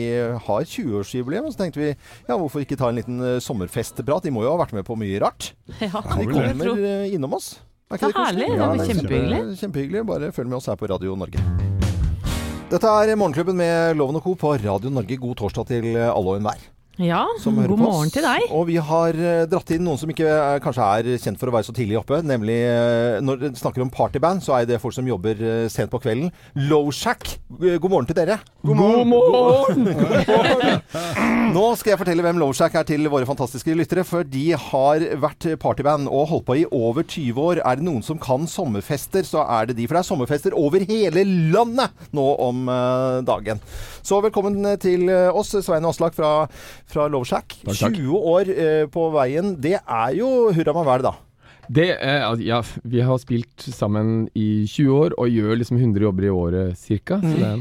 har 0.50 0.66
20-årsjubileum, 0.68 1.48
og 1.48 1.54
så 1.56 1.62
tenkte 1.62 1.80
vi 1.80 1.88
ja, 1.94 2.36
hvorfor 2.36 2.66
ikke 2.66 2.76
ta 2.82 2.90
en 2.92 3.00
liten 3.00 3.24
eh, 3.24 3.38
sommerfestprat? 3.46 4.28
De 4.28 4.34
må 4.36 4.44
jo 4.44 4.52
ha 4.52 4.60
vært 4.66 4.76
med 4.76 4.84
på 4.90 5.00
mye 5.00 5.22
rart. 5.24 5.54
Ja, 5.80 6.04
De 6.04 6.26
det 6.26 6.28
kommer 6.34 7.08
innom 7.08 7.38
oss. 7.40 7.54
Er 7.88 8.02
ikke 8.02 8.12
Så 8.12 8.20
herlig, 8.20 8.50
det 8.52 8.60
blir 8.60 8.84
er 8.84 8.92
kjempehyggelig. 8.92 9.40
kjempe- 9.40 9.60
Kjempehyggelig. 9.64 10.06
Bare 10.12 10.34
følg 10.36 10.52
med 10.52 10.60
oss 10.60 10.68
her 10.74 10.76
på 10.84 10.92
Radio 10.92 11.16
Norge. 11.24 11.40
Dette 12.74 12.90
er 13.00 13.16
Morgenklubben 13.16 13.56
med 13.64 13.96
Loven 13.96 14.20
og 14.20 14.28
Co. 14.28 14.36
på 14.44 14.58
Radio 14.60 14.92
Norge. 14.92 15.16
God 15.24 15.40
torsdag 15.40 15.72
til 15.72 15.94
alle 16.04 16.20
og 16.36 16.42
enhver. 16.42 16.68
Ja, 17.02 17.24
som 17.42 17.56
god 17.58 17.80
morgen 17.82 18.12
til 18.14 18.22
deg. 18.22 18.44
Og 18.54 18.68
vi 18.70 18.76
har 18.78 19.18
eh, 19.18 19.46
dratt 19.50 19.72
inn 19.74 19.82
noen 19.82 19.98
som 19.98 20.12
ikke 20.14 20.28
er, 20.30 20.60
kanskje 20.62 20.86
er 20.86 21.08
kjent 21.24 21.40
for 21.42 21.50
å 21.50 21.54
være 21.56 21.66
så 21.66 21.74
tidlig 21.74 21.98
oppe. 21.98 22.20
Nemlig 22.22 22.58
eh, 22.70 23.18
når 23.26 23.40
det 23.42 23.50
snakker 23.58 23.82
om 23.82 23.90
partyband, 23.90 24.44
så 24.46 24.60
er 24.60 24.68
det 24.70 24.78
folk 24.84 24.94
som 24.94 25.10
jobber 25.10 25.42
eh, 25.42 25.64
sent 25.74 25.90
på 25.90 25.98
kvelden. 26.04 26.30
Lowshack. 26.70 27.40
Eh, 27.58 27.80
God 27.82 27.96
morgen 27.96 28.10
til 28.12 28.20
dere. 28.20 28.38
God 28.62 28.78
morgen! 29.10 29.90
Nå 31.56 31.64
skal 31.78 31.96
jeg 31.96 32.02
fortelle 32.04 32.26
hvem 32.26 32.38
Lowshack 32.42 32.78
er 32.78 32.86
til 32.88 33.10
våre 33.10 33.26
fantastiske 33.26 33.74
lyttere. 33.74 34.06
For 34.06 34.22
de 34.30 34.44
har 34.54 35.08
vært 35.24 35.50
partyband 35.66 36.12
og 36.14 36.30
holdt 36.30 36.46
på 36.52 36.60
i 36.62 36.68
over 36.70 37.02
20 37.10 37.42
år. 37.42 37.64
Er 37.66 37.82
det 37.82 37.88
noen 37.90 38.06
som 38.06 38.22
kan 38.22 38.46
sommerfester, 38.50 39.26
så 39.26 39.48
er 39.50 39.72
det 39.72 39.80
de. 39.82 39.90
For 39.90 39.98
det 39.98 40.04
er 40.04 40.10
sommerfester 40.12 40.58
over 40.62 40.86
hele 40.86 41.26
landet 41.26 42.06
nå 42.14 42.30
om 42.46 42.70
eh, 42.70 43.20
dagen. 43.26 43.66
Så 44.06 44.22
velkommen 44.22 44.62
til 44.84 45.10
eh, 45.10 45.34
oss, 45.34 45.56
Svein 45.64 45.90
Aslak 45.90 46.14
fra, 46.18 46.32
fra 46.90 47.08
takk. 47.80 47.98
20 48.00 48.32
år 48.34 48.50
eh, 48.54 48.86
på 48.92 49.08
veien. 49.14 49.56
Det 49.62 49.78
er 49.80 50.18
jo 50.18 50.30
hurra 50.56 50.76
meg 50.80 50.90
vel, 50.90 51.08
da. 51.10 51.14
Det 51.74 51.90
er, 51.96 52.26
ja, 52.44 52.60
vi 52.84 53.02
har 53.08 53.20
spilt 53.22 53.64
sammen 53.72 54.26
i 54.36 54.66
20 54.68 54.98
år 54.98 55.16
og 55.16 55.32
gjør 55.32 55.62
liksom 55.62 55.80
100 55.80 56.04
jobber 56.10 56.28
i 56.28 56.34
året 56.34 56.80
cirka. 56.80 57.22
Så 57.24 57.38
det, 57.40 57.54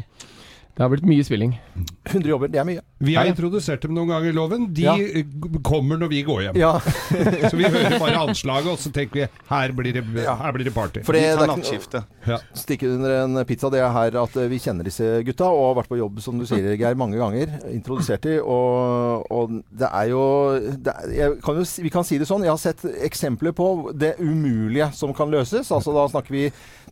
det 0.72 0.80
har 0.80 0.88
blitt 0.88 1.04
mye 1.04 1.24
spilling. 1.24 1.50
100 2.08 2.28
jobber, 2.30 2.48
det 2.48 2.58
er 2.58 2.64
mye. 2.64 2.80
Vi 3.04 3.12
har 3.18 3.26
introdusert 3.28 3.82
dem 3.84 3.92
noen 3.92 4.08
ganger, 4.08 4.32
Loven. 4.32 4.62
De 4.72 4.82
Ja. 4.86 4.94
kommer 5.66 5.98
når 6.00 6.08
vi 6.08 6.22
går 6.24 6.40
hjem. 6.46 6.56
Ja. 6.56 6.78
så 7.50 7.58
vi 7.58 7.66
hører 7.68 7.98
bare 8.00 8.22
anslaget, 8.22 8.70
og 8.72 8.78
så 8.80 8.92
tenker 8.94 9.20
vi 9.20 9.26
her 9.50 9.72
blir 9.76 9.92
det, 9.98 10.04
her 10.24 10.52
blir 10.56 10.64
det 10.64 10.72
party. 10.74 11.02
For 11.04 11.12
det, 11.12 11.26
det 11.36 11.44
er 11.44 11.76
ikke 11.76 12.02
Ja. 12.30 12.38
stikke 12.56 12.88
under 12.94 13.16
en 13.24 13.44
pizza. 13.44 13.68
Det 13.70 13.80
er 13.84 13.92
her 13.92 14.16
at 14.22 14.36
eh, 14.40 14.48
vi 14.48 14.58
kjenner 14.64 14.84
disse 14.88 15.04
gutta 15.28 15.44
og 15.50 15.74
har 15.74 15.82
vært 15.82 15.90
på 15.92 15.98
jobb, 16.00 16.20
som 16.24 16.38
du 16.40 16.46
sier, 16.48 16.64
Geir, 16.80 16.96
mange 16.96 17.20
ganger. 17.20 17.52
Introdusert 17.72 18.22
de, 18.24 18.38
og, 18.40 19.26
og 19.30 19.58
det 19.76 19.90
er 19.92 20.08
jo, 20.14 20.24
det 20.78 20.94
er, 20.94 21.12
jeg 21.18 21.40
kan 21.44 21.60
jo 21.60 21.66
Vi 21.84 21.90
kan 21.92 22.04
si 22.08 22.16
det 22.22 22.30
sånn. 22.30 22.46
Jeg 22.48 22.54
har 22.54 22.62
sett 22.62 22.86
eksempler 23.04 23.52
på 23.52 23.92
det 23.92 24.14
umulige 24.24 24.88
som 24.96 25.12
kan 25.12 25.28
løses. 25.30 25.68
Altså 25.74 25.92
Da 25.92 26.08
snakker 26.08 26.32
vi 26.32 26.46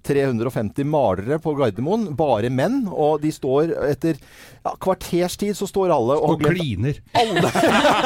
350 0.05 0.85
malere 0.89 1.39
på 1.43 1.53
Gardermoen. 1.59 2.11
Bare 2.17 2.51
menn. 2.53 2.83
Og 2.91 3.21
de 3.23 3.31
står 3.35 3.70
etter 3.91 4.19
ja, 4.61 4.75
kvarters 4.81 5.37
tid 5.41 5.57
så 5.57 5.67
står 5.69 5.93
alle 5.95 6.17
og, 6.21 6.35
Og 6.35 6.43
kliner. 6.45 6.99
Alle, 7.17 7.51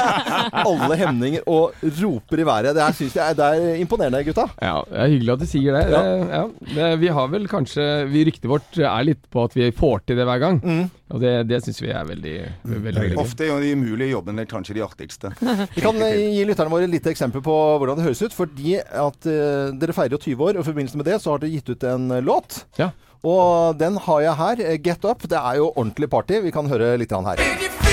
alle 0.70 0.98
hemninger 1.00 1.46
og 1.50 1.74
roper 2.00 2.42
i 2.42 2.46
været. 2.46 2.74
Det 2.76 2.82
er, 2.84 2.96
synes 2.96 3.16
jeg, 3.18 3.38
det 3.38 3.48
er 3.48 3.80
imponerende, 3.82 4.22
gutta. 4.26 4.46
Ja, 4.62 4.76
det 4.88 5.00
er 5.04 5.14
hyggelig 5.14 5.34
at 5.34 5.42
du 5.42 5.48
sier 5.50 5.78
det. 5.78 5.84
Ja. 5.94 6.02
ja. 6.38 6.44
det 6.74 6.90
vi 7.02 7.14
har 7.18 7.30
vel 7.32 7.48
kanskje 7.50 7.88
vi 8.10 8.24
Ryktet 8.24 8.48
vårt 8.48 8.78
er 8.78 9.04
litt 9.04 9.26
på 9.32 9.42
at 9.44 9.56
vi 9.56 9.68
får 9.74 10.06
til 10.08 10.20
det 10.20 10.28
hver 10.28 10.40
gang. 10.42 10.60
Mm. 10.62 10.84
Og 11.14 11.20
det, 11.20 11.32
det 11.50 11.60
syns 11.62 11.82
vi 11.82 11.90
er 11.92 12.06
veldig, 12.08 12.36
veldig, 12.64 12.82
veldig 12.86 13.08
gøy. 13.10 13.16
Ofte 13.22 13.46
er 13.46 13.60
de 13.62 13.74
umulige 13.76 14.14
jobbene 14.14 14.46
kanskje 14.50 14.78
de 14.78 14.84
artigste. 14.86 15.30
Vi 15.74 15.84
kan 15.84 15.98
eh, 16.06 16.22
gi 16.38 16.46
lytterne 16.48 16.72
våre 16.72 16.88
et 16.88 16.94
lite 16.94 17.12
eksempel 17.12 17.44
på 17.44 17.54
hvordan 17.78 18.00
det 18.00 18.06
høres 18.06 18.22
ut. 18.24 18.34
Fordi 18.34 18.78
at 18.80 19.28
uh, 19.28 19.74
dere 19.78 19.96
feirer 19.96 20.16
jo 20.16 20.22
20 20.22 20.46
år, 20.48 20.56
og 20.56 20.64
i 20.64 20.68
forbindelse 20.70 21.00
med 21.00 21.10
det 21.10 21.20
så 21.22 21.34
har 21.34 21.42
dere 21.42 21.52
gitt 21.54 21.74
ut 21.74 21.86
en 21.90 22.08
låt. 22.24 22.64
Ja. 22.80 22.90
Og 23.24 23.78
den 23.80 23.96
har 23.96 24.20
jeg 24.20 24.34
her. 24.36 24.56
eh, 24.60 24.78
Get 24.84 25.04
Up. 25.04 25.22
Det 25.22 25.38
er 25.38 25.56
jo 25.56 25.72
ordentlig 25.76 26.10
party. 26.10 26.40
Vi 26.44 26.50
kan 26.50 26.66
høre 26.68 26.96
litt 26.98 27.12
her. 27.12 27.84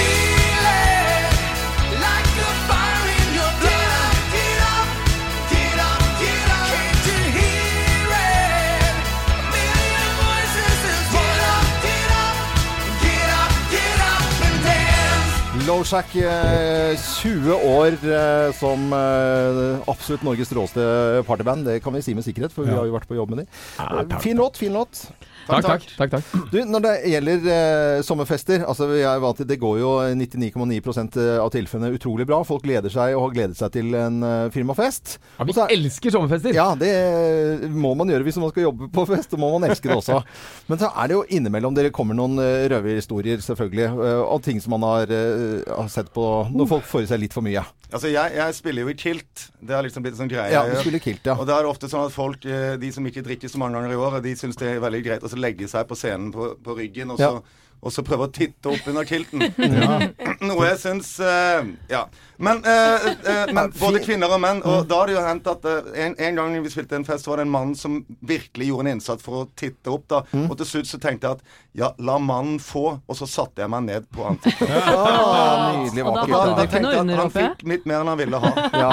Lowshack, 15.71 16.15
eh, 16.15 16.97
20 16.99 17.53
år 17.53 17.95
eh, 18.03 18.51
som 18.59 18.91
eh, 18.93 19.77
absolutt 19.87 20.23
Norges 20.27 20.51
råeste 20.51 20.83
partyband. 21.23 21.63
Det 21.63 21.77
kan 21.79 21.95
vi 21.95 22.01
si 22.03 22.15
med 22.17 22.25
sikkerhet, 22.25 22.51
for 22.51 22.67
vi 22.67 22.75
har 22.75 22.89
jo 22.89 22.95
vært 22.97 23.07
på 23.07 23.15
jobb 23.15 23.31
med 23.31 23.45
dem. 23.45 24.17
Fin 24.19 24.35
låt, 24.35 24.59
fin 24.59 24.75
låt. 24.75 25.05
Takk, 25.47 25.65
takk. 25.65 25.85
takk, 25.97 26.11
takk. 26.17 26.49
Du, 26.51 26.57
når 26.69 26.83
det 26.85 26.93
gjelder 27.11 27.47
eh, 27.51 28.01
sommerfester 28.05 28.63
altså 28.67 28.87
vi 28.91 29.01
er 29.03 29.19
vant 29.23 29.37
til, 29.39 29.47
Det 29.49 29.57
går 29.59 29.79
jo 29.81 29.89
99,9% 30.15 31.17
av 31.41 31.49
tilfellene 31.53 31.95
utrolig 31.97 32.27
bra. 32.29 32.41
Folk 32.47 32.63
gleder 32.65 32.91
seg 32.93 33.15
og 33.17 33.25
har 33.27 33.35
gledet 33.35 33.57
seg 33.59 33.73
til 33.75 33.93
en 33.97 34.21
eh, 34.23 34.49
firmafest. 34.53 35.17
Ja, 35.39 35.47
vi 35.49 35.55
så 35.57 35.65
er- 35.65 35.75
elsker 35.77 36.13
sommerfester! 36.15 36.53
Ja, 36.55 36.69
det 36.79 37.69
må 37.71 37.93
man 37.97 38.09
gjøre 38.11 38.25
hvis 38.27 38.39
man 38.41 38.51
skal 38.53 38.67
jobbe 38.69 38.89
på 38.93 39.05
fest. 39.09 39.33
Og 39.35 39.41
må 39.43 39.51
man 39.57 39.69
elske 39.69 39.89
det 39.91 39.97
også. 39.97 40.21
Men 40.71 40.81
så 40.81 40.91
er 40.93 41.11
det 41.11 41.17
jo 41.19 41.23
innimellom 41.37 41.75
dere 41.77 41.91
kommer 41.95 42.17
noen 42.17 42.37
uh, 42.39 42.67
røverhistorier, 42.71 43.41
selvfølgelig. 43.43 43.89
eh, 43.91 44.21
og 44.31 44.41
ting 44.45 44.61
som 44.63 44.75
man 44.77 44.85
har, 44.87 45.11
eh, 45.11 45.61
har 45.67 45.89
sett 45.91 46.11
på 46.15 46.25
når 46.51 46.69
folk 46.75 46.87
får 46.87 47.05
i 47.05 47.11
seg 47.11 47.23
litt 47.25 47.35
for 47.35 47.45
mye. 47.45 47.63
Altså, 47.91 48.07
jeg, 48.07 48.31
jeg 48.37 48.55
spiller 48.55 48.85
jo 48.85 48.91
i 48.93 48.95
kilt. 48.95 49.41
Det 49.59 49.75
har 49.75 49.83
liksom 49.83 50.03
blitt 50.05 50.15
en 50.15 50.21
sånn 50.23 50.29
greie. 50.31 50.51
Ja, 50.53 50.61
du 50.63 50.77
spiller 50.79 51.01
kilt, 51.03 51.25
ja. 51.27 51.35
Og 51.35 51.43
da 51.49 51.57
er 51.57 51.65
det 51.65 51.71
ofte 51.73 51.89
sånn 51.91 52.05
at 52.07 52.13
folk, 52.15 52.45
eh, 52.47 52.77
de 52.79 52.91
som 52.95 53.03
ikke 53.09 53.23
drikker 53.25 53.51
så 53.51 53.59
mange 53.59 53.75
ganger 53.75 53.91
i 53.91 53.99
året, 53.99 54.23
de 54.23 54.31
syns 54.39 54.55
det 54.61 54.69
er 54.77 54.83
veldig 54.83 55.01
greit 55.09 55.25
å 55.27 55.30
så 55.31 55.39
legge 55.39 55.67
seg 55.71 55.87
på 55.89 55.97
scenen 55.97 56.31
på, 56.35 56.51
på 56.63 56.75
ryggen 56.77 57.13
og 57.15 57.21
så, 57.21 57.33
Ja. 57.39 57.59
Og 57.81 57.93
så 57.93 58.03
prøve 58.05 58.27
å 58.27 58.31
titte 58.33 58.71
opp 58.71 58.89
under 58.91 59.07
kilten. 59.07 59.47
Ja. 59.81 59.97
Noe 60.43 60.65
jeg 60.67 60.77
syns 60.81 61.15
uh, 61.23 61.63
Ja. 61.89 62.03
Men, 62.41 62.59
uh, 62.65 63.05
uh, 63.21 63.51
men 63.53 63.71
både 63.77 64.01
kvinner 64.03 64.33
og 64.33 64.41
menn. 64.41 64.59
Og 64.67 64.87
da 64.89 64.99
har 65.01 65.09
det 65.09 65.15
jo 65.15 65.23
hendt 65.25 65.47
at 65.49 65.65
en, 65.69 66.15
en 66.17 66.39
gang 66.39 66.55
vi 66.65 66.71
spilte 66.73 66.97
en 66.97 67.05
fest, 67.07 67.25
så 67.25 67.33
var 67.33 67.41
det 67.41 67.45
en 67.47 67.53
mann 67.53 67.73
som 67.77 67.99
virkelig 68.25 68.71
gjorde 68.71 68.87
en 68.87 68.97
innsats 68.97 69.23
for 69.23 69.43
å 69.43 69.49
titte 69.57 69.93
opp. 69.93 70.07
da 70.11 70.23
Og 70.47 70.55
til 70.59 70.69
slutt 70.73 70.89
så 70.89 70.99
tenkte 71.01 71.29
jeg 71.29 71.39
at 71.39 71.59
ja, 71.77 71.91
la 72.03 72.17
mannen 72.19 72.57
få, 72.59 72.97
og 72.99 73.15
så 73.15 73.27
satte 73.29 73.63
jeg 73.63 73.71
meg 73.71 73.85
ned 73.85 74.07
på 74.11 74.25
ansiktet. 74.27 74.67
Ja, 74.67 75.77
nydelig 75.77 76.03
vakkert, 76.09 76.33
da, 76.33 76.41
da 76.57 76.65
tenkte 76.65 76.91
jeg 76.91 77.05
at 77.05 77.21
han 77.21 77.31
fikk 77.37 77.63
litt 77.71 77.85
mer 77.87 78.01
enn 78.01 78.11
han 78.11 78.19
ville 78.19 78.41
ha. 78.43 78.51
Ja. 78.75 78.91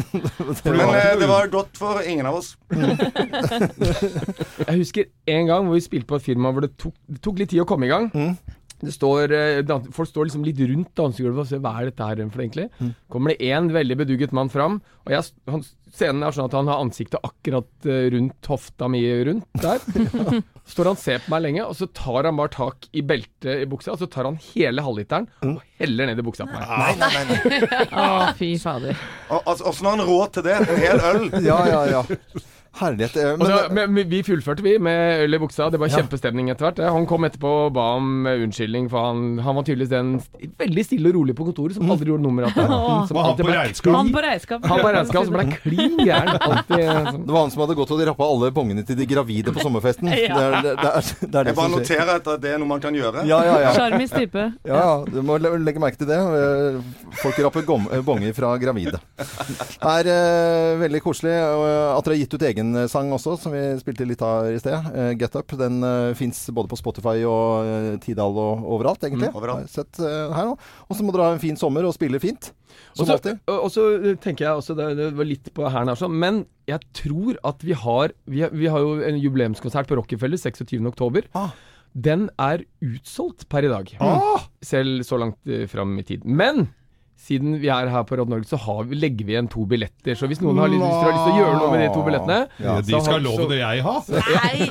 Men 0.64 1.20
det 1.20 1.28
var 1.30 1.52
godt 1.52 1.78
for 1.78 2.02
ingen 2.02 2.26
av 2.26 2.40
oss. 2.40 2.56
Jeg 4.70 4.76
husker 4.76 5.06
en 5.30 5.46
gang 5.46 5.66
hvor 5.66 5.76
vi 5.76 5.82
spilte 5.84 6.08
på 6.10 6.18
et 6.18 6.24
firma 6.24 6.50
hvor 6.54 6.64
det 6.64 6.72
tok, 6.80 6.94
det 7.10 7.20
tok 7.22 7.40
litt 7.40 7.52
tid 7.52 7.62
å 7.62 7.68
komme 7.68 7.86
i 7.86 7.92
gang. 7.92 8.09
Det 8.80 8.94
står, 8.94 9.32
eh, 9.36 9.72
folk 9.92 10.08
står 10.08 10.30
liksom 10.30 10.44
litt 10.46 10.60
rundt 10.64 10.94
dansegulvet 10.96 11.42
og 11.42 11.48
ser 11.50 11.60
hva 11.60 11.74
er 11.80 11.90
dette 11.90 12.06
her 12.06 12.22
for 12.32 12.40
egentlig. 12.40 12.70
Kommer 13.12 13.34
det 13.34 13.50
én 13.52 13.68
veldig 13.74 13.98
bedugget 14.00 14.32
mann 14.32 14.48
fram, 14.52 14.78
og 15.04 15.12
jeg, 15.12 15.26
han, 15.52 15.64
scenen 15.92 16.24
er 16.24 16.32
sånn 16.32 16.48
at 16.48 16.56
han 16.56 16.70
har 16.70 16.80
ansiktet 16.80 17.20
akkurat 17.26 17.68
eh, 17.88 18.08
rundt 18.14 18.48
hofta 18.48 18.88
mi 18.88 19.02
rundt 19.28 19.44
der. 19.60 19.84
står 20.70 20.90
han 20.90 20.96
og 20.96 21.02
ser 21.02 21.20
på 21.24 21.32
meg 21.34 21.44
lenge, 21.44 21.66
og 21.66 21.76
så 21.76 21.88
tar 21.96 22.28
han 22.28 22.38
bare 22.38 22.52
tak 22.54 22.88
i 22.96 23.02
beltet 23.04 23.64
i 23.66 23.68
buksa, 23.68 23.94
og 23.94 24.00
så 24.00 24.08
tar 24.10 24.28
han 24.30 24.38
hele 24.52 24.84
halvliteren 24.86 25.28
og 25.44 25.60
heller 25.80 26.10
ned 26.10 26.22
i 26.22 26.24
buksa 26.24 26.46
på 26.48 26.56
meg. 26.56 26.70
Nei, 26.70 26.94
nei, 27.00 27.10
nei, 27.16 27.60
nei. 27.66 27.82
Å, 27.90 28.06
fy 28.40 28.54
fader. 28.62 29.04
Altså, 29.42 29.66
Åssen 29.70 29.90
har 29.90 29.98
han 29.98 30.08
råd 30.08 30.38
til 30.38 30.48
det? 30.48 30.56
En 30.62 30.82
hel 30.86 31.04
øl? 31.10 31.28
Ja, 31.50 31.60
ja, 31.68 31.84
ja. 31.98 32.02
Herlighet. 32.78 33.16
eh, 33.16 33.36
Men, 33.36 33.46
så, 33.46 33.56
men, 33.74 33.94
vi 34.08 34.22
fullførte 34.22 34.62
vi 34.62 34.76
med 34.78 35.24
øl 35.24 35.34
i 35.34 35.38
buksa. 35.42 35.66
Det 35.70 35.78
var 35.80 35.88
Ja. 35.90 35.96
kjempestemning 35.98 36.50
etter 36.52 36.68
hvert. 36.70 36.78
Han 36.92 37.06
kom 37.06 37.24
etterpå 37.26 37.50
og 37.66 37.72
ba 37.74 37.96
om 37.96 38.26
eh, 38.30 38.38
unnskyldning, 38.44 38.88
for 38.92 39.02
han, 39.08 39.38
han 39.42 39.56
var 39.58 39.64
tydeligvis 39.66 39.90
den 39.90 40.12
st- 40.20 40.50
veldig 40.60 40.84
stille 40.86 41.08
og 41.10 41.16
rolig 41.18 41.34
på 41.34 41.44
kontoret 41.48 41.74
som 41.74 41.90
aldri 41.90 42.06
gjorde 42.12 42.22
nummer 42.22 42.46
av 42.46 42.54
det. 42.56 42.66
Han 42.70 43.36
på 43.40 43.50
regnskap. 43.50 43.94
Han 43.96 44.12
på 44.14 44.22
regnskap. 44.22 44.64
Han 44.70 44.80
på 44.84 44.92
regnskap 44.94 45.24
som 45.26 45.34
ble 45.34 45.46
klin 45.64 45.98
gæren. 45.98 46.38
Alltid 46.40 46.78
eh, 46.78 47.10
sånn. 47.10 47.26
det 47.26 47.34
var 47.34 47.40
han 47.42 47.50
som 47.56 47.64
hadde 47.66 47.76
gått 47.80 47.90
og 47.96 48.04
rappa 48.10 48.28
alle 48.30 48.52
bongene 48.54 48.86
til 48.86 48.96
de 49.02 49.08
gravide 49.10 49.52
på 49.56 49.64
sommerfesten. 49.66 50.12
Ja. 50.20 50.36
Det, 50.36 50.44
er, 50.46 50.62
det, 50.62 50.72
det, 50.76 50.90
er, 50.94 51.28
det 51.32 51.38
er 51.40 51.48
Jeg 51.50 51.56
bare 51.58 51.70
noterer 51.74 52.10
at 52.20 52.26
det 52.42 52.50
er 52.54 52.58
noe 52.60 52.68
man 52.70 52.80
kan 52.82 52.94
gjøre. 52.94 53.22
Ja, 53.26 53.38
ja, 53.46 53.54
ja. 53.64 53.70
Sjarmis 53.74 54.12
type. 54.14 54.46
Ja, 54.68 54.78
ja, 54.78 55.04
du 55.10 55.20
må 55.26 55.38
legge 55.40 55.80
merke 55.82 55.96
til 55.98 56.06
det. 56.10 56.18
Folk 57.22 57.38
rapper 57.42 57.64
bonger 58.06 58.34
fra 58.36 58.52
gravide. 58.62 59.00
Det 59.18 60.14
er 60.14 60.78
veldig 60.84 61.00
koselig 61.02 61.32
at 61.34 62.04
dere 62.06 62.14
har 62.14 62.20
gitt 62.20 62.36
ut 62.36 62.44
egen 62.46 62.59
eh, 62.76 62.86
sang 62.90 63.10
også, 63.14 63.34
som 63.40 63.54
vi 63.54 63.60
spilte 63.80 64.06
litt 64.08 64.22
av 64.24 64.48
i 64.52 64.58
sted. 64.60 64.86
Uh, 64.94 65.10
Get 65.18 65.36
Up. 65.38 65.52
Den 65.58 65.80
uh, 65.84 66.12
fins 66.18 66.42
både 66.54 66.70
på 66.70 66.78
Spotify 66.78 67.16
og 67.28 67.66
uh, 67.66 67.90
Tidal 68.02 68.36
og 68.40 68.64
overalt, 68.76 69.02
egentlig. 69.06 69.30
Mm, 69.32 69.38
overalt. 69.40 69.70
Sett 69.72 70.00
uh, 70.02 70.30
her 70.36 70.50
nå. 70.50 70.56
Og 70.88 70.98
så 70.98 71.06
må 71.06 71.14
dere 71.14 71.28
ha 71.30 71.36
en 71.36 71.42
fin 71.42 71.58
sommer 71.60 71.88
og 71.88 71.94
spille 71.96 72.20
fint. 72.22 72.50
Som 72.94 73.06
så, 73.06 73.16
alltid. 73.16 73.40
og 73.50 73.68
så 73.74 73.84
tenker 74.22 74.46
jeg 74.46 74.60
også, 74.60 74.76
det, 74.78 75.10
var 75.18 75.26
litt 75.26 75.50
på 75.54 75.66
hæren 75.66 75.90
her, 75.90 75.98
sånn, 75.98 76.14
men 76.22 76.44
jeg 76.70 76.84
tror 76.96 77.38
at 77.46 77.62
vi 77.66 77.74
har 77.76 78.12
Vi, 78.30 78.44
har- 78.44 78.54
vi 78.54 78.70
har 78.70 78.82
jo 78.82 79.00
en 79.04 79.18
jubileumskonsert 79.18 79.90
på 79.90 79.98
Rockefeller 79.98 80.38
26.10. 80.38 81.26
Ah. 81.34 81.50
Den 81.94 82.28
er 82.38 82.62
utsolgt 82.86 83.48
per 83.50 83.66
i 83.66 83.72
dag. 83.72 83.90
Ah. 84.02 84.46
Selv 84.62 85.02
så 85.06 85.18
langt 85.18 85.40
fram 85.72 85.98
i 85.98 86.06
tid. 86.06 86.24
Men 86.24 86.68
siden 87.20 87.58
vi 87.60 87.68
er 87.72 87.90
her 87.92 88.04
på 88.08 88.16
Råd 88.18 88.30
Norge, 88.32 88.48
så 88.48 88.58
har 88.60 88.86
vi, 88.88 88.96
legger 88.98 89.28
vi 89.28 89.34
igjen 89.34 89.48
to 89.50 89.64
billetter. 89.68 90.16
Så 90.18 90.28
hvis 90.30 90.40
noen 90.42 90.58
har 90.62 90.70
lyst, 90.72 90.82
hvis 90.82 90.96
dere 90.96 91.04
har 91.04 91.14
lyst 91.14 91.26
til 91.26 91.34
å 91.34 91.40
gjøre 91.40 91.58
noe 91.60 91.70
med 91.74 91.82
de 91.82 91.88
to 91.94 92.04
billettene 92.06 92.38
Ja, 92.64 92.76
de 92.80 92.94
så 92.94 93.00
skal 93.04 93.16
ha 93.16 93.22
lov 93.24 93.42
og 93.44 93.54
jeg 93.58 93.84
ha. 93.86 93.94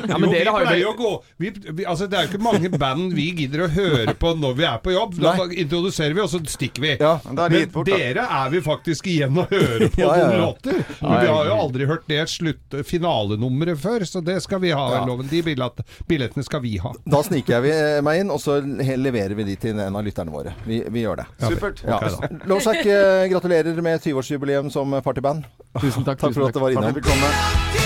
Ja, 0.09 0.17
men 0.17 0.25
jo, 0.25 0.31
dere 0.33 0.53
har 0.55 0.67
vi 0.69 0.79
jo 0.81 0.91
å 0.91 0.97
gå 0.97 1.11
vi, 1.41 1.51
vi, 1.69 1.85
altså, 1.85 2.07
Det 2.09 2.17
er 2.17 2.25
jo 2.25 2.31
ikke 2.33 2.43
mange 2.43 2.71
band 2.73 3.13
vi 3.17 3.27
gidder 3.37 3.65
å 3.65 3.69
høre 3.73 4.15
på 4.19 4.33
når 4.39 4.57
vi 4.59 4.67
er 4.69 4.81
på 4.83 4.95
jobb. 4.95 5.15
Da 5.19 5.35
da 5.39 5.45
introduserer 5.63 6.15
vi, 6.17 6.23
og 6.23 6.31
så 6.31 6.41
stikker 6.49 6.83
vi. 6.83 6.93
er 6.97 7.29
Men 7.29 7.69
fort, 7.73 7.89
dere 7.89 8.25
er 8.39 8.53
vi 8.53 8.61
faktisk 8.65 9.09
igjen 9.11 9.37
og 9.39 9.53
hører 9.53 9.85
på 9.93 10.01
Ja, 10.03 10.11
ja, 10.17 10.27
noen 10.31 10.43
låter. 10.47 10.81
Men 11.03 11.15
vi 11.21 11.31
har 11.31 11.49
jo 11.51 11.57
aldri 11.59 11.87
hørt 11.89 12.07
det 12.09 12.21
slutt 12.31 12.79
finalenummeret 12.87 13.79
før, 13.79 14.05
så 14.09 14.23
det 14.25 14.39
skal 14.45 14.63
vi 14.63 14.73
ha. 14.75 14.85
Ja. 14.95 15.03
Loven. 15.07 15.29
De 15.29 15.41
billett, 15.45 15.83
billettene 16.09 16.45
skal 16.47 16.63
vi 16.65 16.75
ha. 16.81 16.93
Da 17.05 17.21
sniker 17.25 17.59
jeg 17.59 18.03
meg 18.05 18.23
inn, 18.23 18.33
og 18.33 18.41
så 18.43 18.59
leverer 18.59 19.37
vi 19.37 19.47
de 19.51 19.57
til 19.59 19.79
en 19.79 19.95
av 19.99 20.05
lytterne 20.05 20.33
våre. 20.33 20.55
Vi, 20.67 20.81
vi 20.89 21.05
gjør 21.05 21.21
det. 21.23 21.27
Supert. 21.45 21.83
Ja. 21.87 21.99
Ok. 22.39 22.47
Lovsak, 22.47 22.85
eh, 22.85 23.27
gratulerer 23.31 23.81
med 23.81 24.01
20-årsjubileum 24.01 24.71
som 24.71 25.01
partyband. 25.01 25.43
Tusen 25.81 26.03
takk. 26.03 26.19
Takk 26.19 26.33
for 26.33 26.47
tusen 26.47 26.47
at 26.47 26.53
du 26.53 26.59
var 26.59 26.73
takk. 26.73 26.97
innom. 27.05 27.78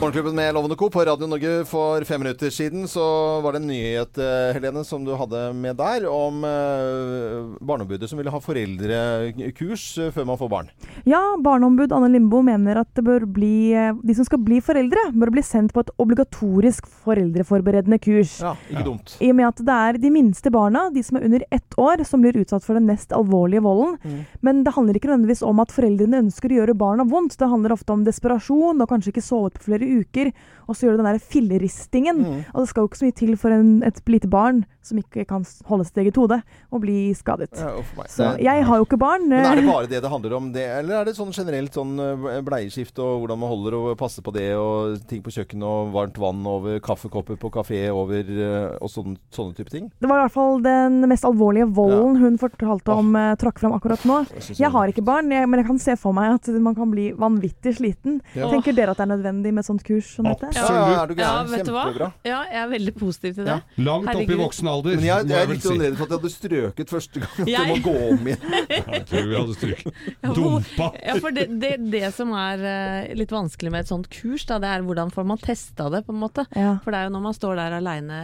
Morgenklubben 0.00 0.34
med 0.34 0.54
Lovende 0.54 0.76
Co. 0.76 0.90
på 0.90 1.02
Radio 1.04 1.26
Norge 1.26 1.64
for 1.66 2.04
fem 2.06 2.20
minutter 2.22 2.52
siden 2.54 2.84
så 2.88 3.02
var 3.42 3.52
det 3.52 3.58
en 3.58 3.66
nyhet, 3.66 4.18
eh, 4.22 4.52
Helene, 4.54 4.84
som 4.86 5.02
du 5.02 5.10
hadde 5.18 5.40
med 5.58 5.74
der, 5.74 6.04
om 6.06 6.44
eh, 6.46 7.48
Barneombudet 7.66 8.06
som 8.06 8.20
ville 8.20 8.30
ha 8.30 8.38
foreldrekurs 8.38 9.86
eh, 9.98 10.12
før 10.14 10.28
man 10.28 10.38
får 10.38 10.52
barn. 10.52 10.68
Ja, 11.02 11.18
barneombud 11.42 11.90
Anne 11.90 12.12
Limbo 12.12 12.44
mener 12.46 12.78
at 12.84 12.92
det 12.94 13.02
bør 13.08 13.26
bli, 13.26 13.74
de 13.74 14.14
som 14.14 14.28
skal 14.28 14.38
bli 14.46 14.60
foreldre, 14.62 15.02
bør 15.18 15.32
bli 15.34 15.42
sendt 15.42 15.74
på 15.74 15.82
et 15.82 15.90
obligatorisk 15.98 16.86
foreldreforberedende 17.02 17.98
kurs. 17.98 18.36
Ja, 18.38 18.54
ikke 18.70 18.86
dumt. 18.86 19.16
I 19.18 19.32
og 19.32 19.38
med 19.40 19.50
at 19.50 19.64
det 19.66 19.80
er 19.88 20.00
de 20.06 20.14
minste 20.14 20.54
barna, 20.54 20.84
de 20.94 21.02
som 21.02 21.18
er 21.18 21.26
under 21.26 21.46
ett 21.50 21.74
år, 21.74 22.06
som 22.06 22.22
blir 22.22 22.38
utsatt 22.38 22.62
for 22.62 22.78
den 22.78 22.86
mest 22.86 23.10
alvorlige 23.18 23.66
volden. 23.66 23.98
Mm. 24.06 24.22
Men 24.46 24.62
det 24.62 24.76
handler 24.78 25.02
ikke 25.02 25.10
nødvendigvis 25.10 25.42
om 25.42 25.58
at 25.66 25.74
foreldrene 25.74 26.22
ønsker 26.28 26.54
å 26.54 26.62
gjøre 26.62 26.78
barna 26.86 27.10
vondt. 27.10 27.34
Det 27.42 27.50
handler 27.50 27.74
ofte 27.74 27.98
om 27.98 28.06
desperasjon 28.06 28.78
og 28.78 28.94
kanskje 28.94 29.16
ikke 29.16 29.26
sovet 29.26 29.58
på 29.58 29.72
flere 29.72 29.87
uker. 29.88 30.32
Og 30.68 30.76
så 30.76 30.86
gjør 30.86 30.96
du 30.96 31.02
den 31.02 31.10
der 31.10 31.22
filleristingen. 31.32 32.22
Mm. 32.22 32.42
Og 32.54 32.60
det 32.62 32.68
skal 32.70 32.80
jo 32.80 32.90
ikke 32.90 33.00
så 33.00 33.08
mye 33.08 33.18
til 33.20 33.36
for 33.40 33.54
en, 33.54 33.72
et 33.86 34.02
lite 34.06 34.30
barn 34.30 34.64
som 34.88 34.98
ikke 35.00 35.24
kan 35.28 35.44
holde 35.68 35.86
sitt 35.88 36.00
eget 36.02 36.16
hode, 36.18 36.40
og 36.72 36.82
bli 36.82 37.12
skadet. 37.16 37.52
Ja. 37.58 37.74
Så 38.08 38.30
jeg 38.42 38.64
har 38.68 38.80
jo 38.80 38.86
ikke 38.86 38.98
barn. 39.00 39.28
Men 39.28 39.44
er 39.44 39.58
det 39.60 39.64
eh, 39.64 39.70
bare 39.72 39.90
det 39.90 40.02
det 40.04 40.10
handler 40.12 40.36
om, 40.38 40.50
det, 40.54 40.64
eller 40.80 41.00
er 41.02 41.08
det 41.08 41.16
sånn 41.18 41.32
generelt 41.36 41.74
sånn 41.76 41.94
eh, 42.00 42.40
bleieskift 42.46 42.98
og 43.02 43.22
hvordan 43.22 43.40
man 43.42 43.52
holder 43.52 43.76
og 43.78 43.88
passer 44.00 44.24
på 44.24 44.32
det, 44.34 44.48
og 44.58 44.98
ting 45.10 45.22
på 45.24 45.32
kjøkkenet 45.34 45.66
og 45.68 45.92
varmt 45.94 46.18
vann 46.20 46.44
over 46.48 46.78
kaffekopper 46.84 47.38
på 47.40 47.50
kafé 47.54 47.84
over 47.92 48.24
eh, 48.24 48.76
og 48.80 48.90
sånne, 48.92 49.18
sånne 49.34 49.56
type 49.58 49.72
ting? 49.72 49.90
Det 50.00 50.08
var 50.10 50.22
i 50.22 50.26
hvert 50.26 50.36
fall 50.36 50.62
den 50.64 51.00
mest 51.10 51.26
alvorlige 51.28 51.68
volden 51.76 52.16
hun 52.22 52.38
fortalte 52.40 52.94
om, 52.94 53.14
eh, 53.18 53.34
trakk 53.40 53.60
fram 53.60 53.74
akkurat 53.76 54.04
nå. 54.08 54.22
Jeg 54.38 54.56
jeg- 54.58 54.72
har 54.72 54.88
ikke 54.88 55.04
barn, 55.04 55.30
jeg, 55.32 55.48
men 55.48 55.58
jeg 55.60 55.66
kan 55.66 55.78
se 55.78 55.96
for 55.96 56.12
meg 56.12 56.34
at 56.34 56.48
man 56.60 56.74
kan 56.74 56.90
bli 56.90 57.12
vanvittig 57.12 57.76
sliten. 57.78 58.20
Ja. 58.34 58.48
Tenker 58.50 58.72
dere 58.74 58.90
at 58.90 58.96
det 59.00 59.08
er 59.08 59.16
nødvendig 59.16 59.52
med 59.52 59.58
et 59.64 59.66
sånt 59.66 59.82
kurs 59.84 60.14
som 60.14 60.24
dette? 60.24 60.50
Ja, 60.54 60.66
ja, 60.68 61.02
er 61.02 61.06
du 61.06 61.14
Ja, 61.18 61.42
vet 61.44 61.66
du 61.66 61.72
hva? 61.72 62.12
Ja, 62.24 62.44
jeg 62.44 62.62
er 62.62 62.68
veldig 62.68 62.94
positiv 62.98 63.34
til 63.34 63.44
det. 63.44 63.62
Langt 63.78 64.08
opp 64.08 64.30
i 64.30 64.36
voksen 64.38 64.68
alder. 64.68 64.77
Men 64.84 65.04
jeg, 65.04 65.26
jeg 65.28 65.42
er 65.42 65.50
litt 65.50 65.64
sånn 65.64 65.78
si. 65.80 65.84
redd 65.86 65.96
for 65.98 66.04
at 66.06 66.10
jeg 66.14 66.18
hadde 66.20 66.30
strøket 66.34 66.92
første 66.92 67.22
gang. 67.24 67.40
At 67.44 67.48
Jeg- 67.48 67.68
må 67.68 67.76
gå 67.84 67.94
om 68.12 68.28
igjen. 68.30 68.54
Jeg 68.94 69.04
tror 69.10 69.26
vi 69.28 69.36
hadde 69.38 69.56
strøket. 69.58 70.00
Dumpa. 70.38 70.88
Ja, 71.04 71.16
for 71.20 71.30
det, 71.34 71.46
det, 71.62 71.72
det 71.92 72.14
som 72.14 72.32
er 72.38 72.64
eh, 72.72 73.14
litt 73.18 73.34
vanskelig 73.34 73.72
med 73.74 73.80
et 73.86 73.90
sånt 73.92 74.08
kurs, 74.12 74.46
da, 74.48 74.58
det 74.62 74.68
er 74.76 74.86
hvordan 74.86 75.10
får 75.14 75.26
man 75.32 75.38
testa 75.42 75.88
det, 75.92 76.04
på 76.06 76.14
en 76.14 76.22
måte. 76.22 76.46
Ja. 76.54 76.76
For 76.84 76.92
det 76.94 77.00
er 77.02 77.08
jo 77.10 77.14
når 77.18 77.26
man 77.28 77.36
står 77.38 77.56
der 77.60 77.78
aleine 77.82 78.22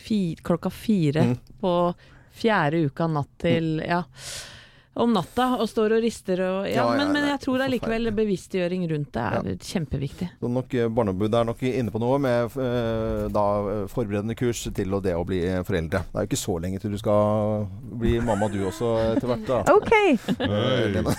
fi, 0.00 0.20
klokka 0.46 0.70
fire 0.72 1.26
Mm. 1.26 1.38
på 1.60 1.72
fjerde 2.36 2.84
uka 2.90 3.06
natt 3.08 3.30
til 3.40 3.78
ja, 3.80 4.02
om 4.96 5.12
natta 5.12 5.46
og 5.60 5.68
står 5.70 5.96
og 5.98 6.04
rister 6.04 6.40
og 6.44 6.66
Ja, 6.66 6.76
Ja, 6.76 6.84
ja, 6.84 6.96
men, 6.98 7.12
men 7.14 7.26
jeg 7.28 7.40
tror 7.44 7.62
allikevel 7.64 8.10
bevisstgjøring 8.16 8.86
rundt 8.90 9.12
det 9.16 9.22
er 9.22 9.58
kjempeviktig. 9.62 10.28
Så 10.40 10.50
nok 10.52 10.74
eh, 10.76 10.88
Barneombudet 10.92 11.40
er 11.40 11.48
nok 11.48 11.62
inne 11.68 11.92
på 11.94 12.00
noe 12.02 12.18
med 12.22 12.56
eh, 12.62 13.26
da, 13.32 13.44
eh, 13.72 13.84
forberedende 13.92 14.36
kurs 14.38 14.64
til 14.76 14.96
og 14.96 15.04
det 15.06 15.14
å 15.16 15.24
bli 15.28 15.42
foreldre. 15.66 16.02
Det 16.10 16.16
er 16.16 16.26
jo 16.26 16.30
ikke 16.32 16.42
så 16.46 16.58
lenge 16.64 16.82
til 16.82 16.96
du 16.96 17.00
skal 17.00 17.66
bli 18.00 18.16
mamma 18.24 18.48
du 18.52 18.60
også 18.66 18.92
etter 19.12 19.32
hvert. 19.32 19.46
da. 19.48 19.62
OK! 19.76 19.92
Hei. 20.42 20.92
Lene. 20.96 21.12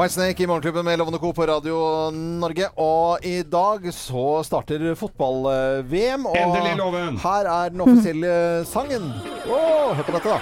Hei. 0.00 0.06
Whitesnake 0.06 0.42
i 0.42 0.46
Morgenklubben 0.46 0.84
med 0.84 0.98
Lovende 0.98 1.18
Co. 1.18 1.32
på 1.32 1.44
Radio 1.44 1.76
Norge. 2.10 2.70
Og 2.80 3.20
i 3.26 3.42
dag 3.42 3.84
så 3.92 4.40
starter 4.48 4.94
fotball-VM. 4.96 6.24
Og 6.24 6.38
Endelig, 6.40 6.76
Loven. 6.78 7.18
her 7.20 7.44
er 7.44 7.68
den 7.68 7.84
offisielle 7.84 8.64
sangen. 8.64 9.12
Oh, 9.44 9.92
hør 9.92 10.02
på 10.08 10.14
dette, 10.16 10.38
da. 10.38 10.40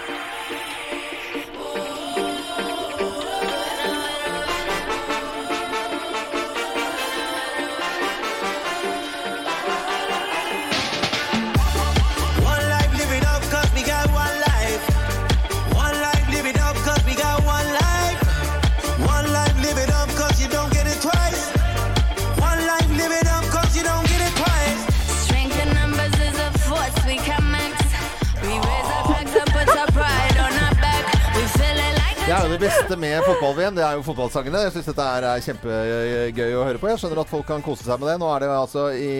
Det 32.58 32.66
beste 32.66 32.96
med 32.98 33.20
fotball-VM. 33.22 33.76
Det 33.76 33.82
er 33.86 33.92
jo 33.94 34.02
fotballsangene. 34.02 34.64
Jeg 34.64 34.72
syns 34.74 34.86
dette 34.88 35.04
er 35.06 35.42
kjempegøy 35.44 36.54
å 36.58 36.62
høre 36.66 36.80
på. 36.82 36.88
Jeg 36.90 36.98
skjønner 36.98 37.20
at 37.22 37.28
folk 37.30 37.44
kan 37.46 37.62
kose 37.62 37.84
seg 37.86 38.00
med 38.02 38.08
det. 38.10 38.16
Nå 38.18 38.26
er 38.34 38.42
det 38.42 38.48
altså 38.50 38.86
i, 38.98 39.10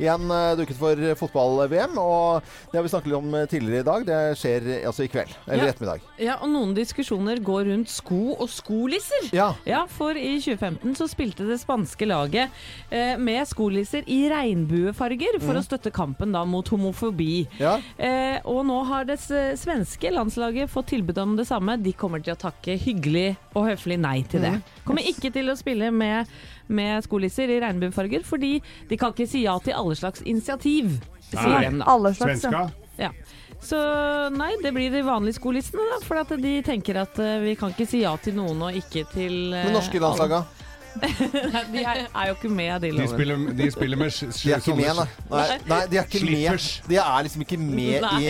igjen 0.00 0.24
eh, 0.32 0.54
duket 0.56 0.78
for 0.78 1.02
fotball-VM. 1.20 1.98
Og 2.00 2.46
det 2.72 2.78
har 2.78 2.86
vi 2.86 2.92
snakket 2.94 3.16
om 3.18 3.34
tidligere 3.52 3.82
i 3.84 3.86
dag. 3.90 4.06
Det 4.08 4.20
skjer 4.40 4.68
altså 4.88 5.04
i 5.04 5.10
kveld. 5.12 5.34
Eller 5.44 5.66
i 5.66 5.68
Ja. 5.68 5.72
ettermiddag. 5.74 6.06
Ja, 6.24 6.36
og 6.40 6.48
noen 6.54 6.72
diskusjoner 6.78 7.42
går 7.44 7.68
rundt 7.68 7.92
sko 7.92 8.20
og 8.38 8.48
skolisser. 8.48 9.28
Ja. 9.36 9.50
for 9.92 10.16
i 10.16 10.38
2015 10.40 10.96
så 10.96 11.08
spilte 11.12 11.44
det 11.48 11.60
spanske 11.60 12.08
laget 12.08 12.48
eh, 12.90 13.16
med 13.20 13.44
skolisser 13.52 14.08
i 14.08 14.22
regnbuefarger 14.32 15.36
for 15.44 15.52
Mm. 15.58 15.60
å 15.60 15.66
støtte 15.66 15.92
kampen 15.92 16.32
da 16.32 16.44
mot 16.48 16.66
homofobi. 16.72 17.46
Ja. 17.60 17.76
Eh, 17.98 18.40
og 18.48 18.64
nå 18.68 18.80
har 18.88 19.04
det 19.04 19.18
svenske 19.20 20.08
landslaget 20.12 20.70
fått 20.72 20.88
tilbud 20.94 21.18
om 21.18 21.36
det 21.36 21.46
samme. 21.52 21.76
De 21.82 21.92
kommer 21.92 22.24
til 22.24 22.32
å 22.32 22.38
takke 22.40 22.77
hyggelig 22.82 23.28
og 23.54 23.68
høflig 23.70 23.98
nei 24.02 24.18
til 24.30 24.44
det. 24.46 24.54
Mm. 24.58 24.84
Kommer 24.86 25.08
ikke 25.10 25.32
til 25.34 25.50
å 25.52 25.56
spille 25.58 25.90
med, 25.94 26.30
med 26.68 27.04
skolisser 27.06 27.50
i 27.52 27.60
regnbuefarger, 27.64 28.24
fordi 28.26 28.58
de 28.88 29.00
kan 29.00 29.14
ikke 29.14 29.28
si 29.30 29.44
ja 29.46 29.56
til 29.64 29.76
alle 29.78 29.98
slags 29.98 30.24
initiativ, 30.24 30.98
sier 31.30 31.68
de 31.68 31.80
da. 31.80 31.88
Alle 31.90 32.14
slags, 32.16 32.44
ja. 32.44 32.50
Svenska. 32.50 32.88
Ja. 32.98 33.12
Så 33.60 33.78
nei, 34.30 34.52
det 34.62 34.70
blir 34.74 34.92
de 34.94 35.02
vanlige 35.06 35.38
skolissene, 35.40 35.82
da. 35.92 35.98
For 36.06 36.20
at 36.20 36.30
de 36.38 36.54
tenker 36.66 37.00
at 37.02 37.18
eh, 37.22 37.40
vi 37.42 37.56
kan 37.58 37.74
ikke 37.74 37.88
si 37.90 38.04
ja 38.04 38.14
til 38.22 38.38
noen 38.38 38.68
og 38.68 38.78
ikke 38.78 39.04
til 39.10 39.50
uh, 39.50 39.64
Men 39.66 39.74
norske 39.74 40.02
landslaga? 40.02 40.44
de 41.72 41.82
er, 41.82 42.00
er 42.06 42.28
jo 42.30 42.34
ikke 42.36 42.48
med, 42.52 42.72
de 42.82 42.88
De 42.88 42.92
loven. 42.96 43.08
spiller, 43.12 43.42
de 43.58 43.70
spiller 43.70 44.00
med 44.00 44.10
De 44.10 44.52
er 44.52 44.62
ikke 44.62 44.74
med, 44.78 44.90
da. 44.98 45.06
nei. 45.30 45.58
Nei, 45.72 45.80
de 45.90 46.00
er 46.00 46.06
ikke 46.08 46.22
med. 46.24 46.34
Slippers. 46.34 46.68
De 46.88 46.98
er 47.02 47.22
liksom 47.26 47.44
ikke 47.46 47.58
med 47.62 48.08
i, 48.24 48.28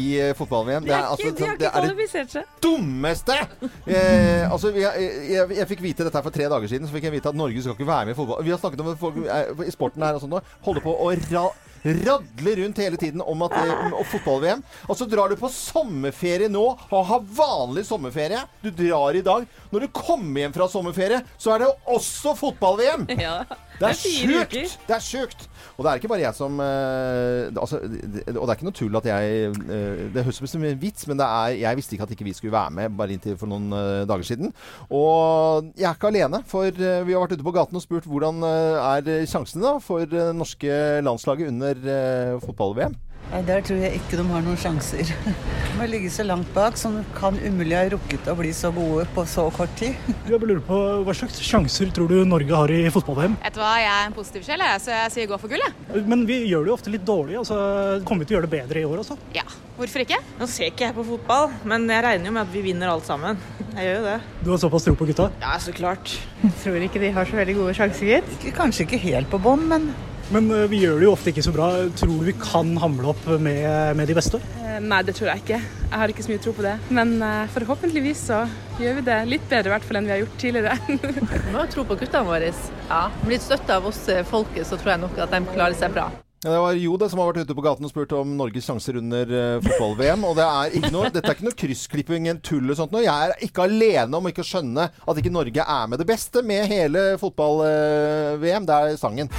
i 0.00 0.06
fotball-VM. 0.38 0.84
De 0.88 0.94
er 0.94 1.12
ikke, 1.18 1.32
de 1.38 1.46
har 1.46 1.58
ikke 1.58 1.70
kvalifisert 1.78 2.36
seg. 2.38 2.48
dummeste! 2.64 3.38
Eh, 3.86 4.52
altså, 4.52 4.72
jeg, 4.76 5.10
jeg, 5.30 5.48
jeg 5.58 5.68
fikk 5.74 5.82
vite 5.84 6.06
dette 6.08 6.18
her 6.18 6.26
for 6.26 6.34
tre 6.34 6.48
dager 6.50 6.70
siden. 6.70 6.88
Så 6.88 6.96
fikk 6.96 7.08
jeg 7.10 7.16
vite 7.18 7.30
at 7.32 7.38
Norge 7.38 7.62
skal 7.62 7.76
ikke 7.76 7.86
være 7.88 8.08
med 8.10 8.16
i 8.16 8.18
fotball. 8.18 8.44
Vi 8.44 8.50
har 8.54 8.60
snakket 8.62 8.80
om 8.84 8.96
folk 9.00 9.20
eh, 9.24 9.68
i 9.68 9.74
sporten 9.74 10.02
her 10.06 10.16
og 10.18 10.24
sånn 10.24 10.34
nå. 10.36 10.42
Holder 10.66 10.84
på 10.84 10.96
å 11.04 11.12
ra 11.30 11.46
radle 11.84 12.56
rundt 12.56 12.78
hele 12.78 12.96
tiden 13.00 13.20
om 13.20 13.42
at 13.46 13.56
eh, 13.60 13.92
om 13.92 14.06
fotball-VM. 14.08 14.62
Og 14.88 14.96
så 14.98 15.06
drar 15.10 15.28
du 15.32 15.36
på 15.40 15.50
sommerferie 15.52 16.48
nå 16.52 16.64
og 16.88 17.06
har 17.10 17.26
vanlig 17.36 17.84
sommerferie. 17.88 18.40
Du 18.64 18.70
drar 18.70 19.16
i 19.16 19.24
dag. 19.24 19.46
Når 19.70 19.86
du 19.86 19.92
kommer 19.94 20.44
hjem 20.44 20.56
fra 20.56 20.68
sommerferie, 20.70 21.20
så 21.38 21.54
er 21.54 21.64
det 21.64 21.72
også 21.96 22.36
fotball-VM! 22.40 23.08
Ja. 23.24 23.44
Det 23.80 23.88
er 23.88 23.96
sjukt! 23.98 24.78
Det 24.86 24.94
er 24.94 25.02
sjukt! 25.02 25.46
Og 25.74 25.82
det 25.82 25.90
er 25.90 25.98
ikke 25.98 26.10
bare 26.12 26.22
jeg 26.22 26.36
som 26.36 26.60
uh, 26.62 27.50
altså, 27.50 27.80
det, 27.82 28.22
Og 28.36 28.44
det 28.44 28.52
er 28.52 28.58
ikke 28.58 28.68
noe 28.68 28.76
tull 28.78 28.98
at 29.00 29.08
jeg 29.08 29.48
uh, 29.50 30.02
Det 30.14 30.22
høres 30.26 30.38
ut 30.42 30.52
som 30.52 30.66
en 30.66 30.78
vits, 30.80 31.08
men 31.10 31.18
det 31.18 31.26
er, 31.26 31.56
jeg 31.64 31.80
visste 31.80 31.96
ikke 31.96 32.06
at 32.06 32.14
ikke 32.14 32.28
vi 32.28 32.36
skulle 32.36 32.54
være 32.54 32.74
med 32.76 32.94
bare 32.98 33.16
inntil 33.16 33.38
for 33.40 33.50
noen 33.50 33.72
uh, 33.74 34.04
dager 34.08 34.26
siden. 34.28 34.52
Og 34.94 35.72
jeg 35.74 35.88
er 35.88 35.96
ikke 35.98 36.12
alene, 36.12 36.42
for 36.46 36.70
vi 36.70 37.14
har 37.14 37.24
vært 37.24 37.34
ute 37.34 37.46
på 37.46 37.54
gaten 37.54 37.80
og 37.80 37.82
spurt 37.82 38.06
hvordan 38.08 38.44
er 38.44 39.26
sjansene 39.30 39.64
da 39.64 39.74
for 39.82 40.06
det 40.08 40.28
norske 40.36 40.78
landslaget 41.04 41.50
under 41.50 42.38
fotball-VM. 42.44 42.94
Nei, 43.34 43.40
Der 43.48 43.62
tror 43.66 43.80
jeg 43.82 43.96
ikke 43.98 44.14
de 44.20 44.24
har 44.30 44.42
noen 44.46 44.58
sjanser. 44.62 45.08
De 45.26 45.78
har 45.80 45.88
ligget 45.90 46.12
så 46.14 46.22
langt 46.22 46.46
bak, 46.54 46.76
så 46.78 46.92
de 46.94 47.00
kan 47.16 47.34
umulig 47.42 47.74
ha 47.74 47.80
rukket 47.90 48.28
å 48.30 48.34
bli 48.38 48.52
så 48.54 48.68
gode 48.70 49.08
på 49.10 49.24
så 49.26 49.48
kort 49.56 49.72
tid. 49.80 49.96
Jeg 50.28 50.38
bare 50.38 50.52
lurer 50.52 50.62
på, 50.62 50.78
Hva 51.02 51.14
slags 51.18 51.40
sjanser 51.42 51.90
tror 51.96 52.12
du 52.12 52.20
Norge 52.30 52.54
har 52.54 52.70
i 52.70 52.84
fotball-VM? 52.94 53.34
Vet 53.42 53.56
du 53.56 53.58
hva, 53.58 53.72
jeg 53.82 53.90
er 53.90 54.06
en 54.06 54.14
positiv 54.14 54.46
sjel, 54.46 54.62
så 54.84 54.94
jeg 54.94 55.10
sier 55.16 55.26
gå 55.32 55.40
for 55.42 55.50
gull, 55.50 55.64
jeg. 55.66 56.04
Men 56.06 56.22
vi 56.30 56.38
gjør 56.46 56.62
det 56.62 56.70
jo 56.70 56.76
ofte 56.78 56.94
litt 56.94 57.04
dårlig. 57.10 57.40
altså 57.42 57.58
Kommer 58.06 58.22
vi 58.22 58.30
til 58.30 58.36
å 58.36 58.38
gjøre 58.38 58.46
det 58.52 58.54
bedre 58.54 58.84
i 58.84 58.86
år 58.86 59.02
også? 59.02 59.18
Ja, 59.34 59.44
hvorfor 59.80 60.06
ikke? 60.06 60.20
Nå 60.38 60.46
ser 60.54 60.70
ikke 60.70 60.86
jeg 60.86 60.98
på 61.00 61.08
fotball, 61.10 61.50
men 61.66 61.90
jeg 61.90 62.06
regner 62.06 62.30
jo 62.30 62.36
med 62.38 62.46
at 62.46 62.54
vi 62.54 62.62
vinner 62.70 62.94
alt 62.94 63.10
sammen. 63.10 63.42
Jeg 63.74 63.90
gjør 63.90 63.98
jo 63.98 64.08
det. 64.12 64.16
Du 64.46 64.54
har 64.54 64.62
såpass 64.62 64.86
tro 64.86 64.94
på 65.02 65.10
gutta? 65.10 65.26
Ja, 65.42 65.58
så 65.58 65.74
klart. 65.74 66.14
Jeg 66.46 66.54
Tror 66.62 66.86
ikke 66.86 67.02
de 67.02 67.10
har 67.18 67.26
så 67.26 67.42
veldig 67.42 67.58
gode 67.64 67.74
sjanser, 67.82 68.14
gitt. 68.14 68.50
Kanskje 68.54 68.86
ikke 68.86 69.02
helt 69.10 69.32
på 69.34 69.42
bånn, 69.42 69.66
men 69.74 69.90
Men 70.32 70.50
eh, 70.50 70.66
vi 70.70 70.80
gjør 70.80 71.00
det 71.00 71.06
jo 71.08 71.12
ofte 71.14 71.32
ikke 71.32 71.44
så 71.44 71.52
bra. 71.54 71.68
Tror 71.98 72.14
du 72.20 72.24
vi 72.28 72.34
kan 72.40 72.72
hamle 72.80 73.12
opp 73.12 73.26
med, 73.42 73.96
med 73.98 74.08
de 74.08 74.16
beste? 74.16 74.40
Eh, 74.62 74.78
Nei, 74.84 75.02
det 75.06 75.16
tror 75.18 75.32
jeg 75.32 75.44
ikke. 75.44 75.60
Jeg 75.84 76.00
har 76.00 76.12
ikke 76.12 76.24
så 76.26 76.32
mye 76.32 76.42
tro 76.46 76.54
på 76.56 76.64
det. 76.64 76.74
Men 76.96 77.16
eh, 77.22 77.44
forhåpentligvis 77.54 78.26
så 78.30 78.40
gjør 78.80 79.00
vi 79.00 79.06
det 79.10 79.20
litt 79.30 79.46
bedre 79.50 79.70
i 79.70 79.74
hvert 79.76 79.88
fall 79.88 80.00
enn 80.00 80.08
vi 80.08 80.14
har 80.16 80.22
gjort 80.24 80.38
tidligere. 80.40 80.78
Vi 81.44 81.52
må 81.54 81.60
ha 81.60 81.68
tro 81.70 81.84
på 81.86 81.98
guttene 82.00 82.26
våre. 82.26 82.52
Ja. 82.88 83.02
Med 83.22 83.36
litt 83.36 83.44
støtte 83.44 83.76
av 83.76 83.86
oss 83.90 84.00
folket, 84.30 84.66
så 84.66 84.78
tror 84.80 84.94
jeg 84.94 85.02
nok 85.04 85.18
at 85.22 85.34
de 85.34 85.42
klarer 85.52 85.76
seg 85.78 85.92
bra. 85.94 86.08
Ja, 86.44 86.50
det 86.52 86.58
var 86.60 86.76
Jode 86.76 87.06
som 87.08 87.20
har 87.22 87.30
vært 87.30 87.46
ute 87.46 87.54
på 87.56 87.62
gaten 87.64 87.86
og 87.86 87.92
spurt 87.92 88.10
om 88.18 88.34
Norges 88.36 88.66
sjanser 88.68 88.98
under 89.00 89.30
fotball-VM. 89.64 90.26
Og 90.28 90.34
det 90.36 90.44
er 90.44 90.76
ikke 90.76 90.90
noe, 90.92 91.12
dette 91.14 91.30
er 91.30 91.38
ikke 91.38 91.46
noe 91.46 91.56
kryssklipping, 91.62 92.28
en 92.28 92.42
tull 92.44 92.66
eller 92.66 92.76
sånt 92.76 92.92
noe. 92.92 93.04
Jeg 93.06 93.30
er 93.30 93.46
ikke 93.46 93.64
alene 93.64 94.20
om 94.20 94.28
ikke 94.28 94.44
å 94.44 94.50
skjønne 94.50 94.90
at 94.92 95.22
ikke 95.22 95.32
Norge 95.32 95.64
er 95.78 95.88
med 95.88 96.02
det 96.02 96.08
beste 96.10 96.44
med 96.44 96.68
hele 96.68 97.06
fotball-VM. 97.22 98.68
Det 98.68 98.82
er 98.82 99.00
sangen. 99.00 99.32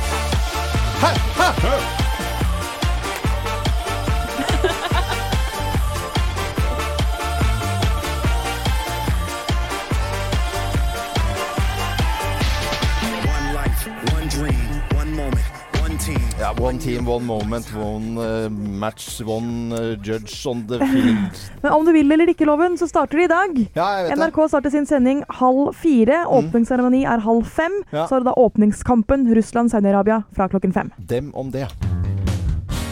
Hæ, 1.02 1.12
hæ, 1.40 2.05
team, 16.86 17.08
one 17.10 17.26
moment, 17.26 17.66
one 17.74 18.18
eh, 18.22 18.50
match, 18.50 19.22
one 19.22 19.74
eh, 19.74 19.96
judge 20.04 20.46
on 20.46 20.68
the 20.68 20.78
field. 20.78 21.40
Men 21.64 21.72
om 21.72 21.86
du 21.86 21.92
vil 21.96 22.12
eller 22.14 22.30
ikke, 22.30 22.46
Loven, 22.46 22.78
så 22.78 22.88
starter 22.90 23.18
de 23.18 23.26
i 23.26 23.32
dag. 23.32 23.58
Ja, 23.74 23.88
jeg 23.98 24.06
vet 24.06 24.14
det. 24.14 24.20
NRK 24.22 24.40
starter 24.54 24.74
sin 24.74 24.86
sending 24.90 25.24
halv 25.40 25.74
fire. 25.82 26.22
Åpningsseremoni 26.30 27.02
er 27.10 27.24
halv 27.26 27.48
fem. 27.50 27.80
Ja. 27.90 28.06
Så 28.06 28.20
er 28.20 28.26
det 28.26 28.30
da 28.30 28.36
åpningskampen 28.38 29.26
Russland-Saudi-Arabia 29.34 30.22
fra 30.36 30.50
klokken 30.52 30.76
fem. 30.76 30.94
Dem 30.98 31.32
om 31.34 31.50
det. 31.54 31.66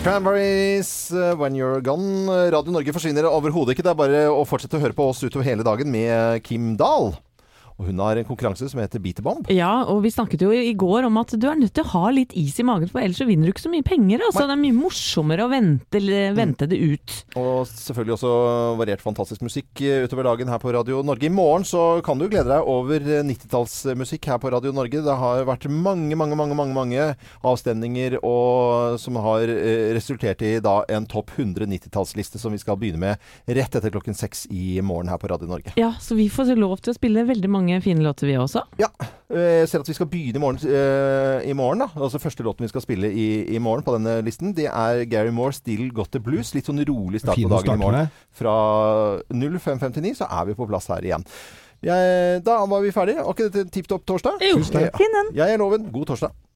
Cranberries, 0.04 1.12
eh, 1.12 1.38
When 1.39 1.54
You're 1.60 1.84
Gone. 1.86 2.26
Radio 2.52 2.74
Norge 2.74 2.96
forsvinner 2.98 3.30
overhodet 3.30 3.78
ikke. 3.78 3.86
Det 3.86 3.94
er 3.94 4.02
bare 4.02 4.26
å 4.34 4.41
fortsette 4.50 4.82
å 4.82 4.84
høre 4.84 4.98
på 4.98 5.12
oss 5.14 5.22
utover 5.22 5.46
hele 5.48 5.66
dagen 5.68 5.94
med 5.94 6.41
Kim 6.48 6.74
Dahl. 6.82 7.14
Og 7.80 7.89
hun 7.89 8.01
har 8.03 8.19
en 8.19 8.28
konkurranse 8.28 8.69
som 8.69 8.82
heter 8.82 9.01
Beat 9.03 9.21
Bomb. 9.26 9.49
Ja, 9.53 9.84
og 9.89 10.03
vi 10.05 10.13
snakket 10.13 10.45
jo 10.45 10.51
i 10.53 10.74
går 10.78 11.07
om 11.09 11.19
at 11.21 11.34
du 11.38 11.47
er 11.49 11.59
nødt 11.59 11.74
til 11.76 11.86
å 11.86 11.91
ha 11.95 12.11
litt 12.13 12.36
is 12.38 12.59
i 12.61 12.67
magen, 12.67 12.89
for 12.91 13.03
ellers 13.03 13.21
så 13.21 13.28
vinner 13.30 13.49
du 13.49 13.53
ikke 13.53 13.65
så 13.65 13.74
mye 13.74 13.86
penger. 13.86 14.24
Altså. 14.28 14.45
Det 14.47 14.55
er 14.55 14.61
mye 14.61 14.78
morsommere 14.78 15.47
å 15.47 15.51
vente, 15.51 16.01
vente 16.38 16.69
det 16.69 16.80
ut. 16.80 17.17
Og 17.39 17.67
selvfølgelig 17.69 18.17
også 18.17 18.34
variert 18.80 19.03
fantastisk 19.03 19.43
musikk 19.45 19.84
eh, 19.84 20.03
utover 20.05 20.28
dagen 20.30 20.51
her 20.51 20.61
på 20.61 20.74
Radio 20.76 21.01
Norge. 21.05 21.28
I 21.28 21.34
morgen 21.34 21.65
så 21.67 21.84
kan 22.05 22.19
du 22.19 22.28
glede 22.28 22.51
deg 22.51 22.69
over 22.69 23.03
eh, 23.03 23.24
90-tallsmusikk 23.28 24.30
her 24.32 24.41
på 24.43 24.53
Radio 24.53 24.74
Norge. 24.76 25.03
Det 25.03 25.17
har 25.24 25.45
vært 25.49 25.67
mange, 25.71 26.17
mange, 26.19 26.38
mange 26.39 26.57
mange, 26.57 26.76
mange 26.78 27.07
avstemninger 27.45 28.19
og, 28.21 28.99
som 29.01 29.17
har 29.24 29.49
eh, 29.49 29.91
resultert 29.95 30.43
i 30.45 30.55
da 30.63 30.82
en 30.93 31.07
topp 31.09 31.34
100 31.38 31.67
90-tallsliste 31.74 32.41
som 32.41 32.53
vi 32.53 32.61
skal 32.61 32.78
begynne 32.80 33.01
med 33.01 33.57
rett 33.57 33.76
etter 33.76 33.93
klokken 33.93 34.17
seks 34.17 34.45
i 34.53 34.78
morgen 34.86 35.11
her 35.11 35.19
på 35.21 35.30
Radio 35.32 35.49
Norge. 35.49 35.74
Ja, 35.80 35.93
så 36.01 36.17
vi 36.19 36.30
får 36.32 36.53
lov 36.59 36.80
til 36.84 36.93
å 36.93 36.97
spille 36.97 37.26
veldig 37.28 37.49
mange 37.51 37.62
fine 37.84 38.03
låter 38.03 38.28
vi 38.28 38.34
også. 38.38 38.61
Ja. 38.80 38.88
eh, 39.30 39.61
Jeg 39.64 39.70
ser 39.70 39.80
at 39.84 39.88
vi 39.89 39.95
skal 39.97 40.07
begynne 40.11 40.39
i 40.39 40.43
morgen, 40.43 40.59
eh, 40.68 41.49
i 41.49 41.53
morgen 41.53 41.80
da. 41.80 41.88
Altså 41.95 42.20
første 42.22 42.43
låten 42.43 42.66
vi 42.66 42.72
skal 42.72 42.82
spille 42.86 43.09
i, 43.11 43.26
i 43.55 43.59
morgen 43.59 43.84
på 43.84 43.95
denne 43.97 44.18
listen, 44.26 44.53
det 44.53 44.68
er 44.70 45.05
Gary 45.05 45.32
Moore, 45.32 45.51
'Still 45.53 45.91
Got 45.93 46.11
The 46.11 46.20
Blues'. 46.20 46.53
Litt 46.55 46.66
sånn 46.70 46.84
rolig 46.86 47.22
start 47.22 47.36
på 47.38 47.49
dagen 47.49 47.80
i 47.80 47.84
morgen. 47.84 48.09
Fra 48.32 48.55
05.59 49.32 50.16
så 50.22 50.28
er 50.30 50.45
vi 50.45 50.53
på 50.53 50.68
plass 50.68 50.88
her 50.88 51.01
igjen. 51.03 51.24
Jeg, 51.84 52.43
da 52.45 52.61
var 52.66 52.80
vi 52.82 52.91
ferdige. 52.95 53.24
Var 53.26 53.34
ikke 53.36 53.49
dette 53.51 53.72
tipp 53.76 53.88
topp 53.91 54.05
torsdag? 54.07 54.39
Jo. 54.41 54.61
Den. 54.64 55.34
Jeg 55.36 55.53
er 55.53 55.57
Loven. 55.59 55.89
God 55.91 56.05
torsdag. 56.14 56.32